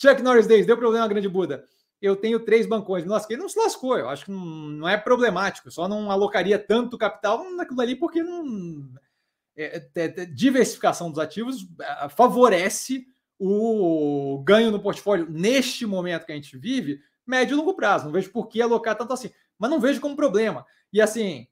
[0.00, 1.64] Chuck Norris Days, deu problema, grande Buda
[2.02, 3.04] eu tenho três bancões.
[3.04, 6.58] Nossa, ele não se lascou, eu acho que não, não é problemático, só não alocaria
[6.58, 8.92] tanto capital naquilo ali, porque não.
[9.56, 13.06] É, é, é, diversificação dos ativos é, favorece
[13.38, 18.06] o ganho no portfólio neste momento que a gente vive, médio e longo prazo.
[18.06, 20.66] Não vejo por que alocar tanto assim, mas não vejo como problema.
[20.92, 21.46] E assim.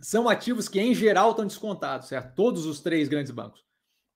[0.00, 2.34] São ativos que, em geral, estão descontados, certo?
[2.34, 3.64] Todos os três grandes bancos.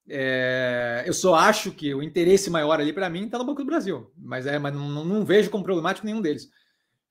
[0.08, 3.66] É, eu só acho que o interesse maior ali para mim está no Banco do
[3.66, 6.48] Brasil, mas é, mas não, não, vejo como problemático nenhum deles.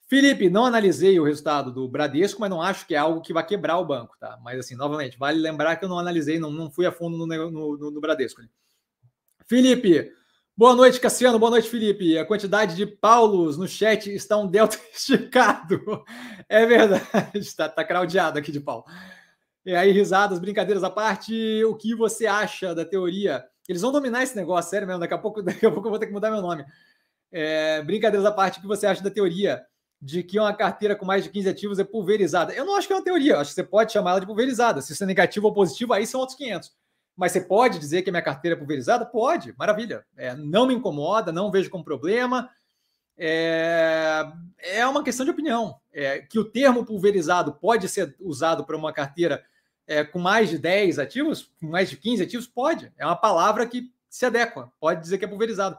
[0.07, 3.45] Felipe, não analisei o resultado do Bradesco, mas não acho que é algo que vai
[3.45, 4.39] quebrar o banco, tá?
[4.43, 7.25] Mas assim, novamente, vale lembrar que eu não analisei, não, não fui a fundo no,
[7.25, 8.41] no, no, no Bradesco.
[9.47, 10.11] Felipe,
[10.55, 12.17] boa noite, Cassiano, boa noite, Felipe.
[12.17, 15.81] A quantidade de Paulos no chat está um delta esticado.
[16.47, 18.85] É verdade, está tá craudiado aqui de Paulo.
[19.65, 23.43] E aí, risadas, brincadeiras à parte, o que você acha da teoria?
[23.67, 24.99] Eles vão dominar esse negócio, sério mesmo.
[24.99, 26.63] Daqui a pouco, daqui a pouco eu vou ter que mudar meu nome.
[27.31, 29.65] É, brincadeiras à parte, o que você acha da teoria
[29.99, 32.53] de que uma carteira com mais de 15 ativos é pulverizada?
[32.53, 34.81] Eu não acho que é uma teoria, acho que você pode chamar ela de pulverizada.
[34.81, 36.71] Se isso é negativo ou positivo, aí são outros 500.
[37.17, 39.03] Mas você pode dizer que a minha carteira é pulverizada?
[39.03, 40.05] Pode, maravilha.
[40.15, 42.51] É, não me incomoda, não vejo como problema.
[43.17, 44.27] É,
[44.59, 45.79] é uma questão de opinião.
[45.91, 49.43] É, que o termo pulverizado pode ser usado para uma carteira
[49.87, 52.47] é, com mais de 10 ativos, com mais de 15 ativos?
[52.47, 52.91] Pode.
[52.97, 54.71] É uma palavra que se adequa.
[54.79, 55.77] Pode dizer que é pulverizado.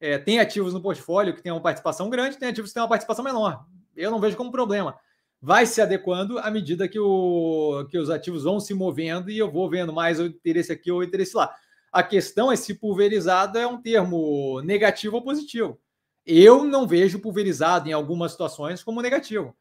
[0.00, 2.88] É, tem ativos no portfólio que tem uma participação grande, tem ativos que têm uma
[2.88, 3.64] participação menor.
[3.96, 4.98] Eu não vejo como problema.
[5.40, 9.50] Vai se adequando à medida que, o, que os ativos vão se movendo e eu
[9.50, 11.54] vou vendo mais o interesse aqui ou o interesse lá.
[11.92, 15.78] A questão é se pulverizado é um termo negativo ou positivo.
[16.26, 19.54] Eu não vejo pulverizado em algumas situações como negativo,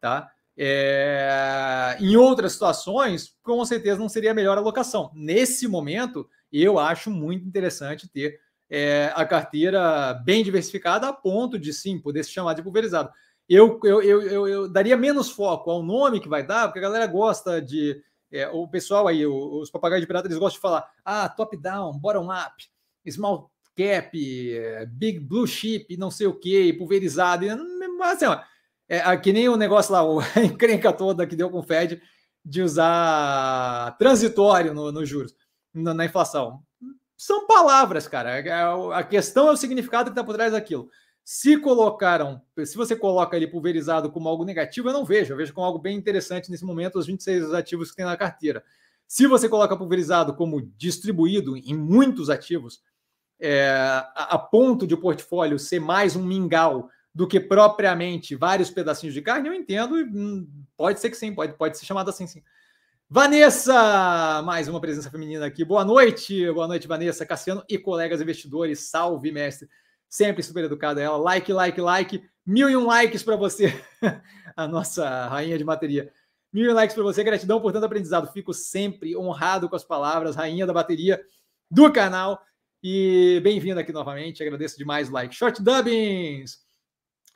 [0.00, 0.30] tá?
[0.56, 1.96] É...
[2.00, 5.10] Em outras situações, com certeza não seria a melhor alocação.
[5.14, 8.38] Nesse momento, eu acho muito interessante ter
[8.70, 13.10] é, a carteira bem diversificada a ponto de sim poder se chamar de pulverizado.
[13.48, 16.82] Eu, eu, eu, eu, eu daria menos foco ao nome que vai dar, porque a
[16.82, 18.02] galera gosta de
[18.32, 22.64] é, o pessoal aí, os papagaios de pirata, eles gostam de falar: ah, top-down, bottom-up,
[23.08, 24.10] small cap,
[24.88, 27.46] big blue chip, não sei o que, pulverizado.
[28.02, 28.40] Assim, ó,
[28.88, 32.00] é, que nem o negócio lá, a encrenca toda que deu com o Fed
[32.44, 35.34] de usar transitório nos no juros,
[35.72, 36.62] na, na, inflação.
[37.16, 38.38] São palavras, cara.
[38.38, 38.52] É,
[38.92, 40.90] a questão é o significado que está por trás daquilo.
[41.24, 45.32] Se colocaram, se você coloca ele pulverizado como algo negativo, eu não vejo.
[45.32, 48.62] Eu vejo como algo bem interessante nesse momento os 26 ativos que tem na carteira.
[49.08, 52.82] Se você coloca pulverizado como distribuído em muitos ativos,
[53.40, 53.70] é,
[54.14, 59.14] a, a, ponto de o portfólio ser mais um mingau do que propriamente vários pedacinhos
[59.14, 59.94] de carne, eu entendo.
[59.94, 62.42] Hum, pode ser que sim, pode, pode ser chamado assim sim.
[63.08, 65.64] Vanessa, mais uma presença feminina aqui.
[65.64, 68.90] Boa noite, boa noite, Vanessa, Cassiano e colegas investidores.
[68.90, 69.68] Salve, mestre
[70.14, 71.16] sempre super educada ela.
[71.16, 72.24] Like, like, like.
[72.46, 73.72] Mil e um likes para você,
[74.54, 76.12] a nossa rainha de bateria.
[76.52, 77.24] Mil e um likes para você.
[77.24, 78.32] Gratidão por tanto aprendizado.
[78.32, 81.20] Fico sempre honrado com as palavras, rainha da bateria
[81.70, 82.40] do canal.
[82.82, 84.42] E bem-vindo aqui novamente.
[84.42, 85.34] Agradeço demais o like.
[85.34, 86.63] Short Dubbings.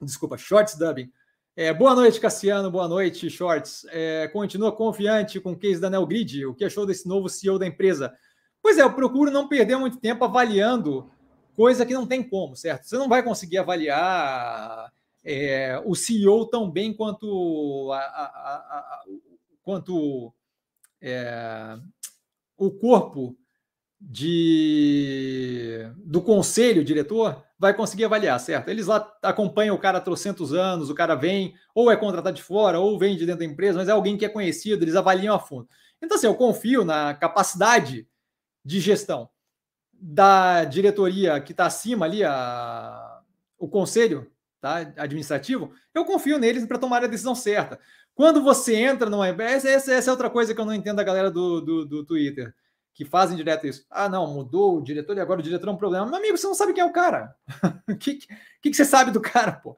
[0.01, 1.11] Desculpa, Shorts Dubbing.
[1.57, 2.71] É, boa noite, Cassiano.
[2.71, 3.85] Boa noite, Shorts.
[3.91, 6.47] É, continua confiante com o case da Nelgrid.
[6.47, 8.15] O que achou desse novo CEO da empresa?
[8.63, 11.11] Pois é, eu procuro não perder muito tempo avaliando
[11.57, 12.85] coisa que não tem como, certo?
[12.85, 14.93] Você não vai conseguir avaliar
[15.25, 19.05] é, o CEO tão bem quanto, a, a, a,
[19.65, 20.33] quanto
[21.03, 21.77] é,
[22.57, 23.37] o corpo
[24.01, 28.69] de, do conselho diretor vai conseguir avaliar, certo?
[28.69, 32.43] Eles lá acompanham o cara há trocentos anos, o cara vem, ou é contratado de
[32.43, 35.35] fora, ou vem de dentro da empresa, mas é alguém que é conhecido, eles avaliam
[35.35, 35.69] a fundo.
[36.01, 38.07] Então, assim, eu confio na capacidade
[38.65, 39.29] de gestão
[39.93, 43.21] da diretoria que está acima ali, a,
[43.59, 44.31] o conselho
[44.61, 47.81] tá, administrativo, eu confio neles para tomar a decisão certa.
[48.15, 51.05] Quando você entra numa essa, essa, essa é outra coisa que eu não entendo da
[51.05, 52.55] galera do, do, do Twitter,
[52.99, 53.87] que fazem direto isso.
[53.89, 56.05] Ah, não, mudou o diretor e agora o diretor é um problema.
[56.05, 57.33] Meu amigo, você não sabe quem é o cara.
[57.89, 58.27] O que, que,
[58.61, 59.77] que, você sabe do cara, pô?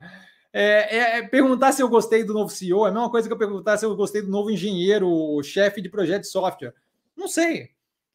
[0.51, 3.35] É, é, é, perguntar se eu gostei do novo CEO é a mesma coisa que
[3.35, 6.73] eu perguntar se eu gostei do novo engenheiro, chefe de projeto de software.
[7.15, 7.69] Não sei.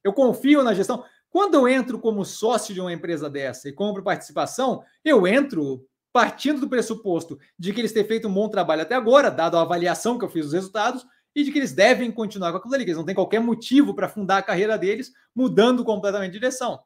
[0.03, 1.05] Eu confio na gestão.
[1.29, 6.59] Quando eu entro como sócio de uma empresa dessa e compro participação, eu entro partindo
[6.59, 10.17] do pressuposto de que eles têm feito um bom trabalho até agora, dado a avaliação
[10.17, 12.91] que eu fiz dos resultados, e de que eles devem continuar com aquilo ali, que
[12.91, 16.79] eles não têm qualquer motivo para fundar a carreira deles mudando completamente de direção.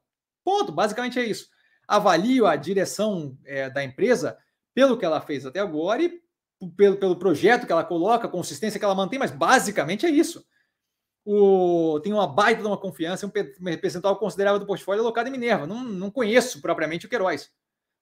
[0.43, 1.47] Ponto, basicamente é isso.
[1.87, 4.37] Avalio a direção é, da empresa
[4.73, 6.19] pelo que ela fez até agora e
[6.75, 10.43] pelo, pelo projeto que ela coloca, a consistência que ela mantém, mas basicamente é isso
[11.31, 13.29] o, tem uma baita de uma confiança, um
[13.77, 15.67] percentual considerável do portfólio alocado em Minerva.
[15.67, 17.51] Não, não conheço propriamente o Queiroz,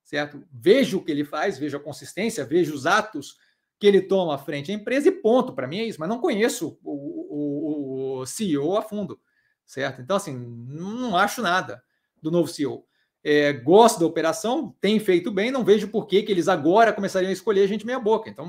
[0.04, 0.42] certo?
[0.50, 3.38] Vejo o que ele faz, vejo a consistência, vejo os atos
[3.80, 5.54] que ele toma à frente da empresa e ponto.
[5.54, 9.20] Para mim é isso, mas não conheço o, o, o, CEO a fundo,
[9.66, 10.02] certo?
[10.02, 11.82] Então, assim, não acho nada
[12.22, 12.86] do novo CEO.
[13.24, 17.30] É, gosto da operação, tem feito bem, não vejo por que, que eles agora começariam
[17.30, 18.30] a escolher gente meia boca.
[18.30, 18.46] Então,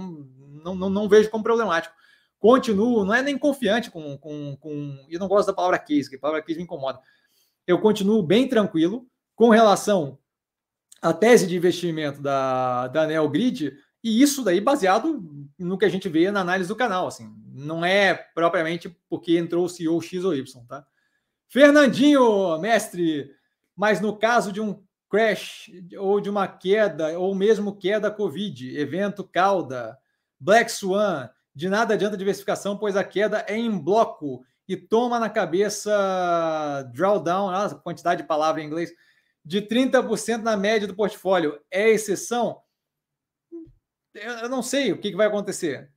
[0.65, 1.95] não, não, não vejo como problemático
[2.39, 5.07] continuo, não é nem confiante com, com, com.
[5.09, 7.01] Eu não gosto da palavra case, que a palavra case me incomoda.
[7.67, 10.19] Eu continuo bem tranquilo com relação
[11.03, 15.25] à tese de investimento da, da Neogrid, e isso daí baseado
[15.59, 17.07] no que a gente vê na análise do canal.
[17.07, 20.87] Assim, não é propriamente porque entrou o CEO X ou Y, tá?
[21.49, 23.31] Fernandinho, mestre,
[23.75, 29.25] mas no caso de um crash ou de uma queda, ou mesmo queda Covid, evento
[29.25, 29.99] cauda,
[30.39, 35.31] Black Swan, de nada adianta diversificação, pois a queda é em bloco e toma na
[35.31, 38.93] cabeça drawdown, a quantidade de palavra em inglês,
[39.43, 41.59] de 30% na média do portfólio.
[41.71, 42.61] É exceção?
[44.23, 45.91] Eu não sei o que vai acontecer.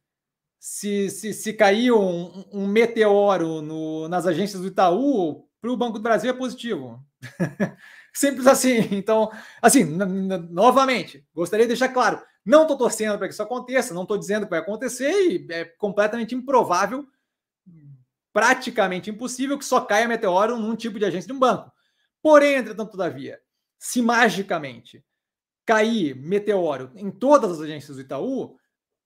[0.60, 5.98] Se, se, se cair um, um meteoro no, nas agências do Itaú, para o Banco
[5.98, 7.04] do Brasil é positivo.
[8.14, 8.88] Simples assim.
[8.92, 9.32] Então,
[9.62, 14.18] assim, novamente, gostaria de deixar claro: não estou torcendo para que isso aconteça, não estou
[14.18, 17.08] dizendo que vai acontecer e é completamente improvável
[18.34, 21.72] praticamente impossível que só caia meteoro num tipo de agência de um banco.
[22.22, 23.40] Porém, entretanto, todavia,
[23.78, 25.04] se magicamente
[25.66, 28.58] cair meteoro em todas as agências do Itaú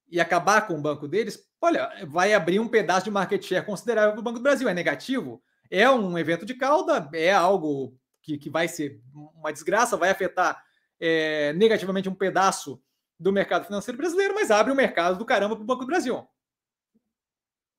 [0.08, 4.12] e acabar com o banco deles, olha, vai abrir um pedaço de market share considerável
[4.12, 4.70] para o Banco do Brasil.
[4.70, 5.42] É negativo?
[5.70, 7.10] É um evento de cauda?
[7.14, 9.98] É algo que, que vai ser uma desgraça?
[9.98, 10.64] Vai afetar
[11.00, 12.82] é, negativamente um pedaço
[13.20, 16.28] do mercado financeiro brasileiro, mas abre o mercado do caramba para o Banco do Brasil.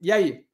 [0.01, 0.47] E aí?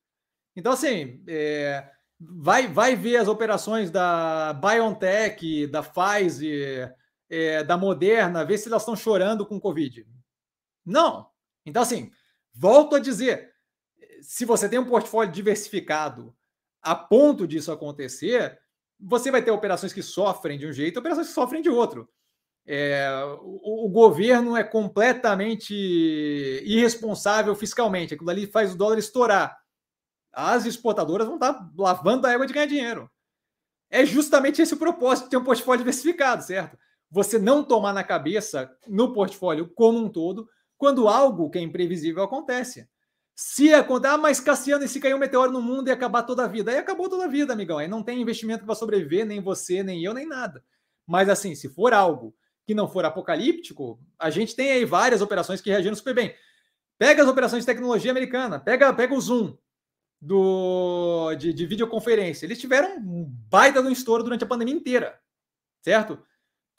[0.55, 1.89] Então, assim, é,
[2.21, 6.95] vai, vai ver as operações da BioNTech, da Pfizer,
[7.33, 10.07] é, da Moderna, ver se elas estão chorando com Covid.
[10.85, 11.27] Não.
[11.65, 12.11] Então, assim,
[12.53, 13.55] volto a dizer:
[14.21, 16.37] se você tem um portfólio diversificado
[16.83, 18.61] a ponto disso acontecer,
[19.01, 22.07] você vai ter operações que sofrem de um jeito operações que sofrem de outro.
[22.67, 23.09] É,
[23.41, 28.13] o, o, governo é completamente irresponsável fiscalmente.
[28.13, 29.59] Aquilo ali faz o dólar estourar.
[30.31, 33.11] As exportadoras vão estar lavando a água de ganhar dinheiro.
[33.91, 36.79] É justamente esse o propósito de ter um portfólio diversificado, certo?
[37.13, 40.49] Você não tomar na cabeça no portfólio como um todo
[40.79, 42.89] quando algo que é imprevisível acontece.
[43.37, 46.45] Se acontecer, ah, mas Cassiano, e se cair um meteoro no mundo e acabar toda
[46.45, 46.71] a vida?
[46.71, 47.77] Aí acabou toda a vida, amigão.
[47.77, 50.65] Aí não tem investimento vai sobreviver, nem você, nem eu, nem nada.
[51.07, 52.35] Mas assim, se for algo
[52.67, 56.35] que não for apocalíptico, a gente tem aí várias operações que reagiram super bem.
[56.99, 59.55] Pega as operações de tecnologia americana, pega, pega o Zoom
[60.19, 62.47] do, de, de videoconferência.
[62.47, 65.21] Eles tiveram um baita de um estouro durante a pandemia inteira,
[65.83, 66.19] certo?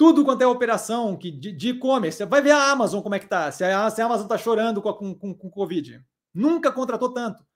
[0.03, 3.49] Tudo quanto é operação que, de e-commerce, vai ver a Amazon como é que tá.
[3.53, 6.05] Se a, se a Amazon tá chorando com, com, com, com Covid.
[6.33, 7.47] Nunca contratou tanto.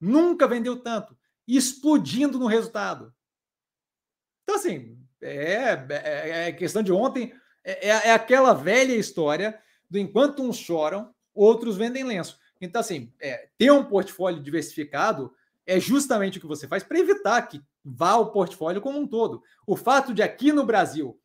[0.00, 1.18] Nunca vendeu tanto.
[1.48, 3.12] Explodindo no resultado.
[4.44, 7.34] Então, assim, é, é, é questão de ontem.
[7.64, 9.60] É, é, é, aquela velha história
[9.90, 12.38] do enquanto uns choram, outros vendem lenço.
[12.60, 15.34] Então, assim, é, ter um portfólio diversificado
[15.66, 19.42] é justamente o que você faz para evitar que vá o portfólio como um todo.
[19.66, 21.20] O fato de aqui no Brasil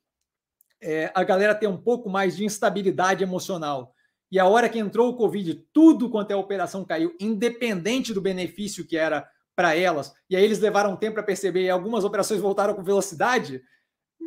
[0.82, 3.94] é, a galera ter um pouco mais de instabilidade emocional.
[4.32, 8.88] E a hora que entrou o Covid, tudo quanto é operação caiu, independente do benefício
[8.88, 12.74] que era para elas, e aí eles levaram tempo para perceber e algumas operações voltaram
[12.74, 13.62] com velocidade,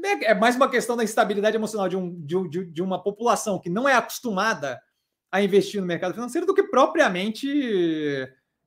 [0.04, 3.70] é, é mais uma questão da instabilidade emocional de, um, de, de uma população que
[3.70, 4.80] não é acostumada
[5.32, 7.48] a investir no mercado financeiro do que propriamente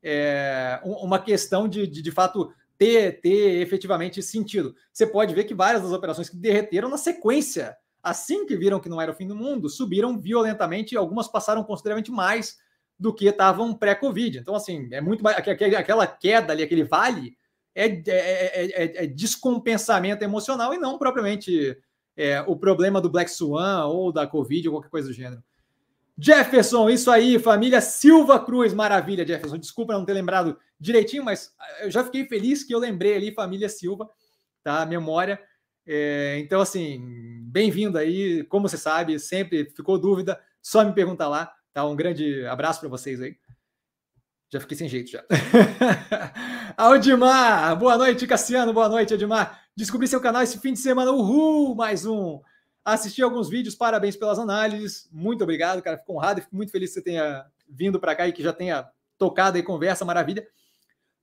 [0.03, 4.75] é, uma questão de, de, de fato, ter, ter efetivamente sentido.
[4.93, 8.89] Você pode ver que várias das operações que derreteram na sequência, assim que viram que
[8.89, 12.57] não era o fim do mundo, subiram violentamente e algumas passaram consideravelmente mais
[12.99, 14.39] do que estavam pré-Covid.
[14.39, 15.37] Então, assim, é muito mais.
[15.37, 17.37] Aquela queda ali, aquele vale,
[17.75, 21.77] é, é, é, é descompensamento emocional e não propriamente
[22.47, 25.43] o problema do Black Swan ou da Covid ou qualquer coisa do gênero.
[26.19, 29.57] Jefferson, isso aí, família Silva Cruz, maravilha, Jefferson.
[29.57, 33.69] Desculpa não ter lembrado direitinho, mas eu já fiquei feliz que eu lembrei ali, família
[33.69, 34.09] Silva,
[34.63, 34.83] tá?
[34.85, 35.39] Memória.
[35.85, 36.99] É, então, assim,
[37.43, 38.43] bem-vindo aí.
[38.45, 41.85] Como você sabe, sempre ficou dúvida, só me pergunta lá, tá?
[41.85, 43.37] Um grande abraço para vocês aí.
[44.49, 45.23] Já fiquei sem jeito já.
[46.75, 49.61] Aldimar, boa noite, Cassiano, boa noite, Aldimar.
[49.75, 52.41] Descobri seu canal esse fim de semana, uhul, mais um
[52.93, 55.09] assisti alguns vídeos, parabéns pelas análises.
[55.11, 55.97] Muito obrigado, cara.
[55.97, 58.53] Fico honrado e fico muito feliz que você tenha vindo para cá e que já
[58.53, 60.47] tenha tocado aí conversa, maravilha.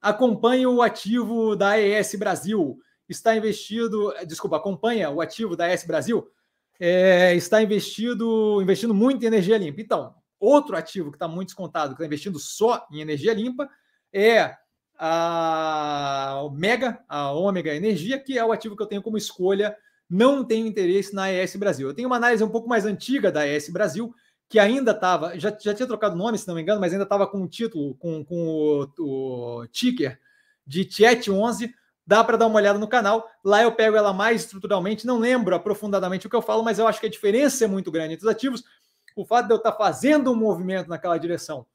[0.01, 2.79] Acompanhe o ativo da AES Brasil.
[3.09, 6.29] Está investido, desculpa, acompanha o ativo da AES Brasil.
[6.79, 9.81] É, está investido, investindo muito em energia limpa.
[9.81, 13.71] Então, outro ativo que está muito descontado, que está investindo só em energia limpa,
[14.13, 14.55] é
[14.99, 19.75] a Mega, a Ômega Energia, que é o ativo que eu tenho como escolha
[20.15, 21.89] não tenho interesse na ES Brasil.
[21.89, 24.15] Eu tenho uma análise um pouco mais antiga da ES Brasil,
[24.49, 27.27] que ainda estava, já, já tinha trocado nome, se não me engano, mas ainda estava
[27.27, 30.21] com o título, com, com o, o ticker
[30.65, 31.75] de Tiet 11.
[32.07, 33.29] Dá para dar uma olhada no canal.
[33.43, 35.05] Lá eu pego ela mais estruturalmente.
[35.05, 37.91] Não lembro aprofundadamente o que eu falo, mas eu acho que a diferença é muito
[37.91, 38.63] grande entre os ativos.
[39.17, 41.67] O fato de eu estar fazendo um movimento naquela direção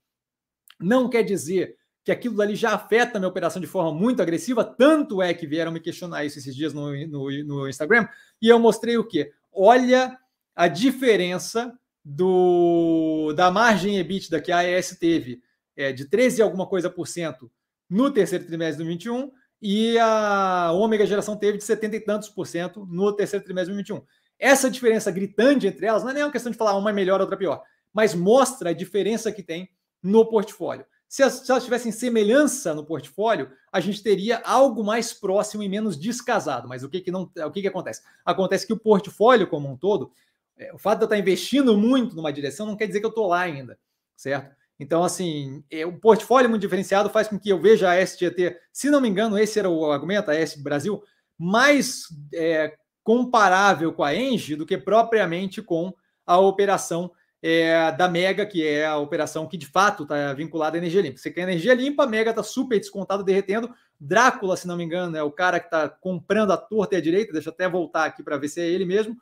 [0.80, 4.64] não quer dizer que aquilo ali já afeta a minha operação de forma muito agressiva,
[4.64, 8.08] tanto é que vieram me questionar isso esses dias no, no, no Instagram,
[8.42, 9.32] e eu mostrei o quê?
[9.52, 10.18] Olha
[10.56, 11.74] a diferença
[12.04, 15.42] do da margem EBITDA que a AES teve
[15.76, 17.52] é, de 13 alguma coisa por cento
[17.90, 19.32] no terceiro trimestre de 2021
[19.62, 23.84] e a Ômega Geração teve de 70 e tantos por cento no terceiro trimestre de
[23.84, 24.20] 2021.
[24.40, 27.20] Essa diferença gritante entre elas não é nem uma questão de falar uma é melhor,
[27.20, 27.62] outra pior,
[27.94, 29.70] mas mostra a diferença que tem
[30.02, 30.86] no portfólio.
[31.10, 35.98] Se, se elas tivessem semelhança no portfólio, a gente teria algo mais próximo e menos
[35.98, 36.70] descasado.
[36.70, 38.04] Mas o que, que, não, o que, que acontece?
[38.24, 40.12] Acontece que o portfólio como um todo,
[40.56, 43.10] é, o fato de eu estar investindo muito numa direção não quer dizer que eu
[43.10, 43.80] estou lá ainda,
[44.16, 44.56] certo?
[44.80, 48.92] Então, assim, é, o portfólio muito diferenciado faz com que eu veja a SGT, se
[48.92, 51.04] não me engano, esse era o argumento, a S Brasil,
[51.38, 55.92] mais é, comparável com a Engie do que propriamente com
[56.24, 57.12] a operação
[57.42, 61.18] é, da Mega, que é a operação que de fato está vinculada à energia limpa.
[61.18, 63.74] Você quer energia limpa, a Mega está super descontado, derretendo.
[64.00, 67.02] Drácula, se não me engano, é o cara que está comprando a torta e a
[67.02, 67.34] direita.
[67.34, 69.16] Deixa eu até voltar aqui para ver se é ele mesmo.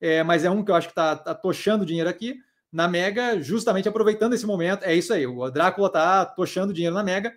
[0.00, 2.36] É, mas é um que eu acho que está tá tochando dinheiro aqui
[2.72, 4.84] na Mega, justamente aproveitando esse momento.
[4.84, 7.34] É isso aí, o Drácula está tochando dinheiro na Mega,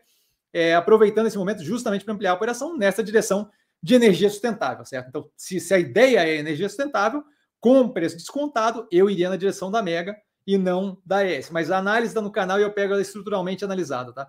[0.54, 3.50] é, aproveitando esse momento justamente para ampliar a operação nessa direção
[3.82, 5.08] de energia sustentável, certo?
[5.08, 7.24] Então, se, se a ideia é energia sustentável,
[7.62, 11.50] com preço descontado, eu iria na direção da Mega e não da ES.
[11.50, 14.28] Mas a análise está no canal e eu pego ela estruturalmente analisada, tá?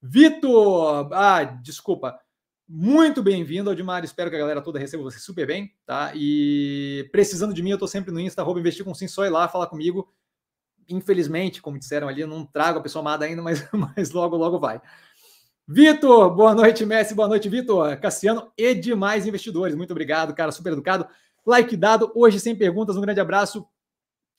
[0.00, 2.18] Vitor, ah, desculpa.
[2.66, 4.04] Muito bem-vindo, Aldimar.
[4.04, 6.12] Espero que a galera toda receba você super bem, tá?
[6.14, 9.30] E precisando de mim, eu estou sempre no Insta, arroba investir com sim, só ir
[9.30, 10.08] lá falar comigo
[10.88, 14.58] infelizmente, como disseram ali, eu não trago a pessoa amada ainda, mas, mas logo, logo
[14.58, 14.80] vai.
[15.66, 17.98] Vitor, boa noite, Messi, boa noite, Vitor.
[18.00, 21.06] Cassiano e demais investidores, muito obrigado, cara, super educado.
[21.48, 23.66] Like dado, hoje sem perguntas, um grande abraço.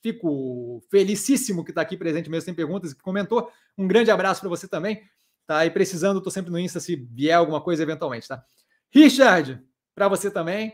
[0.00, 3.50] Fico felicíssimo que está aqui presente mesmo sem perguntas, que comentou.
[3.76, 5.02] Um grande abraço para você também,
[5.44, 5.66] tá?
[5.66, 8.44] E precisando, estou sempre no Insta se vier alguma coisa eventualmente, tá?
[8.90, 9.60] Richard,
[9.92, 10.72] para você também.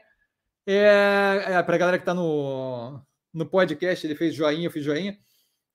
[0.66, 3.00] É, é para a galera que está no,
[3.32, 5.18] no podcast, ele fez joinha, eu fiz joinha.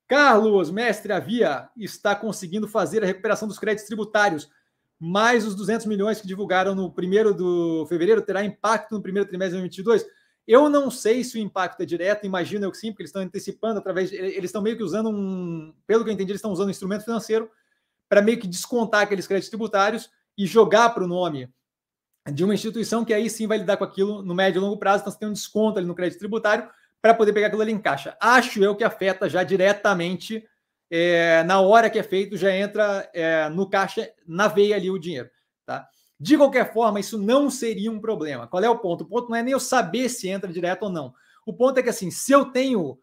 [0.08, 4.48] Carlos, mestre Avia, está conseguindo fazer a recuperação dos créditos tributários,
[5.00, 9.58] mas os 200 milhões que divulgaram no primeiro de fevereiro terá impacto no primeiro trimestre
[9.58, 10.21] de 2022?
[10.52, 13.22] Eu não sei se o impacto é direto, imagino eu que sim, porque eles estão
[13.22, 16.52] antecipando através, de, eles estão meio que usando um, pelo que eu entendi, eles estão
[16.52, 17.50] usando um instrumento financeiro
[18.10, 21.50] para meio que descontar aqueles créditos tributários e jogar para o nome
[22.34, 25.04] de uma instituição que aí sim vai lidar com aquilo no médio e longo prazo,
[25.04, 26.70] então você tem um desconto ali no crédito tributário,
[27.02, 28.18] para poder pegar aquilo ali em caixa.
[28.20, 30.46] Acho eu que afeta já diretamente
[30.90, 35.00] é, na hora que é feito, já entra é, no caixa, na veia ali o
[35.00, 35.30] dinheiro.
[36.22, 38.46] De qualquer forma, isso não seria um problema.
[38.46, 39.02] Qual é o ponto?
[39.02, 41.16] O ponto não é nem eu saber se entra direto ou não.
[41.48, 43.00] O ponto é que assim, se eu tenho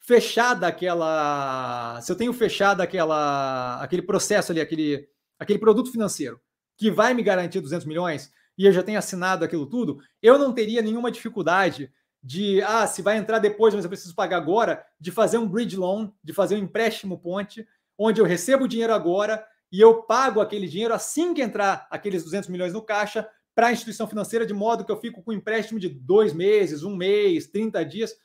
[0.00, 5.06] fechada aquela, se eu tenho fechado aquela, aquele processo ali, aquele,
[5.38, 6.40] aquele produto financeiro
[6.74, 10.50] que vai me garantir 200 milhões e eu já tenho assinado aquilo tudo, eu não
[10.50, 11.92] teria nenhuma dificuldade
[12.22, 15.76] de ah, se vai entrar depois, mas eu preciso pagar agora, de fazer um bridge
[15.76, 17.68] loan, de fazer um empréstimo ponte,
[17.98, 19.44] onde eu recebo o dinheiro agora
[19.74, 23.72] e eu pago aquele dinheiro assim que entrar aqueles 200 milhões no caixa para a
[23.72, 27.48] instituição financeira, de modo que eu fico com um empréstimo de dois meses, um mês,
[27.48, 28.16] 30 dias.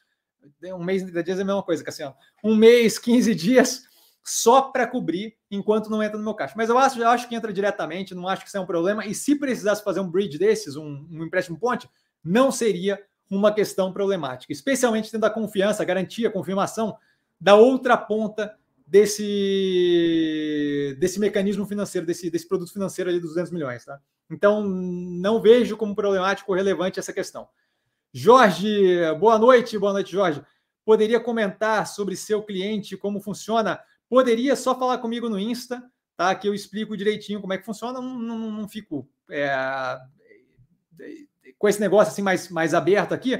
[0.63, 2.13] Um mês, 30 dias é a mesma coisa, Cassiano.
[2.43, 3.81] Um mês, 15 dias,
[4.23, 6.53] só para cobrir enquanto não entra no meu caixa.
[6.55, 9.07] Mas eu acho, eu acho que entra diretamente, não acho que isso é um problema.
[9.07, 11.89] E se precisasse fazer um bridge desses, um, um empréstimo ponte,
[12.23, 16.95] não seria uma questão problemática, especialmente tendo a confiança, a garantia, a confirmação
[17.41, 18.55] da outra ponta
[18.89, 20.45] desse,
[20.99, 23.85] desse mecanismo financeiro, desse, desse produto financeiro ali dos 200 milhões.
[23.85, 23.99] Tá?
[24.29, 27.47] Então, não vejo como problemático ou relevante essa questão.
[28.11, 30.41] Jorge, boa noite, boa noite, Jorge.
[30.83, 33.79] Poderia comentar sobre seu cliente, como funciona?
[34.09, 35.83] Poderia só falar comigo no Insta,
[36.17, 36.33] tá?
[36.33, 38.01] Que eu explico direitinho como é que funciona.
[38.01, 39.55] Não, não, não fico é,
[41.59, 43.39] com esse negócio assim mais, mais aberto aqui,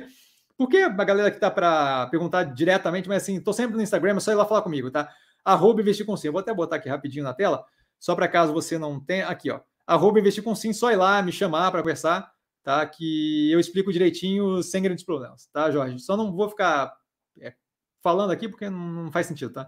[0.56, 4.20] porque a galera que está para perguntar diretamente, mas assim, estou sempre no Instagram, é
[4.20, 5.10] só ir lá falar comigo, tá?
[5.50, 6.28] Arroba investir com sim.
[6.28, 7.66] Eu vou até botar aqui rapidinho na tela,
[8.00, 9.28] só para caso você não tenha.
[9.28, 9.62] Aqui, ó.
[9.88, 12.32] Arroba investir com sim, só ir lá me chamar para conversar,
[12.62, 12.86] tá?
[12.86, 15.98] Que eu explico direitinho sem grandes problemas, tá, Jorge?
[15.98, 16.96] Só não vou ficar
[17.40, 17.56] é,
[18.04, 19.68] falando aqui porque não faz sentido, tá?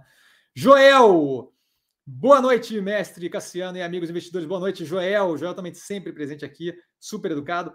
[0.53, 1.51] Joel!
[2.05, 4.47] Boa noite, mestre Cassiano e amigos investidores.
[4.47, 5.35] Boa noite, Joel.
[5.35, 7.73] Joel também sempre presente aqui, super educado.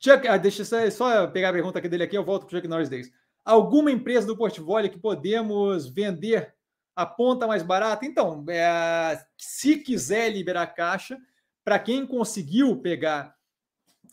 [0.00, 2.58] Chuck, ah, deixa eu só pegar a pergunta aqui dele aqui, eu volto para o
[2.58, 3.12] Chuck Norris Days.
[3.44, 6.57] Alguma empresa do portfólio que podemos vender
[6.98, 8.04] a ponta mais barata?
[8.04, 11.16] Então, é, se quiser liberar caixa,
[11.64, 13.36] para quem conseguiu pegar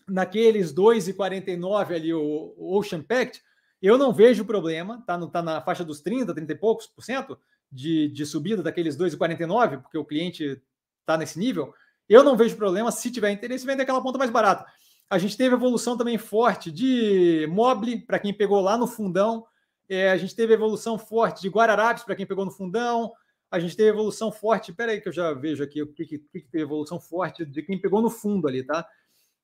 [0.07, 3.41] naqueles 2,49 ali o, Ocean Pact,
[3.81, 7.03] eu não vejo problema, tá, no, tá na faixa dos 30, 30 e poucos por
[7.03, 7.39] cento
[7.71, 10.61] de, de subida daqueles 2,49, porque o cliente
[10.99, 11.73] está nesse nível.
[12.07, 14.63] Eu não vejo problema se tiver interesse vender aquela ponta mais barata.
[15.09, 19.43] A gente teve evolução também forte de Mobile, para quem pegou lá no fundão.
[19.89, 23.13] É, a gente teve evolução forte de Guararapes, para quem pegou no fundão.
[23.51, 24.71] A gente teve evolução forte.
[24.71, 27.61] Espera aí que eu já vejo aqui o que, que, que teve evolução forte de
[27.61, 28.87] quem pegou no fundo ali, tá?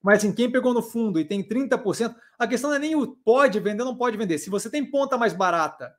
[0.01, 3.07] Mas assim, quem pegou no fundo e tem 30%, a questão não é nem o
[3.07, 4.39] pode vender não pode vender.
[4.39, 5.95] Se você tem ponta mais barata,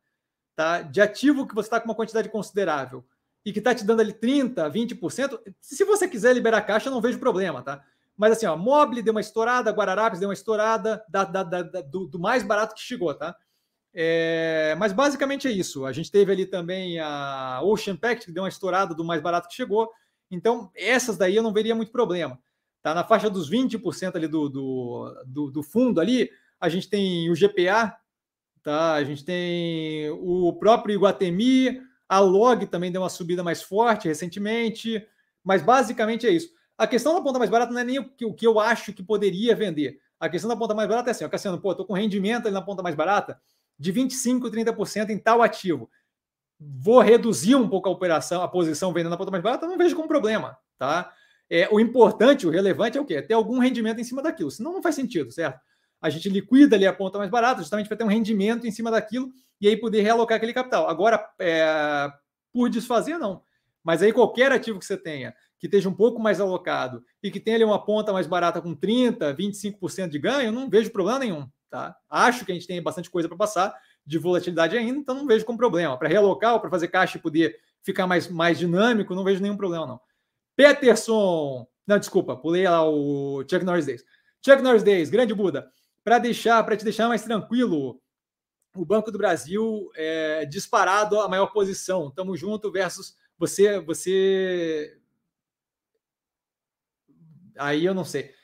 [0.56, 0.82] tá?
[0.82, 3.04] De ativo que você está com uma quantidade considerável
[3.44, 7.18] e que está te dando ali 30%, 20%, se você quiser liberar caixa, não vejo
[7.18, 7.82] problema, tá?
[8.16, 12.06] Mas assim, ó, Mobile deu uma estourada, Guararapes deu uma estourada da, da, da, do,
[12.06, 13.34] do, mais barato que chegou, tá?
[13.94, 15.84] É, mas basicamente é isso.
[15.84, 19.48] A gente teve ali também a Ocean Pact, que deu uma estourada do mais barato
[19.48, 19.90] que chegou.
[20.30, 22.38] Então, essas daí eu não veria muito problema.
[22.82, 26.30] Tá na faixa dos 20% ali do, do, do, do fundo ali.
[26.58, 27.96] A gente tem o GPA,
[28.62, 28.94] tá?
[28.94, 35.06] A gente tem o próprio Iguatemi, a Log também deu uma subida mais forte recentemente,
[35.44, 36.48] mas basicamente é isso.
[36.76, 38.92] A questão da ponta mais barata não é nem o que, o que eu acho
[38.92, 40.00] que poderia vender.
[40.18, 42.54] A questão da ponta mais barata é assim, ó, Cassiano, pô, tô com rendimento ali
[42.54, 43.40] na ponta mais barata
[43.82, 45.90] de 25, 30% em tal ativo.
[46.58, 49.96] Vou reduzir um pouco a operação, a posição vendendo na ponta mais barata, não vejo
[49.96, 51.12] como problema, tá?
[51.50, 53.14] É, o importante, o relevante é o quê?
[53.14, 55.60] É ter algum rendimento em cima daquilo, senão não faz sentido, certo?
[56.00, 58.88] A gente liquida ali a ponta mais barata, justamente para ter um rendimento em cima
[58.88, 60.88] daquilo e aí poder realocar aquele capital.
[60.88, 62.08] Agora, é,
[62.52, 63.42] por desfazer, não.
[63.82, 67.40] Mas aí qualquer ativo que você tenha, que esteja um pouco mais alocado e que
[67.40, 71.48] tenha ali uma ponta mais barata com 30%, 25% de ganho, não vejo problema nenhum.
[71.72, 71.96] Tá?
[72.10, 73.74] Acho que a gente tem bastante coisa para passar
[74.04, 75.96] de volatilidade ainda, então não vejo como problema.
[75.96, 79.86] Para realocar para fazer caixa e poder ficar mais, mais dinâmico, não vejo nenhum problema,
[79.86, 79.98] não.
[80.54, 81.66] Peterson.
[81.86, 84.04] Não, desculpa, pulei lá o Chuck Norris Days.
[84.44, 85.72] Chuck Norris Days, grande Buda.
[86.04, 87.98] Para deixar, para te deixar mais tranquilo,
[88.76, 92.10] o Banco do Brasil é disparado a maior posição.
[92.10, 95.00] Tamo junto versus você, você.
[97.56, 98.34] Aí eu não sei.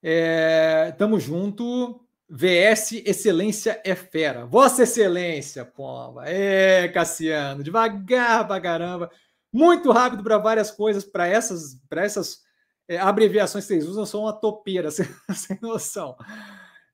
[0.00, 2.01] É, tamo junto.
[2.34, 4.46] VS Excelência é fera.
[4.46, 6.26] Vossa Excelência, pomba.
[6.26, 9.10] É, Cassiano, devagar pra caramba.
[9.52, 12.40] Muito rápido para várias coisas, para essas, para essas
[12.88, 15.04] é, abreviações que vocês usam, são uma topeira, sem,
[15.34, 16.16] sem noção.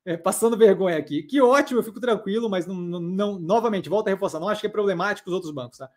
[0.05, 1.23] É, passando vergonha aqui.
[1.23, 4.67] Que ótimo, eu fico tranquilo, mas não, não, novamente, volta a reforçar, não acho que
[4.67, 5.89] é problemático os outros bancos, tá?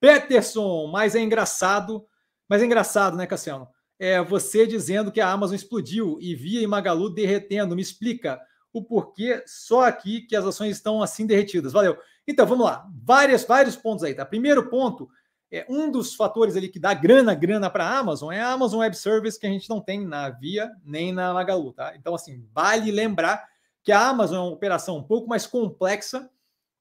[0.00, 2.04] Peterson, mas é engraçado,
[2.48, 3.68] mas é engraçado, né, Cassiano?
[4.00, 7.76] É você dizendo que a Amazon explodiu e Via e Magalu derretendo.
[7.76, 8.40] Me explica
[8.74, 11.72] o porquê só aqui que as ações estão assim derretidas.
[11.72, 11.96] Valeu.
[12.26, 12.86] Então, vamos lá.
[13.02, 14.26] Várias, vários pontos aí, tá?
[14.26, 15.08] Primeiro ponto,
[15.50, 18.80] é um dos fatores ali que dá grana, grana para a Amazon é a Amazon
[18.80, 21.94] Web Service que a gente não tem na Via nem na Magalu, tá?
[21.94, 23.46] Então, assim, vale lembrar
[23.84, 26.28] que a Amazon é uma operação um pouco mais complexa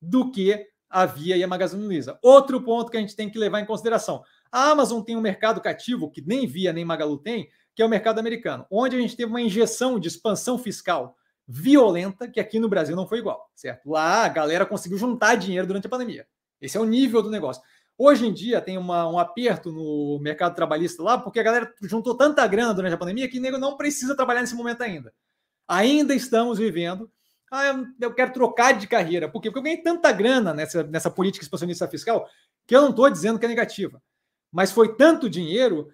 [0.01, 2.17] do que a Via e a Magazine Luiza.
[2.21, 4.23] Outro ponto que a gente tem que levar em consideração.
[4.51, 7.89] A Amazon tem um mercado cativo que nem Via nem Magalu tem, que é o
[7.89, 11.15] mercado americano, onde a gente teve uma injeção de expansão fiscal
[11.47, 13.89] violenta que aqui no Brasil não foi igual, certo?
[13.89, 16.25] Lá a galera conseguiu juntar dinheiro durante a pandemia.
[16.61, 17.61] Esse é o nível do negócio.
[17.97, 22.15] Hoje em dia tem uma, um aperto no mercado trabalhista lá, porque a galera juntou
[22.15, 25.13] tanta grana durante a pandemia que nego não precisa trabalhar nesse momento ainda.
[25.67, 27.11] Ainda estamos vivendo.
[27.51, 29.29] Ah, eu quero trocar de carreira.
[29.29, 29.49] Por quê?
[29.49, 32.27] Porque eu ganhei tanta grana nessa, nessa política expansionista fiscal
[32.65, 34.01] que eu não estou dizendo que é negativa.
[34.51, 35.89] Mas foi tanto dinheiro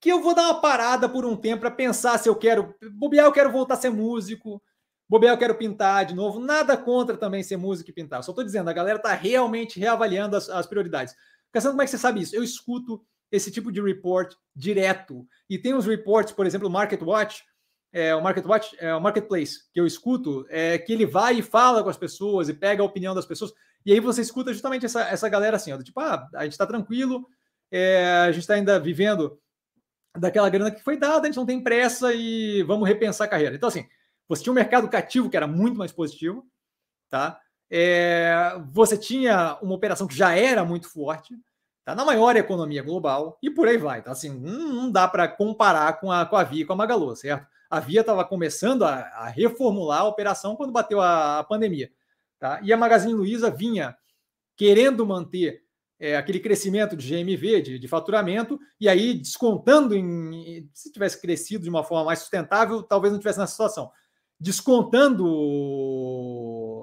[0.00, 2.74] que eu vou dar uma parada por um tempo para pensar se eu quero.
[2.92, 4.60] Bobear, eu quero voltar a ser músico
[5.08, 6.38] Bobear, eu quero pintar de novo.
[6.38, 8.22] Nada contra também ser música e pintar.
[8.22, 11.14] Só estou dizendo, a galera está realmente reavaliando as, as prioridades.
[11.50, 12.36] Cassandra, como é que você sabe isso?
[12.36, 15.26] Eu escuto esse tipo de report direto.
[15.48, 17.42] E tem uns reports, por exemplo, o Market Watch,
[17.92, 21.42] é, o Market Watch, é, o Marketplace, que eu escuto, é que ele vai e
[21.42, 23.52] fala com as pessoas e pega a opinião das pessoas.
[23.84, 26.66] E aí você escuta justamente essa, essa galera assim, ó, tipo, ah, a gente está
[26.66, 27.26] tranquilo,
[27.70, 29.38] é, a gente está ainda vivendo
[30.18, 33.54] daquela grana que foi dada, a gente não tem pressa e vamos repensar a carreira.
[33.54, 33.86] Então, assim,
[34.28, 36.46] você tinha um mercado cativo que era muito mais positivo,
[37.08, 37.40] tá?
[37.70, 41.34] É, você tinha uma operação que já era muito forte,
[41.84, 41.94] tá?
[41.94, 44.02] Na maior economia global e por aí vai.
[44.02, 44.12] Tá?
[44.12, 47.46] Assim, não, dá para comparar com a, com a Via com a Magalu, certo?
[47.70, 51.90] A Via estava começando a, a, reformular a operação quando bateu a, a pandemia,
[52.38, 52.60] tá?
[52.62, 53.96] E a Magazine Luiza vinha
[54.56, 55.62] querendo manter
[56.00, 60.68] é, aquele crescimento de GMV, de, de, faturamento, e aí descontando em.
[60.72, 63.90] Se tivesse crescido de uma forma mais sustentável, talvez não tivesse nessa situação
[64.40, 65.24] descontando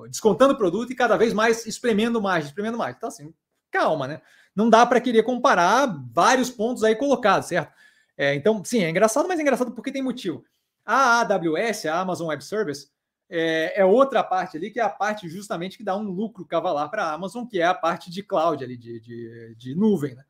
[0.09, 2.95] descontando o produto e cada vez mais espremendo mais, espremendo mais.
[2.95, 3.33] Então, assim,
[3.71, 4.21] calma, né?
[4.55, 7.73] Não dá para querer comparar vários pontos aí colocados, certo?
[8.17, 10.43] É, então, sim, é engraçado, mas é engraçado porque tem motivo.
[10.85, 12.89] A AWS, a Amazon Web Service,
[13.29, 16.89] é, é, outra parte ali, que é a parte justamente que dá um lucro cavalar
[16.89, 20.23] para a Amazon, que é a parte de cloud ali, de, de, de nuvem, né?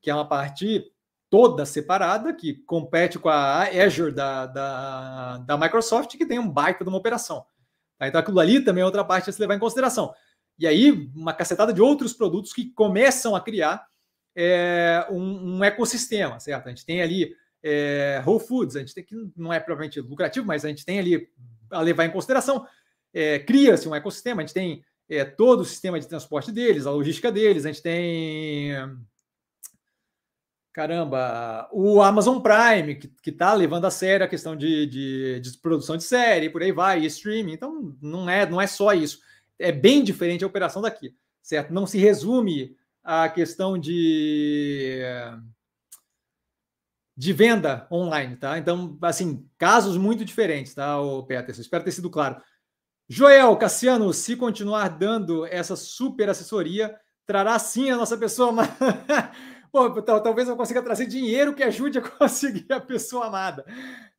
[0.00, 0.90] Que é uma parte
[1.30, 6.84] toda separada, que compete com a Azure da, da, da Microsoft, que tem um baita
[6.84, 7.44] de uma operação.
[7.98, 8.08] Tá?
[8.08, 10.14] Então, aquilo ali também é outra parte a se levar em consideração.
[10.58, 13.86] E aí, uma cacetada de outros produtos que começam a criar
[14.36, 16.66] é, um, um, ecossistema, certo?
[16.66, 20.46] A gente tem ali é, Whole Foods, a gente tem que não é provavelmente lucrativo,
[20.46, 21.28] mas a gente tem ali
[21.70, 22.66] a levar em consideração.
[23.12, 26.90] É, Cria-se um ecossistema, a gente tem é, todo o sistema de transporte deles, a
[26.90, 28.72] logística deles, a gente tem
[30.78, 35.96] caramba, o Amazon Prime, que está levando a sério a questão de, de, de, produção
[35.96, 37.50] de série, por aí vai, e streaming.
[37.50, 39.18] Então, não é, não é só isso.
[39.58, 41.74] é bem diferente a operação daqui, certo?
[41.74, 45.02] Não se resume a questão de
[47.16, 48.56] de venda online, tá?
[48.56, 50.94] Então, assim, casos muito diferentes, tá,
[51.26, 51.60] Peterson?
[51.60, 52.40] Espero ter sido claro.
[53.08, 56.96] Joel, Cassiano, se continuar dando essa super assessoria,
[57.26, 58.52] trará sim a nossa pessoa.
[60.22, 63.64] Talvez eu consiga trazer dinheiro que ajude a conseguir a pessoa amada.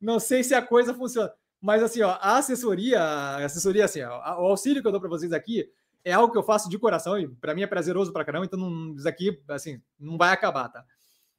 [0.00, 1.32] Não sei se a coisa funciona.
[1.60, 5.10] Mas assim, ó, a assessoria, a assessoria, assim, ó, o auxílio que eu dou para
[5.10, 5.70] vocês aqui
[6.02, 8.58] é algo que eu faço de coração e para mim é prazeroso para caramba, então
[8.58, 10.84] não, isso aqui, assim, não vai acabar, tá?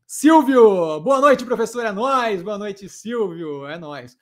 [0.05, 2.43] Silvio, boa noite, professor, é nós.
[2.43, 4.17] Boa noite, Silvio, é nós.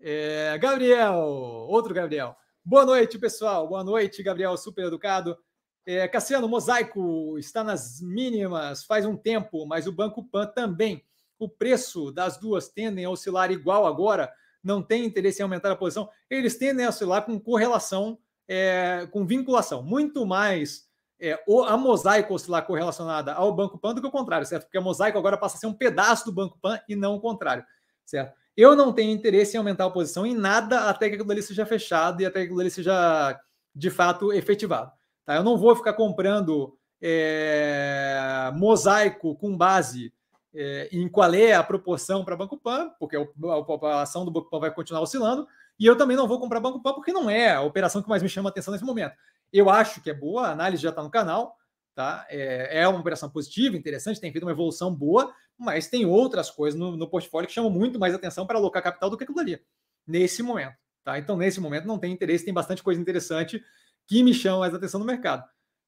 [0.00, 2.36] É, Gabriel, outro Gabriel.
[2.64, 3.68] Boa noite, pessoal.
[3.68, 5.38] Boa noite, Gabriel, super educado.
[5.84, 11.04] É, Cassiano, mosaico está nas mínimas faz um tempo, mas o Banco Pan também.
[11.38, 14.32] O preço das duas tendem a oscilar igual agora.
[14.62, 16.08] Não tem interesse em aumentar a posição.
[16.30, 19.82] Eles tendem a oscilar com correlação, é, com vinculação.
[19.82, 20.88] Muito mais
[21.18, 21.38] é,
[21.68, 24.64] a Mosaico oscilar correlacionada ao Banco Pan do que o contrário, certo?
[24.64, 27.20] Porque a Mosaico agora passa a ser um pedaço do Banco Pan e não o
[27.20, 27.64] contrário,
[28.04, 28.36] certo?
[28.56, 31.64] Eu não tenho interesse em aumentar a posição em nada até que aquilo ali seja
[31.64, 33.40] fechado e até que aquilo ali seja
[33.74, 34.92] de fato efetivado.
[35.24, 35.36] Tá?
[35.36, 40.12] Eu não vou ficar comprando é, mosaico com base
[40.54, 44.60] é, em qual é a proporção para Banco Pan, porque a, ação do Banco Pan
[44.60, 45.46] vai continuar oscilando,
[45.78, 48.22] e eu também não vou comprar Banco Pan porque não é a operação que mais
[48.22, 49.14] me chama atenção nesse momento.
[49.52, 51.56] Eu acho que é boa, a análise já está no canal,
[51.94, 52.26] tá?
[52.28, 56.78] É, é, uma operação positiva, interessante, tem feito uma evolução boa, mas tem outras coisas
[56.78, 59.60] no, no portfólio que chamam muito mais atenção para alocar capital do que aquilo ali,
[60.06, 61.18] nesse momento, tá?
[61.18, 63.62] Então, nesse momento, não tem interesse, tem bastante coisa interessante
[64.06, 65.44] que me chama mais atenção no mercado.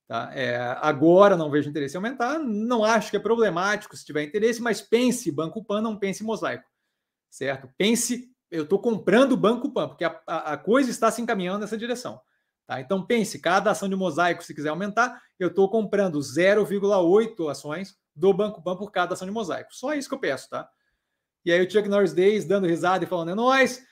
[0.07, 0.31] Tá?
[0.35, 4.61] É, agora não vejo interesse em aumentar, não acho que é problemático se tiver interesse,
[4.61, 6.69] mas pense Banco Pan, não pense Mosaico,
[7.31, 7.71] certo?
[7.79, 11.79] Pense, eu estou comprando Banco Pan, porque a, a, a coisa está se encaminhando nessa
[11.79, 12.21] direção.
[12.67, 12.81] Tá?
[12.81, 18.33] Então pense, cada ação de mosaico, se quiser aumentar, eu estou comprando 0,8 ações do
[18.33, 19.75] Banco Pan por cada ação de mosaico.
[19.75, 20.69] Só isso que eu peço, tá?
[21.45, 23.85] E aí o Chuck Norris Days dando risada e falando, é nóis.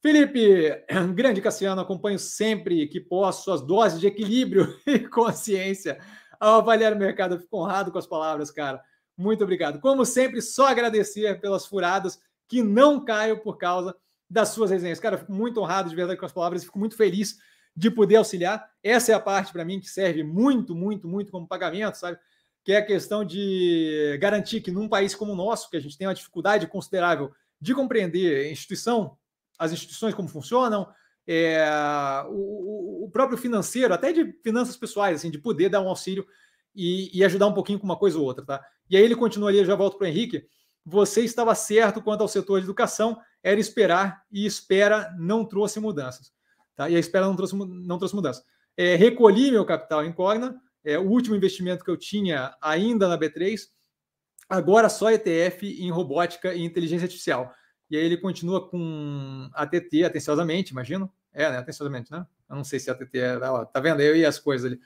[0.00, 0.70] Felipe,
[1.14, 5.98] grande Cassiano, acompanho sempre que posso suas doses de equilíbrio e consciência
[6.38, 7.34] ao avaliar o mercado.
[7.34, 8.80] Eu fico honrado com as palavras, cara.
[9.16, 9.80] Muito obrigado.
[9.80, 13.94] Como sempre, só agradecer pelas furadas que não caio por causa
[14.30, 15.00] das suas resenhas.
[15.00, 17.36] Cara, fico muito honrado de verdade com as palavras, fico muito feliz
[17.74, 18.70] de poder auxiliar.
[18.82, 22.18] Essa é a parte para mim que serve muito, muito, muito como pagamento, sabe?
[22.64, 25.98] Que é a questão de garantir que num país como o nosso, que a gente
[25.98, 29.17] tem uma dificuldade considerável de compreender instituição,
[29.58, 30.86] as instituições como funcionam,
[31.26, 31.62] é,
[32.28, 36.26] o, o, próprio financeiro, até de finanças pessoais, assim, de poder dar um auxílio
[36.74, 38.64] e, e, ajudar um pouquinho com uma coisa ou outra, tá?
[38.88, 40.46] E aí ele continua ali, eu já volto para o Henrique.
[40.86, 46.32] Você estava certo quanto ao setor de educação, era esperar e espera não trouxe mudanças.
[46.74, 46.88] Tá?
[46.88, 48.42] E a espera não trouxe, não trouxe mudança.
[48.74, 53.18] É, recolhi meu capital em Cogna, é, o último investimento que eu tinha ainda na
[53.18, 53.60] B3,
[54.48, 57.52] agora só ETF em robótica e inteligência artificial.
[57.90, 61.10] E aí ele continua com ATT atenciosamente, imagino.
[61.32, 61.58] É, né?
[61.58, 62.26] Atenciosamente, né?
[62.48, 63.38] Eu não sei se ATT é.
[63.38, 64.00] Ó, tá vendo?
[64.00, 64.80] Eu e as coisas ali.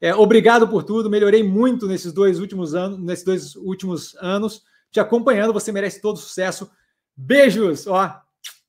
[0.00, 5.00] É, obrigado por tudo, melhorei muito nesses dois últimos anos, nesses dois últimos anos, te
[5.00, 5.52] acompanhando.
[5.52, 6.70] Você merece todo sucesso.
[7.16, 8.22] Beijos, ó,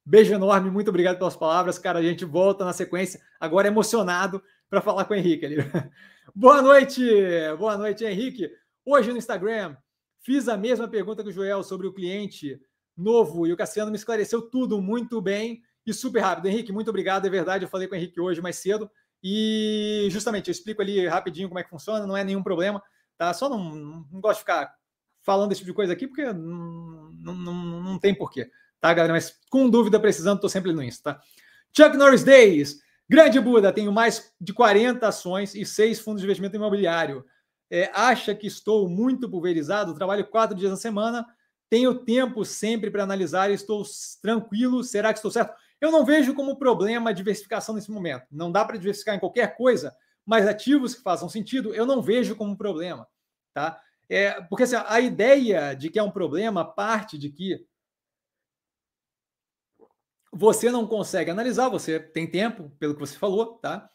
[0.09, 1.99] Beijo enorme, muito obrigado pelas palavras, cara.
[1.99, 5.57] A gente volta na sequência, agora emocionado para falar com o Henrique ali.
[6.33, 7.03] boa noite,
[7.59, 8.49] boa noite, Henrique.
[8.85, 9.75] Hoje no Instagram
[10.21, 12.57] fiz a mesma pergunta que o Joel sobre o cliente
[12.97, 16.47] novo e o Cassiano me esclareceu tudo muito bem e super rápido.
[16.47, 17.65] Henrique, muito obrigado, é verdade.
[17.65, 18.89] Eu falei com o Henrique hoje mais cedo
[19.23, 22.81] e justamente eu explico ali rapidinho como é que funciona, não é nenhum problema,
[23.17, 23.33] tá?
[23.33, 24.73] Só não, não gosto de ficar
[25.21, 28.49] falando esse tipo de coisa aqui porque não, não, não, não tem porquê
[28.79, 29.13] tá, galera?
[29.13, 31.21] Mas com dúvida, precisando, tô sempre no Insta, tá?
[31.75, 32.79] Chuck Norris Days.
[33.09, 37.23] Grande Buda, tenho mais de 40 ações e seis fundos de investimento imobiliário.
[37.71, 39.93] É, acha que estou muito pulverizado?
[39.93, 41.25] Trabalho quatro dias na semana,
[41.69, 43.83] tenho tempo sempre para analisar, estou
[44.21, 44.83] tranquilo.
[44.83, 45.53] Será que estou certo?
[45.79, 48.25] Eu não vejo como problema a diversificação nesse momento.
[48.31, 49.95] Não dá para diversificar em qualquer coisa,
[50.25, 53.07] mas ativos que façam sentido, eu não vejo como problema.
[53.53, 53.81] Tá?
[54.09, 57.65] É, porque assim, a ideia de que é um problema parte de que
[60.31, 63.89] você não consegue analisar, você tem tempo, pelo que você falou, tá?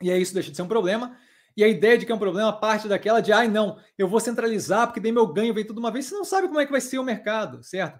[0.00, 1.18] E aí isso deixa de ser um problema.
[1.56, 4.20] E a ideia de que é um problema parte daquela de, ai, não, eu vou
[4.20, 6.06] centralizar porque daí meu ganho vem tudo uma vez.
[6.06, 7.98] Você não sabe como é que vai ser o mercado, certo?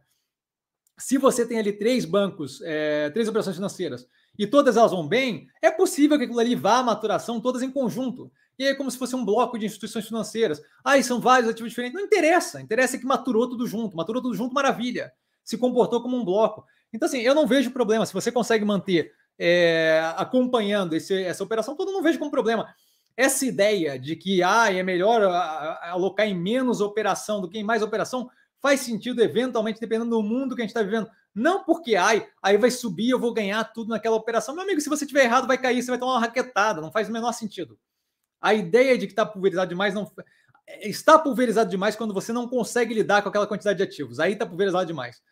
[0.99, 4.07] Se você tem ali três bancos, é, três operações financeiras,
[4.39, 7.71] e todas elas vão bem, é possível que aquilo ali vá à maturação todas em
[7.71, 8.31] conjunto.
[8.59, 10.63] E aí é como se fosse um bloco de instituições financeiras.
[10.85, 11.99] Ah, são vários ativos diferentes.
[11.99, 12.61] Não interessa.
[12.61, 13.97] Interessa que maturou tudo junto.
[13.97, 15.13] Maturou tudo junto, maravilha.
[15.45, 16.65] Se comportou como um bloco.
[16.93, 18.07] Então, assim, eu não vejo problema.
[18.07, 22.75] Se você consegue manter é, acompanhando esse, essa operação toda, não vejo como problema.
[23.17, 25.23] Essa ideia de que ah, é melhor
[25.83, 28.29] alocar em menos operação do que em mais operação
[28.61, 31.09] faz sentido eventualmente, dependendo do mundo que a gente está vivendo.
[31.35, 34.55] Não porque ai, aí vai subir, eu vou ganhar tudo naquela operação.
[34.55, 36.81] Meu amigo, se você tiver errado, vai cair, você vai tomar uma raquetada.
[36.81, 37.79] Não faz o menor sentido.
[38.41, 40.11] A ideia de que está pulverizado demais não
[40.81, 44.19] está pulverizado demais quando você não consegue lidar com aquela quantidade de ativos.
[44.19, 45.23] Aí está pulverizado demais.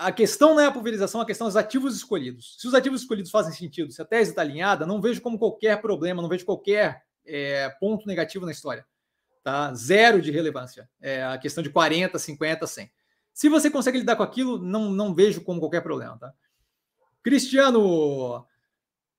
[0.00, 2.56] A questão não é a pulverização, a questão é os ativos escolhidos.
[2.58, 5.78] Se os ativos escolhidos fazem sentido, se a tese está alinhada, não vejo como qualquer
[5.82, 8.86] problema, não vejo qualquer é, ponto negativo na história.
[9.44, 9.74] Tá?
[9.74, 10.88] Zero de relevância.
[11.02, 12.90] É a questão de 40, 50, 100.
[13.34, 16.18] Se você consegue lidar com aquilo, não, não vejo como qualquer problema.
[16.18, 16.32] Tá?
[17.22, 18.46] Cristiano,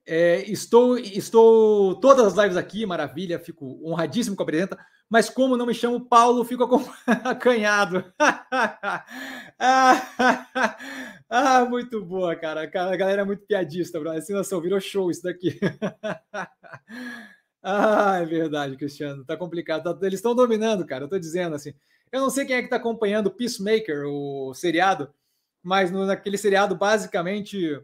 [0.06, 4.78] é, estou, estou todas as lives aqui, maravilha, fico honradíssimo com a presença
[5.12, 6.64] mas como não me chamo Paulo, fico
[7.06, 8.06] acanhado.
[11.30, 12.64] ah, muito boa, cara.
[12.64, 14.12] A galera é muito piadista, bro.
[14.12, 15.60] Assim, noção, virou show isso daqui.
[17.62, 19.26] ah, é verdade, Cristiano.
[19.26, 19.84] Tá complicado.
[19.84, 21.04] Tá, eles estão dominando, cara.
[21.04, 21.74] Eu tô dizendo assim.
[22.10, 25.14] Eu não sei quem é que tá acompanhando Peacemaker, o seriado,
[25.62, 27.78] mas no, naquele seriado, basicamente,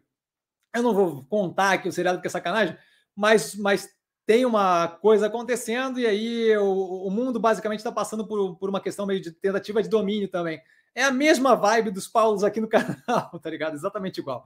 [0.75, 2.77] eu não vou contar aqui o seriado porque é sacanagem,
[3.15, 3.89] mas, mas
[4.25, 8.81] tem uma coisa acontecendo e aí o, o mundo basicamente está passando por, por uma
[8.81, 10.61] questão meio de tentativa de domínio também.
[10.93, 13.75] É a mesma vibe dos Paulos aqui no canal, tá ligado?
[13.75, 14.45] Exatamente igual.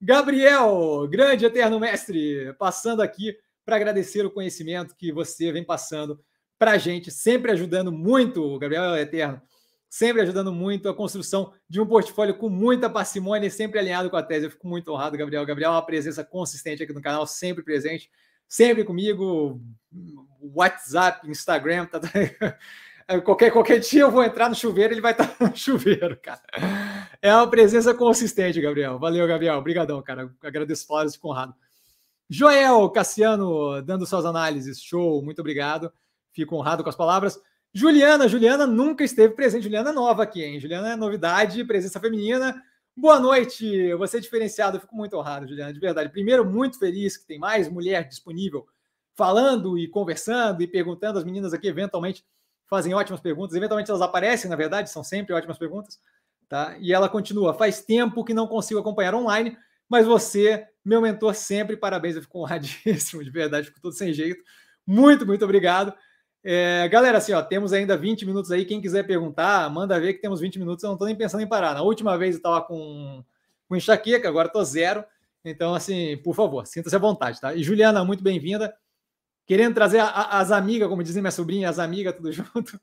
[0.00, 6.20] Gabriel, grande eterno mestre, passando aqui para agradecer o conhecimento que você vem passando
[6.58, 9.40] para a gente, sempre ajudando muito, Gabriel Eterno,
[9.88, 14.16] sempre ajudando muito a construção de um portfólio com muita parcimônia e sempre alinhado com
[14.16, 14.46] a tese.
[14.46, 15.44] Eu fico muito honrado, Gabriel.
[15.46, 18.10] Gabriel é uma presença consistente aqui no canal, sempre presente
[18.48, 19.60] sempre comigo,
[20.40, 22.00] WhatsApp, Instagram, tá,
[23.24, 26.42] qualquer, qualquer dia eu vou entrar no chuveiro, ele vai estar no chuveiro, cara.
[27.20, 28.98] É uma presença consistente, Gabriel.
[28.98, 29.56] Valeu, Gabriel.
[29.56, 30.32] Obrigadão, cara.
[30.42, 31.54] Agradeço as palavras de Conrado.
[32.28, 34.80] Joel Cassiano, dando suas análises.
[34.80, 35.92] Show, muito obrigado.
[36.32, 37.40] Fico honrado com as palavras.
[37.76, 39.64] Juliana, Juliana nunca esteve presente.
[39.64, 40.58] Juliana é nova aqui, hein?
[40.58, 42.58] Juliana é novidade, presença feminina.
[42.96, 44.78] Boa noite, você é diferenciado.
[44.78, 46.08] Eu fico muito honrado, Juliana, de verdade.
[46.08, 48.66] Primeiro, muito feliz que tem mais mulher disponível
[49.14, 51.18] falando e conversando e perguntando.
[51.18, 52.24] As meninas aqui, eventualmente,
[52.66, 53.54] fazem ótimas perguntas.
[53.54, 56.00] Eventualmente, elas aparecem, na verdade, são sempre ótimas perguntas.
[56.48, 56.78] Tá?
[56.80, 57.52] E ela continua.
[57.52, 59.54] Faz tempo que não consigo acompanhar online,
[59.86, 62.16] mas você, meu mentor, sempre parabéns.
[62.16, 64.42] Eu fico honradíssimo, de verdade, fico todo sem jeito.
[64.86, 65.92] Muito, muito obrigado.
[66.48, 68.64] É, galera, assim, ó, temos ainda 20 minutos aí.
[68.64, 70.84] Quem quiser perguntar, manda ver que temos 20 minutos.
[70.84, 71.74] Eu não estou nem pensando em parar.
[71.74, 73.24] Na última vez eu estava com,
[73.68, 75.04] com enxaqueca, agora estou zero.
[75.44, 77.52] Então, assim, por favor, sinta-se à vontade, tá?
[77.52, 78.72] E Juliana, muito bem-vinda.
[79.44, 82.80] Querendo trazer a, a, as amigas, como dizem minha sobrinha, as amigas, tudo junto.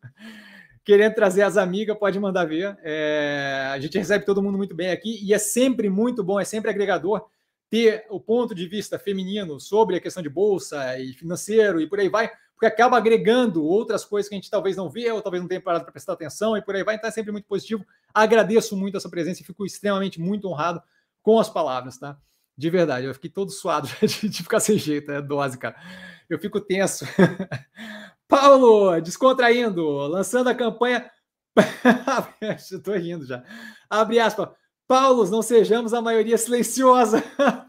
[0.83, 2.77] Querendo trazer as amigas, pode mandar ver.
[2.83, 6.43] É, a gente recebe todo mundo muito bem aqui e é sempre muito bom, é
[6.43, 7.29] sempre agregador
[7.69, 12.01] ter o ponto de vista feminino sobre a questão de bolsa e financeiro e por
[12.01, 12.29] aí vai
[12.65, 15.83] acaba agregando outras coisas que a gente talvez não vê, ou talvez não tenha parado
[15.83, 17.85] para prestar atenção, e por aí vai, então é sempre muito positivo.
[18.13, 20.81] Agradeço muito essa presença e fico extremamente muito honrado
[21.21, 22.17] com as palavras, tá?
[22.55, 25.75] De verdade, eu fiquei todo suado de, de ficar sem jeito, é dose, cara.
[26.29, 27.05] Eu fico tenso.
[28.27, 31.09] Paulo, descontraindo, lançando a campanha.
[32.57, 33.43] Estou rindo já.
[33.89, 34.49] Abre aspas.
[34.87, 37.23] Paulo, não sejamos a maioria silenciosa.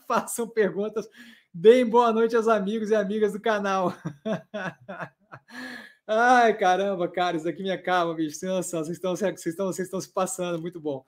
[0.07, 1.09] Façam perguntas
[1.57, 3.95] Deem boa noite aos amigos e amigas do canal.
[6.05, 8.37] Ai, caramba, cara, isso aqui me acaba, bicho.
[8.37, 11.07] Vocês estão, vocês, estão, vocês estão se passando, muito bom.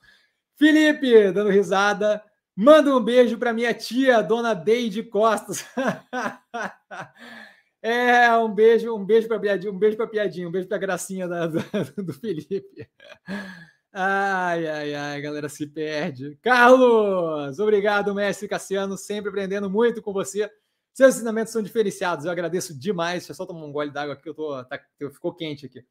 [0.55, 2.23] Felipe, dando risada.
[2.55, 5.67] Manda um beijo para minha tia, dona Deide Costas.
[7.83, 11.27] é, um beijo, um beijo para piadinha, um beijo para piadinha, um beijo para gracinha
[11.27, 12.89] da, do Felipe.
[13.99, 16.37] Ai, ai, ai, galera se perde.
[16.43, 20.51] Carlos, obrigado, mestre Cassiano, sempre aprendendo muito com você.
[20.93, 23.21] Seus ensinamentos são diferenciados, eu agradeço demais.
[23.21, 25.83] Deixa eu só tomar um gole d'água aqui, que eu tô, tá, ficou quente aqui.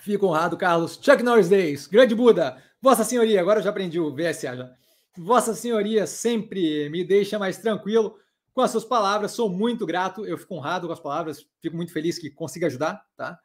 [0.00, 0.98] Fico honrado, Carlos.
[1.02, 2.62] Chuck Norris Days, grande Buda.
[2.80, 4.74] Vossa Senhoria, agora eu já aprendi o VSA já.
[5.18, 8.18] Vossa Senhoria sempre me deixa mais tranquilo
[8.54, 9.32] com as suas palavras.
[9.32, 13.04] Sou muito grato, eu fico honrado com as palavras, fico muito feliz que consiga ajudar,
[13.16, 13.38] tá?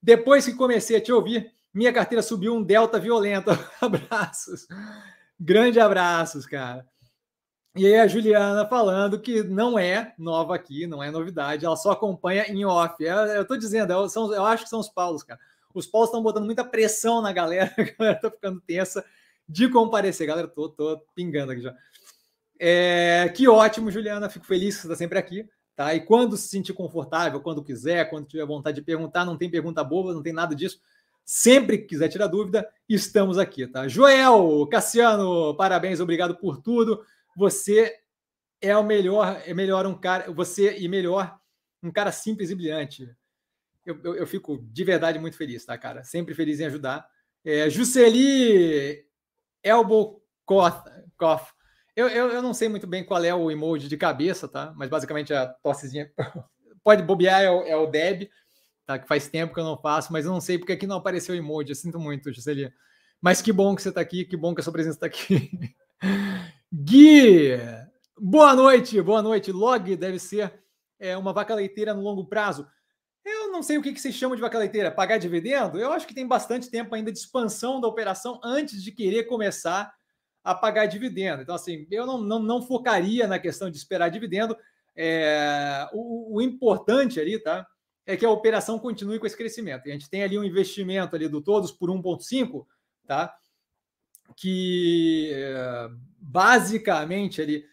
[0.00, 3.50] Depois que comecei a te ouvir, minha carteira subiu um delta violento.
[3.80, 4.68] abraços.
[5.38, 6.86] Grande abraços, cara.
[7.76, 11.92] E aí a Juliana falando que não é nova aqui, não é novidade, ela só
[11.92, 13.02] acompanha em off.
[13.02, 15.40] Eu, eu tô dizendo, eu, são, eu acho que são os Paulos, cara.
[15.72, 19.04] Os Paulos estão botando muita pressão na galera, a galera tá ficando tensa
[19.48, 20.26] de comparecer.
[20.26, 21.74] Galera, tô, tô pingando aqui já.
[22.62, 24.28] É, que ótimo, Juliana.
[24.28, 25.48] Fico feliz que você está sempre aqui.
[25.74, 25.94] Tá?
[25.94, 29.82] E quando se sentir confortável, quando quiser, quando tiver vontade de perguntar, não tem pergunta
[29.82, 30.78] boba, não tem nada disso.
[31.24, 33.88] Sempre que quiser tirar dúvida, estamos aqui, tá?
[33.88, 37.02] Joel, Cassiano, parabéns, obrigado por tudo.
[37.34, 37.98] Você
[38.60, 41.38] é o melhor, é melhor um cara, você e melhor
[41.82, 43.08] um cara simples e brilhante.
[43.86, 46.04] Eu, eu, eu fico de verdade muito feliz, tá, cara?
[46.04, 47.08] Sempre feliz em ajudar.
[47.42, 49.06] É, Jusceli
[49.62, 50.82] Elbocoff.
[51.96, 54.72] Eu, eu, eu não sei muito bem qual é o emoji de cabeça, tá?
[54.76, 56.10] Mas basicamente a tossezinha.
[56.82, 58.28] Pode bobear, é o, é o Deb,
[58.86, 58.98] tá?
[58.98, 61.34] Que faz tempo que eu não faço, mas eu não sei porque aqui não apareceu
[61.34, 61.70] o emoji.
[61.70, 62.72] Eu sinto muito, Juscelia.
[63.20, 65.50] Mas que bom que você está aqui, que bom que a sua presença está aqui.
[66.72, 67.50] Gui,
[68.18, 69.52] boa noite, boa noite.
[69.52, 70.52] Log deve ser
[70.98, 72.66] é, uma vaca leiteira no longo prazo.
[73.24, 74.90] Eu não sei o que, que se chama de vaca leiteira.
[74.90, 75.78] Pagar dividendo?
[75.78, 79.92] Eu acho que tem bastante tempo ainda de expansão da operação antes de querer começar
[80.42, 81.42] a pagar dividendo.
[81.42, 84.56] Então, assim, eu não, não, não focaria na questão de esperar dividendo.
[84.96, 87.66] É, o, o, importante ali, tá?
[88.06, 89.86] É que a operação continue com esse crescimento.
[89.86, 92.66] E a gente tem ali um investimento ali do todos por 1,5,
[93.06, 93.34] tá?
[94.36, 95.88] Que é,
[96.18, 97.64] basicamente ali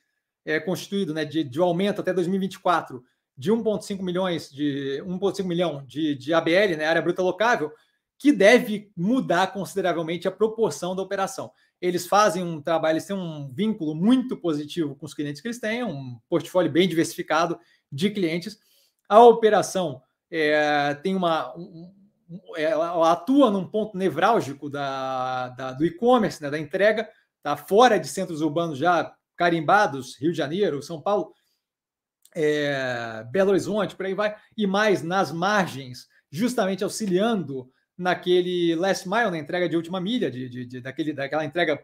[0.45, 3.03] é constituído né, de, de aumento até 2024
[3.37, 7.71] de 1,5 milhões de 1,5 milhão de, de ABL, né, área bruta locável,
[8.17, 11.51] que deve mudar consideravelmente a proporção da operação.
[11.81, 15.59] Eles fazem um trabalho, eles têm um vínculo muito positivo com os clientes que eles
[15.59, 17.59] têm, um portfólio bem diversificado
[17.91, 18.57] de clientes.
[19.07, 21.55] A operação é, tem uma.
[21.57, 21.93] Um,
[22.55, 27.09] é, ela atua num ponto nevrálgico da, da do e-commerce, né, da entrega,
[27.41, 31.31] tá fora de centros urbanos já carimbados, Rio de Janeiro, São Paulo,
[32.35, 39.31] é, Belo Horizonte, por aí vai, e mais nas margens, justamente auxiliando naquele last mile,
[39.31, 41.83] na entrega de última milha, de, de, de, daquele, daquela entrega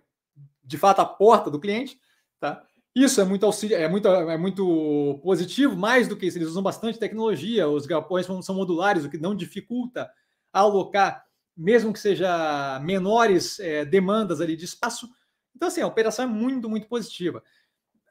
[0.63, 1.99] de fato à porta do cliente.
[2.39, 2.63] Tá?
[2.95, 6.61] Isso é muito, auxílio, é, muito, é muito positivo, mais do que isso, eles usam
[6.61, 10.09] bastante tecnologia, os galpões são modulares, o que não dificulta
[10.51, 11.25] alocar,
[11.57, 15.09] mesmo que seja menores é, demandas ali de espaço.
[15.55, 17.43] Então, assim, a operação é muito, muito positiva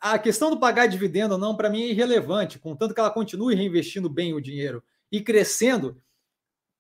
[0.03, 3.55] a questão do pagar dividendo ou não, para mim, é irrelevante, contanto que ela continue
[3.55, 5.97] reinvestindo bem o dinheiro e crescendo,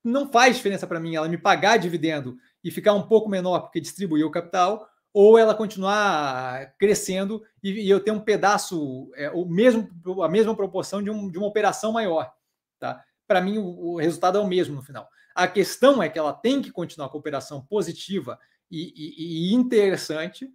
[0.04, 3.80] não faz diferença para mim ela me pagar dividendo e ficar um pouco menor porque
[3.80, 9.44] distribuiu o capital, ou ela continuar crescendo e, e eu ter um pedaço, é, o
[9.44, 9.88] mesmo,
[10.22, 12.32] a mesma proporção de, um, de uma operação maior.
[12.78, 13.04] Tá?
[13.26, 15.06] Para mim, o, o, resultado é o mesmo no final.
[15.34, 18.38] A questão é que ela tem que continuar com a operação positiva
[18.70, 20.50] e, e, e interessante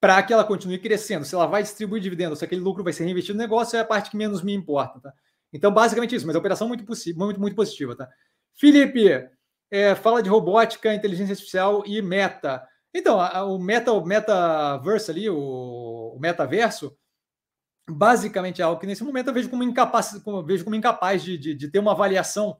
[0.00, 1.24] para que ela continue crescendo.
[1.24, 3.84] Se ela vai distribuir dividendos, se aquele lucro vai ser reinvestido no negócio, é a
[3.84, 5.00] parte que menos me importa.
[5.00, 5.12] Tá?
[5.52, 6.84] Então, basicamente isso, mas a operação muito,
[7.16, 7.96] muito, muito positiva.
[7.96, 8.08] Tá?
[8.56, 9.28] Felipe,
[9.70, 12.66] é, fala de robótica, inteligência artificial e meta.
[12.94, 16.96] Então, a, o meta, o metaverso ali, o, o, metaverso,
[17.88, 21.36] basicamente é algo que nesse momento eu vejo como incapaz, como, vejo como incapaz de,
[21.36, 22.58] de, de ter uma avaliação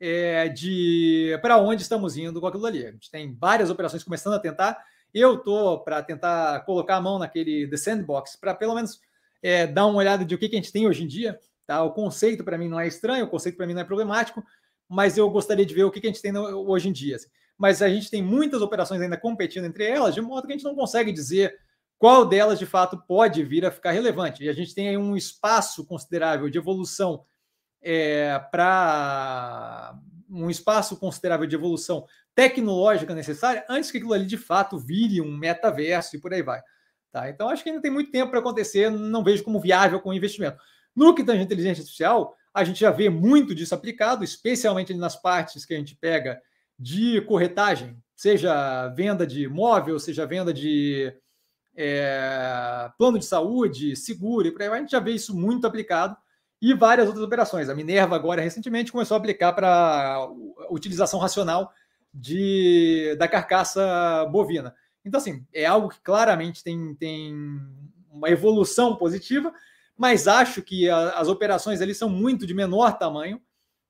[0.00, 2.86] é, de para onde estamos indo com aquilo ali.
[2.86, 4.82] A gente tem várias operações começando a tentar
[5.14, 9.00] eu tô para tentar colocar a mão naquele The Sandbox para pelo menos
[9.40, 11.38] é, dar uma olhada de o que, que a gente tem hoje em dia.
[11.66, 11.82] Tá?
[11.84, 14.44] O conceito para mim não é estranho, o conceito para mim não é problemático,
[14.88, 17.16] mas eu gostaria de ver o que, a gente tem hoje em dia.
[17.16, 17.28] Assim.
[17.56, 20.64] Mas a gente tem muitas operações ainda competindo entre elas, de modo que a gente
[20.64, 21.54] não consegue dizer
[21.98, 24.44] qual delas de fato pode vir a ficar relevante.
[24.44, 27.24] E a gente tem aí um espaço considerável de evolução
[27.80, 29.98] é, para
[30.28, 35.36] um espaço considerável de evolução tecnológica necessária antes que aquilo ali de fato vire um
[35.36, 36.60] metaverso e por aí vai.
[37.12, 37.30] Tá?
[37.30, 40.58] Então, acho que ainda tem muito tempo para acontecer, não vejo como viável com investimento.
[40.96, 45.66] No que tange inteligência artificial, a gente já vê muito disso aplicado, especialmente nas partes
[45.66, 46.40] que a gente pega
[46.78, 51.12] de corretagem, seja venda de imóvel, seja venda de
[51.76, 54.68] é, plano de saúde, seguro e por aí.
[54.68, 56.16] A gente já vê isso muito aplicado
[56.62, 57.68] e várias outras operações.
[57.68, 60.28] A Minerva, agora, recentemente, começou a aplicar para
[60.70, 61.72] utilização racional
[62.12, 64.74] de, da carcaça bovina.
[65.04, 67.34] Então, assim, é algo que claramente tem, tem
[68.10, 69.52] uma evolução positiva,
[69.96, 73.40] mas acho que a, as operações ali são muito de menor tamanho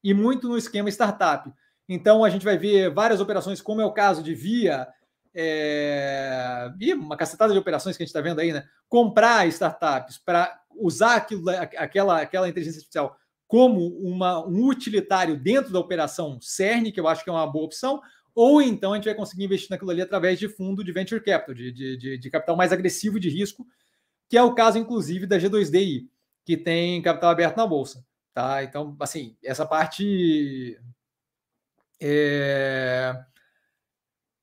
[0.03, 1.53] e muito no esquema startup.
[1.89, 4.87] Então, a gente vai ver várias operações, como é o caso de Via,
[5.35, 8.65] é, e uma cacetada de operações que a gente está vendo aí, né?
[8.89, 13.17] Comprar startups para usar aquilo, aquela, aquela inteligência artificial
[13.47, 17.67] como uma, um utilitário dentro da operação CERN, que eu acho que é uma boa
[17.67, 18.01] opção,
[18.35, 21.55] ou então a gente vai conseguir investir naquilo ali através de fundo de venture capital,
[21.55, 23.67] de, de, de, de capital mais agressivo de risco,
[24.35, 26.09] que é o caso, inclusive, da G2DI,
[26.45, 28.05] que tem capital aberto na Bolsa.
[28.35, 28.65] Tá?
[28.65, 30.77] Então, assim, essa parte
[32.03, 33.15] é,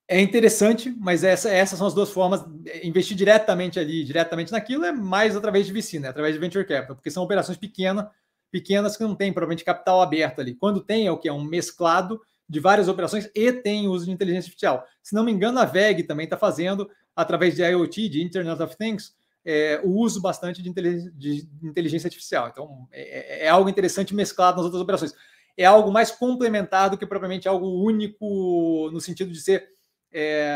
[0.07, 2.41] é interessante, mas essa, essas são as duas formas.
[2.81, 6.07] Investir diretamente ali, diretamente naquilo, é mais através de VC, né?
[6.07, 8.05] através de venture capital, porque são operações pequenas,
[8.49, 10.55] pequenas que não tem provavelmente capital aberto ali.
[10.55, 11.27] Quando tem, é o que?
[11.27, 14.87] É um mesclado de várias operações e tem uso de inteligência artificial.
[15.03, 18.77] Se não me engano, a VEG também está fazendo, através de IoT, de Internet of
[18.77, 22.49] Things, é, o uso bastante de inteligência, de inteligência artificial.
[22.49, 25.13] Então, é, é, algo interessante mesclado nas outras operações.
[25.57, 29.69] É algo mais complementar do que propriamente algo único no sentido de ser
[30.11, 30.55] é,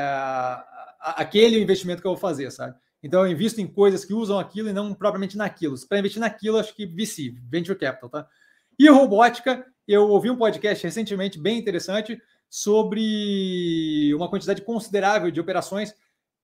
[1.00, 2.76] aquele investimento que eu vou fazer, sabe?
[3.04, 5.76] Então, eu invisto em coisas que usam aquilo e não propriamente naquilo.
[5.88, 8.28] Para investir naquilo, acho que VC, Venture Capital, tá?
[8.80, 15.94] E robótica, eu ouvi um podcast recentemente bem interessante sobre uma quantidade considerável de operações,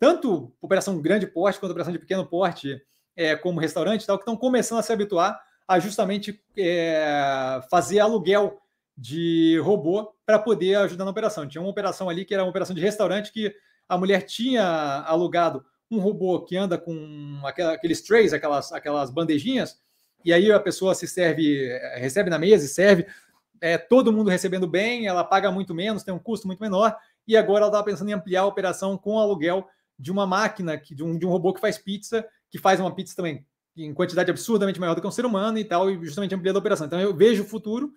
[0.02, 2.82] tanto operação grande porte quanto operação de pequeno porte,
[3.16, 8.60] é, como restaurante, tal, que estão começando a se habituar a justamente é, fazer aluguel
[8.98, 11.48] de robô para poder ajudar na operação.
[11.48, 13.54] Tinha uma operação ali que era uma operação de restaurante que
[13.88, 14.66] a mulher tinha
[15.06, 19.80] alugado um robô que anda com aqueles trays, aquelas, aquelas bandejinhas,
[20.26, 23.06] e aí a pessoa se serve, recebe na mesa e serve,
[23.62, 26.98] é, todo mundo recebendo bem, ela paga muito menos, tem um custo muito menor,
[27.28, 29.70] e agora ela estava pensando em ampliar a operação com aluguel
[30.02, 32.94] de uma máquina, que, de, um, de um robô que faz pizza, que faz uma
[32.94, 33.46] pizza também
[33.78, 36.60] em quantidade absurdamente maior do que um ser humano e tal, e justamente ampliando a
[36.60, 36.88] operação.
[36.88, 37.94] Então eu vejo o futuro,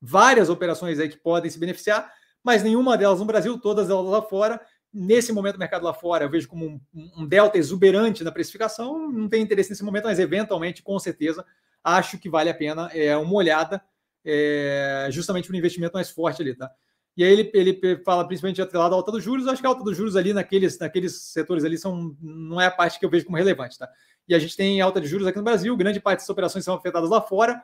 [0.00, 2.10] várias operações aí que podem se beneficiar,
[2.42, 4.60] mas nenhuma delas no Brasil, todas elas lá fora.
[4.90, 9.10] Nesse momento, o mercado lá fora eu vejo como um, um delta exuberante na precificação,
[9.10, 11.44] não tem interesse nesse momento, mas eventualmente, com certeza,
[11.84, 13.82] acho que vale a pena é, uma olhada
[14.24, 16.70] é, justamente para um investimento mais forte ali, tá?
[17.18, 19.82] E aí ele, ele fala principalmente atrelado à alta dos juros, acho que a alta
[19.82, 23.24] dos juros ali naqueles, naqueles setores ali são, não é a parte que eu vejo
[23.24, 23.90] como relevante, tá?
[24.28, 26.76] E a gente tem alta de juros aqui no Brasil, grande parte das operações são
[26.76, 27.60] afetadas lá fora,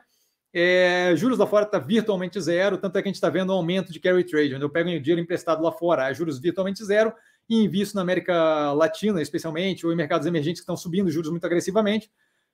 [0.53, 3.55] é, juros lá fora está virtualmente zero, tanto é que a gente está vendo um
[3.55, 7.13] aumento de carry trade, onde eu pego dinheiro emprestado lá fora, juros virtualmente zero,
[7.47, 11.45] e invisto na América Latina, especialmente, ou em mercados emergentes que estão subindo juros muito
[11.45, 12.11] agressivamente,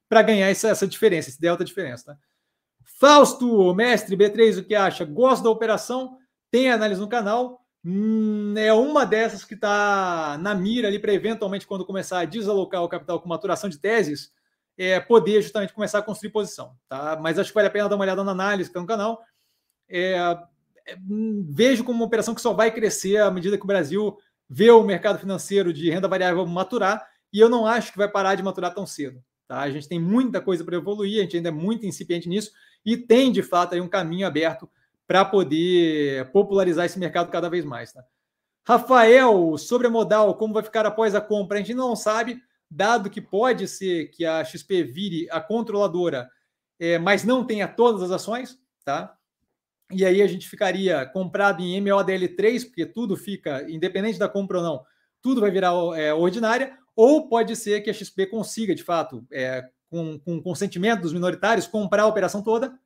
[0.08, 2.14] para ganhar essa, essa diferença, esse delta diferença.
[2.14, 2.18] Tá?
[2.84, 5.04] Fausto, mestre B3, o que acha?
[5.04, 6.20] Gosto da operação,
[6.52, 7.62] tem análise no canal.
[7.84, 12.84] Hum, é uma dessas que está na mira ali para eventualmente, quando começar a desalocar
[12.84, 14.32] o capital com maturação de teses,
[14.78, 16.76] é, poder justamente começar a construir posição.
[16.88, 17.18] Tá?
[17.20, 19.22] Mas acho que vale a pena dar uma olhada na análise que está no canal.
[19.90, 20.14] É,
[20.86, 24.18] é, hum, vejo como uma operação que só vai crescer à medida que o Brasil
[24.50, 28.36] vê o mercado financeiro de renda variável maturar, e eu não acho que vai parar
[28.36, 29.24] de maturar tão cedo.
[29.48, 29.62] Tá?
[29.62, 32.52] A gente tem muita coisa para evoluir, a gente ainda é muito incipiente nisso
[32.86, 34.70] e tem, de fato, aí um caminho aberto
[35.12, 37.92] para poder popularizar esse mercado cada vez mais.
[37.92, 38.02] Tá?
[38.66, 41.58] Rafael, sobre a modal, como vai ficar após a compra?
[41.58, 46.32] A gente não sabe, dado que pode ser que a XP vire a controladora,
[46.80, 49.14] é, mas não tenha todas as ações, tá?
[49.92, 54.64] E aí a gente ficaria comprado em MODL3, porque tudo fica, independente da compra ou
[54.64, 54.86] não,
[55.22, 59.62] tudo vai virar é, ordinária, ou pode ser que a XP consiga, de fato, é,
[59.90, 62.80] com, com consentimento dos minoritários, comprar a operação toda.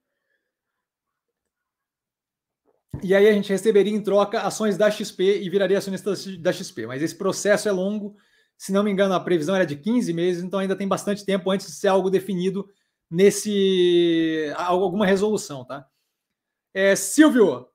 [3.03, 6.87] E aí a gente receberia em troca ações da XP e viraria acionista da XP.
[6.87, 8.15] Mas esse processo é longo.
[8.57, 11.51] Se não me engano, a previsão era de 15 meses, então ainda tem bastante tempo
[11.51, 12.67] antes de ser algo definido
[13.09, 15.85] nesse alguma resolução, tá?
[16.73, 17.67] É, Silvio,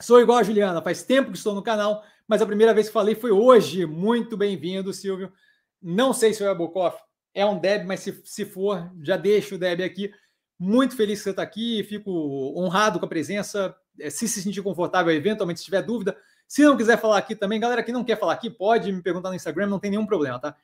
[0.00, 2.92] sou igual a Juliana, faz tempo que estou no canal, mas a primeira vez que
[2.92, 3.86] falei foi hoje.
[3.86, 5.32] Muito bem-vindo, Silvio.
[5.80, 6.98] Não sei se o Ebokoff
[7.34, 10.12] é um Deb, mas se, se for, já deixo o Deb aqui.
[10.58, 12.10] Muito feliz que você está aqui, fico
[12.56, 13.74] honrado com a presença.
[14.00, 16.16] É, se se sentir confortável, eventualmente, se tiver dúvida.
[16.46, 19.28] Se não quiser falar aqui também, galera que não quer falar aqui, pode me perguntar
[19.28, 20.56] no Instagram, não tem nenhum problema, tá?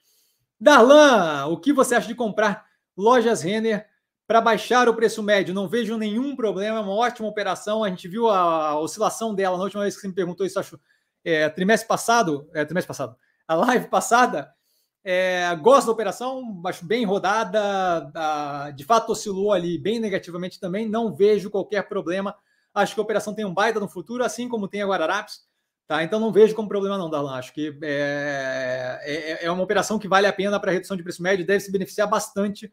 [0.58, 2.66] Darlan, o que você acha de comprar
[2.96, 3.86] lojas Renner
[4.26, 5.52] para baixar o preço médio?
[5.52, 7.84] Não vejo nenhum problema, é uma ótima operação.
[7.84, 10.80] A gente viu a oscilação dela na última vez que você me perguntou isso, acho,
[11.24, 13.16] é, trimestre passado, é, trimestre passado,
[13.46, 14.54] a live passada,
[15.02, 20.88] é, gosto da operação, acho bem rodada, a, de fato oscilou ali bem negativamente também,
[20.88, 22.34] não vejo qualquer problema.
[22.74, 25.42] Acho que a operação tem um baita no futuro, assim como tem a Guararapes,
[25.86, 26.02] tá?
[26.02, 27.34] Então não vejo como problema não, Darlan.
[27.36, 31.22] Acho que é, é, é uma operação que vale a pena para redução de preço
[31.22, 32.72] médio, deve se beneficiar bastante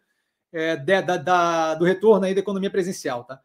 [0.51, 3.39] é, da, da, do retorno aí da economia presencial, tá?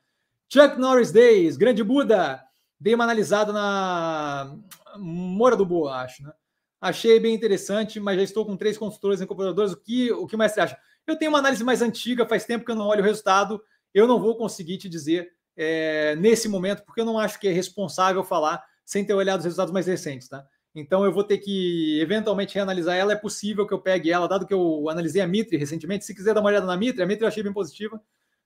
[0.52, 2.42] Chuck Norris Days, Grande Buda,
[2.78, 4.56] dei uma analisada na
[4.96, 6.32] Moura do Boa, acho, né?
[6.80, 9.72] Achei bem interessante, mas já estou com três consultores e computadores.
[9.72, 10.78] O que, o que mais você acha?
[11.06, 13.62] Eu tenho uma análise mais antiga, faz tempo que eu não olho o resultado.
[13.94, 17.52] Eu não vou conseguir te dizer é, nesse momento, porque eu não acho que é
[17.52, 20.46] responsável falar sem ter olhado os resultados mais recentes, tá?
[20.74, 23.12] Então eu vou ter que eventualmente reanalisar ela.
[23.12, 26.04] É possível que eu pegue ela, dado que eu analisei a Mitre recentemente.
[26.04, 28.00] Se quiser dar uma olhada na Mitre, a Mitre eu achei bem positiva,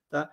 [0.09, 0.31] tá?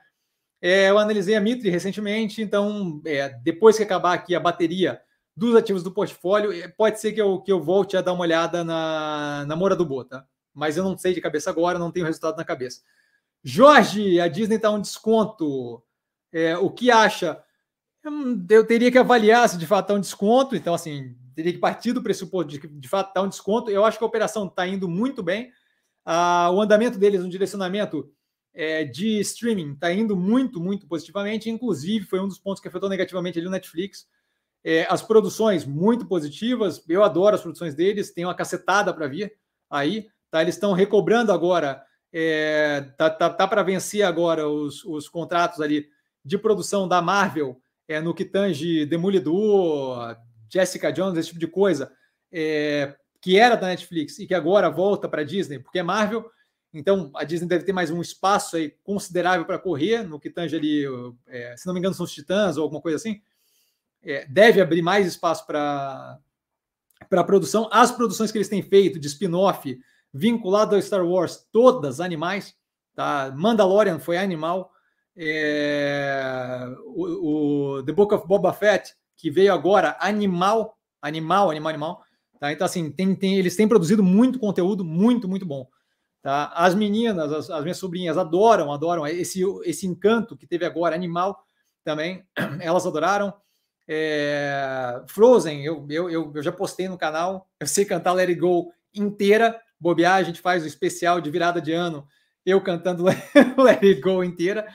[0.61, 5.01] É, eu analisei a Mitre recentemente, então é, depois que acabar aqui a bateria
[5.35, 6.51] dos ativos do portfólio.
[6.75, 9.85] Pode ser que eu, que eu volte a dar uma olhada na, na Mora do
[9.85, 10.27] Bota, tá?
[10.51, 12.81] mas eu não sei de cabeça agora, não tenho resultado na cabeça.
[13.43, 15.83] Jorge, a Disney está um desconto.
[16.31, 17.41] É, o que acha?
[18.49, 21.93] Eu teria que avaliar se de fato é um desconto, então, assim, teria que partir
[21.93, 23.69] do pressuposto de que de fato está um desconto.
[23.69, 25.51] Eu acho que a operação está indo muito bem.
[26.05, 28.09] Ah, o andamento deles no direcionamento
[28.53, 31.49] é, de streaming está indo muito, muito positivamente.
[31.49, 34.07] Inclusive, foi um dos pontos que afetou negativamente ali o Netflix.
[34.63, 36.83] É, as produções muito positivas.
[36.89, 38.11] Eu adoro as produções deles.
[38.11, 39.31] Tem uma cacetada para vir
[39.69, 40.07] aí.
[40.31, 40.41] Tá?
[40.41, 41.83] Eles estão recobrando agora.
[42.11, 45.87] É, tá, tá, tá para vencer agora os, os contratos ali
[46.27, 50.17] de produção da Marvel é, no que tange Demolidor,
[50.49, 51.89] Jessica Jones, esse tipo de coisa,
[52.29, 56.29] é, que era da Netflix e que agora volta para a Disney, porque é Marvel.
[56.73, 60.55] Então a Disney deve ter mais um espaço aí considerável para correr no que tange
[60.55, 60.83] ali,
[61.27, 63.21] é, se não me engano, são os Titãs ou alguma coisa assim.
[64.03, 66.19] É, deve abrir mais espaço para
[67.09, 67.69] para produção.
[67.71, 69.79] As produções que eles têm feito de spin-off
[70.13, 72.53] vinculado ao Star Wars, todas animais.
[72.95, 73.31] Tá?
[73.33, 74.73] Mandalorian foi animal
[75.17, 82.03] é, o, o, The Book of Boba Fett, que veio agora, animal, animal, animal, animal.
[82.39, 82.51] Tá?
[82.51, 85.67] Então, assim, tem, tem, eles têm produzido muito conteúdo, muito, muito bom.
[86.21, 86.51] Tá?
[86.53, 91.43] As meninas, as, as, minhas sobrinhas adoram, adoram esse, esse encanto que teve agora, animal
[91.83, 92.23] também,
[92.61, 93.33] elas adoraram.
[93.89, 98.39] É, Frozen, eu, eu, eu, eu, já postei no canal, eu sei cantar Let It
[98.39, 102.05] Go inteira, bobear, a gente faz o especial de virada de ano,
[102.45, 103.05] eu cantando
[103.57, 104.67] Let It Go inteira.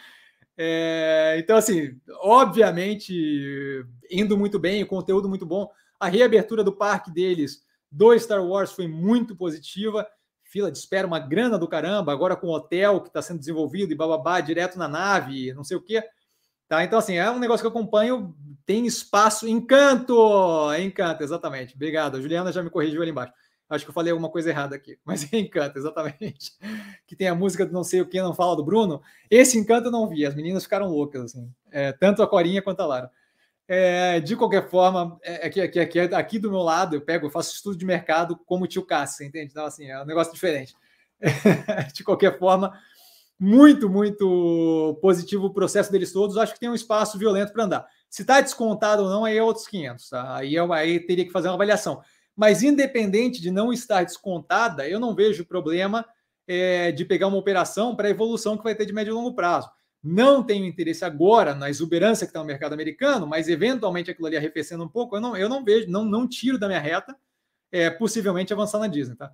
[0.57, 5.71] É, então, assim, obviamente, indo muito bem, conteúdo muito bom.
[5.99, 10.07] A reabertura do parque deles do Star Wars foi muito positiva.
[10.45, 13.93] Fila de espera, uma grana do caramba, agora com o hotel que está sendo desenvolvido
[13.93, 16.03] e bababá, direto na nave, não sei o quê.
[16.69, 16.85] Tá?
[16.85, 18.35] Então, assim, é um negócio que eu acompanho,
[18.67, 20.15] tem espaço, encanto!
[20.79, 21.75] Encanto, exatamente.
[21.75, 22.17] Obrigado.
[22.17, 23.33] A Juliana já me corrigiu ali embaixo.
[23.75, 26.53] Acho que eu falei alguma coisa errada aqui, mas é Encanto, exatamente.
[27.07, 29.03] Que tem a música do não sei o que, não fala do Bruno.
[29.31, 31.51] Esse Encanto eu não vi, as meninas ficaram loucas, assim.
[31.71, 33.11] É, tanto a Corinha quanto a Lara.
[33.69, 37.31] É, de qualquer forma, é, aqui, aqui, aqui, aqui do meu lado, eu pego, eu
[37.31, 39.51] faço estudo de mercado como o tio Cássio, entende?
[39.51, 40.75] Então, assim, é um negócio diferente.
[41.95, 42.73] de qualquer forma,
[43.39, 46.37] muito, muito positivo o processo deles todos.
[46.37, 47.87] Acho que tem um espaço violento para andar.
[48.09, 50.37] Se está descontado ou não, aí é outros 500, tá?
[50.37, 52.03] Aí, eu, aí teria que fazer uma avaliação.
[52.37, 56.05] Mas, independente de não estar descontada, eu não vejo problema
[56.47, 59.35] é, de pegar uma operação para a evolução que vai ter de médio e longo
[59.35, 59.71] prazo.
[60.03, 64.37] Não tenho interesse agora na exuberância que está no mercado americano, mas eventualmente aquilo ali
[64.37, 67.17] arrefecendo um pouco, eu não, eu não vejo, não, não tiro da minha reta,
[67.71, 69.15] é, possivelmente avançar na Disney.
[69.15, 69.31] Tá?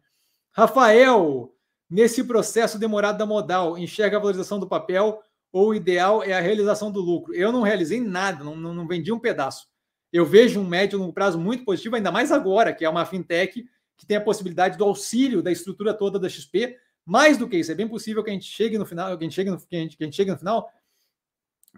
[0.53, 1.55] Rafael,
[1.89, 6.41] nesse processo demorado da modal, enxerga a valorização do papel ou o ideal é a
[6.41, 7.35] realização do lucro?
[7.35, 9.67] Eu não realizei nada, não, não, não vendi um pedaço
[10.13, 13.05] eu vejo um médio e longo prazo muito positivo, ainda mais agora, que é uma
[13.05, 16.77] fintech que tem a possibilidade do auxílio da estrutura toda da XP.
[17.05, 19.27] Mais do que isso, é bem possível que a gente chegue no final, que a
[19.27, 20.71] gente chegue no, que a gente, que a gente chegue no final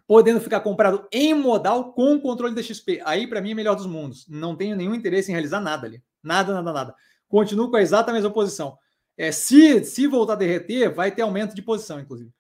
[0.07, 3.01] podendo ficar comprado em modal com o controle da XP.
[3.05, 4.27] Aí, para mim, é melhor dos mundos.
[4.29, 6.03] Não tenho nenhum interesse em realizar nada ali.
[6.23, 6.95] Nada, nada, nada.
[7.29, 8.77] Continuo com a exata mesma posição.
[9.17, 12.33] É, se, se voltar a derreter, vai ter aumento de posição, inclusive.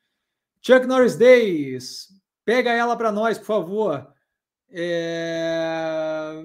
[0.62, 2.08] Chuck Norris Days,
[2.44, 4.12] pega ela para nós, por favor.
[4.72, 6.44] É...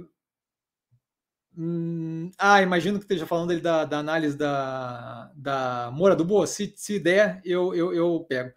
[1.58, 6.46] Hum, ah, imagino que esteja falando ele da, da análise da, da Moura do Boa.
[6.46, 8.52] Se, se der, eu, eu, eu pego.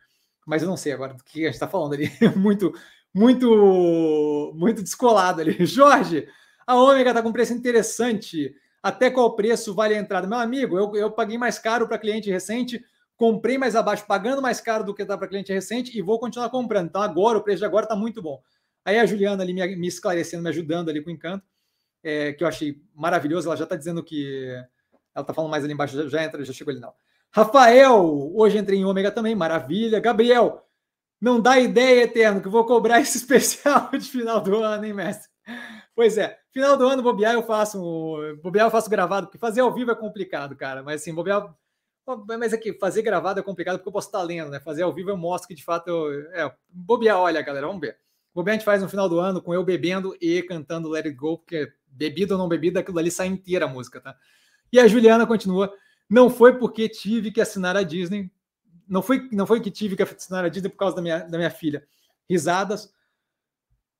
[0.47, 2.11] Mas eu não sei agora do que a gente está falando ali.
[2.35, 2.73] muito,
[3.15, 5.57] muito, muito descolado ali.
[5.67, 6.27] Jorge,
[6.67, 8.55] a Ômega está com preço interessante.
[8.83, 10.27] Até qual preço vale a entrada?
[10.27, 12.83] Meu amigo, eu, eu paguei mais caro para cliente recente,
[13.17, 16.49] comprei mais abaixo, pagando mais caro do que está para cliente recente e vou continuar
[16.51, 16.87] comprando.
[16.87, 18.41] Então agora, o preço de agora está muito bom.
[18.89, 21.45] Aí a Juliana ali me, me esclarecendo, me ajudando ali com o encanto,
[22.03, 23.47] é, que eu achei maravilhoso.
[23.47, 24.47] Ela já está dizendo que.
[25.15, 26.95] Ela está falando mais ali embaixo, já, já entra, já chegou ali não.
[27.31, 30.01] Rafael, hoje entrei em ômega também, maravilha.
[30.01, 30.67] Gabriel,
[31.21, 35.29] não dá ideia, Eterno, que vou cobrar esse especial de final do ano, hein, mestre?
[35.95, 37.79] Pois é, final do ano, bobear eu faço,
[38.43, 41.55] bobear eu faço gravado, porque fazer ao vivo é complicado, cara, mas assim, bobear,
[42.39, 44.61] mas aqui, fazer gravado é complicado porque eu posso estar lendo, né?
[44.61, 47.99] Fazer ao vivo eu mostro que de fato eu, é, bobear, olha, galera, vamos ver.
[48.41, 51.17] O a gente faz no final do ano com eu bebendo e cantando Let It
[51.17, 54.17] Go, porque bebida ou não bebida, aquilo ali sai inteira a música, tá?
[54.73, 55.73] E a Juliana continua.
[56.09, 58.31] Não foi porque tive que assinar a Disney.
[58.89, 61.37] Não foi, não foi que tive que assinar a Disney por causa da minha, da
[61.37, 61.85] minha filha.
[62.31, 62.95] Risadas.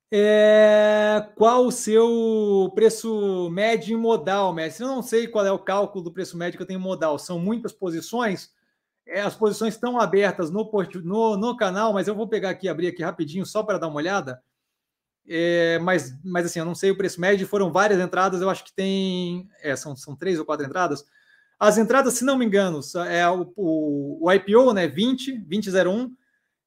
[0.09, 4.85] É, qual o seu preço médio em modal, mestre?
[4.85, 7.19] Eu não sei qual é o cálculo do preço médio que eu tenho em modal.
[7.19, 8.51] São muitas posições
[9.09, 10.69] é, as posições estão abertas no,
[11.03, 13.97] no, no, canal, mas eu vou pegar aqui, abrir aqui rapidinho só para dar uma
[13.97, 14.41] olhada.
[15.27, 18.63] É, mas, mas assim, eu não sei o preço médio, foram várias entradas, eu acho
[18.63, 19.49] que tem.
[19.61, 21.03] É, são, são três ou quatro entradas.
[21.59, 22.79] As entradas, se não me engano,
[23.09, 24.87] é o, o, o IPO, né?
[24.87, 26.15] 20, 2001,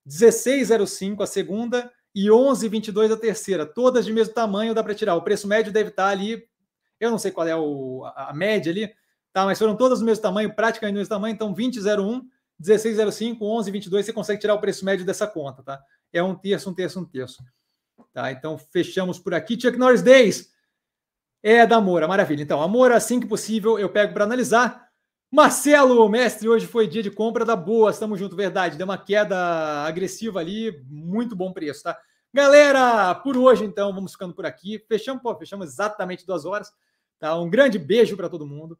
[0.04, 5.16] 1605 a segunda e 11,22 a terceira, todas de mesmo tamanho, dá para tirar.
[5.16, 6.44] O preço médio deve estar ali,
[7.00, 8.92] eu não sei qual é o, a média ali,
[9.32, 9.44] tá?
[9.44, 12.22] Mas foram todas do mesmo tamanho, praticamente do mesmo tamanho, então 20,01,
[12.60, 15.82] 16,05, 11,22, você consegue tirar o preço médio dessa conta, tá?
[16.12, 17.42] É um terço, um terço, um terço.
[18.12, 18.30] Tá?
[18.30, 19.58] Então fechamos por aqui.
[19.60, 20.52] Chuck Norris Days
[21.42, 22.42] é da Moura, maravilha.
[22.42, 24.88] Então, Amor, assim que possível, eu pego para analisar.
[25.30, 28.76] Marcelo, mestre, hoje foi dia de compra da boa, estamos junto, verdade.
[28.76, 29.36] Deu uma queda
[29.86, 31.98] agressiva ali, muito bom preço, tá?
[32.34, 34.84] Galera, por hoje então, vamos ficando por aqui.
[34.88, 36.70] Fechamos, pô, fechamos exatamente duas horas.
[37.18, 37.38] Tá?
[37.38, 38.78] Um grande beijo para todo mundo.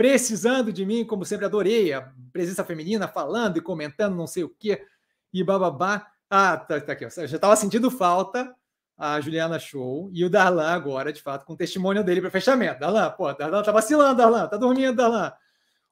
[0.00, 4.48] Precisando de mim, como sempre, adorei a presença feminina falando e comentando não sei o
[4.48, 4.82] que
[5.30, 6.06] e bababá.
[6.30, 7.06] Ah, tá, tá aqui.
[7.10, 8.50] Já estava sentindo falta
[8.96, 12.80] a Juliana Show e o Darlan agora, de fato, com o testemunho dele para fechamento.
[12.80, 15.34] Darlan, pô, Darlan tá vacilando, Darlan, tá dormindo, Darlan.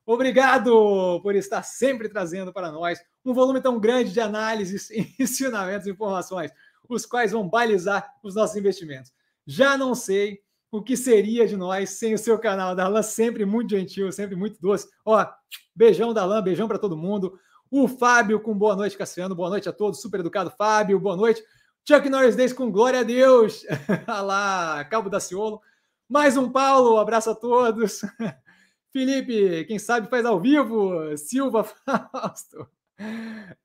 [0.06, 4.88] Obrigado por estar sempre trazendo para nós um volume tão grande de análises,
[5.20, 6.50] ensinamentos e informações,
[6.88, 9.12] os quais vão balizar os nossos investimentos.
[9.46, 10.40] Já não sei
[10.70, 12.74] o que seria de nós sem o seu canal.
[12.74, 14.88] Darlan sempre muito gentil, sempre muito doce.
[15.04, 15.26] Ó,
[15.74, 17.38] beijão, Darlan, beijão para todo mundo.
[17.70, 19.34] O Fábio com boa noite, Cassiano.
[19.34, 20.00] Boa noite a todos.
[20.00, 20.98] Super educado, Fábio.
[20.98, 21.42] Boa noite.
[21.86, 23.64] Chuck Norris Days com glória a Deus.
[24.06, 25.60] Olha lá, Cabo da Ciolo.
[26.08, 28.00] Mais um Paulo, abraço a todos.
[28.92, 31.16] Felipe, quem sabe faz ao vivo.
[31.16, 32.66] Silva Fausto.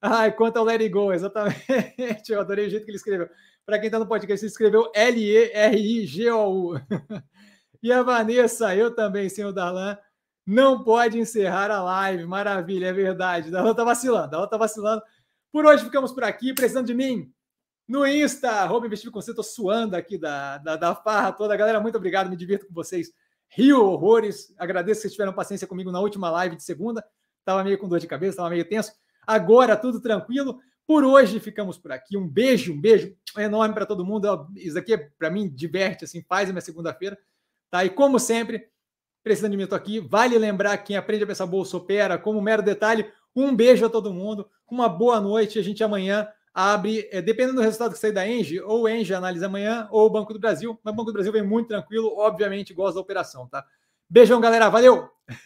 [0.01, 2.29] Ai, quanto ao Let It Go, exatamente.
[2.29, 3.29] Eu adorei o jeito que ele escreveu.
[3.65, 6.73] Para quem está no podcast, ele escreveu L-E-R-I-G-O-U.
[7.81, 9.97] E a Vanessa, eu também, senhor Darlan,
[10.47, 12.25] não pode encerrar a live.
[12.25, 13.51] Maravilha, é verdade.
[13.51, 15.01] Darlan tá vacilando, Darlan tá vacilando.
[15.51, 17.29] Por hoje ficamos por aqui, precisando de mim.
[17.85, 21.57] No Insta, arroba investir com você, tô suando aqui da, da, da farra toda.
[21.57, 23.11] Galera, muito obrigado, me divirto com vocês
[23.49, 24.53] rio horrores.
[24.57, 27.03] Agradeço que vocês tiveram paciência comigo na última live de segunda.
[27.39, 28.93] Estava meio com dor de cabeça, estava meio tenso.
[29.27, 30.59] Agora tudo tranquilo.
[30.85, 32.17] Por hoje ficamos por aqui.
[32.17, 34.47] Um beijo, um beijo enorme para todo mundo.
[34.55, 37.17] Isso aqui para mim diverte, assim, faz a minha segunda-feira.
[37.69, 37.85] Tá?
[37.85, 38.67] E como sempre,
[39.23, 39.99] precisando de mim, estou aqui.
[39.99, 43.09] Vale lembrar quem aprende a pensar bolsa opera, como mero detalhe.
[43.35, 45.57] Um beijo a todo mundo, uma boa noite.
[45.57, 49.47] A gente amanhã abre, é, dependendo do resultado que sair da Engie, ou Engie analisa
[49.47, 50.79] amanhã, ou o Banco do Brasil.
[50.83, 53.65] Mas o Banco do Brasil vem muito tranquilo, obviamente gosta da operação, tá?
[54.09, 54.69] Beijão, galera.
[54.69, 55.09] Valeu!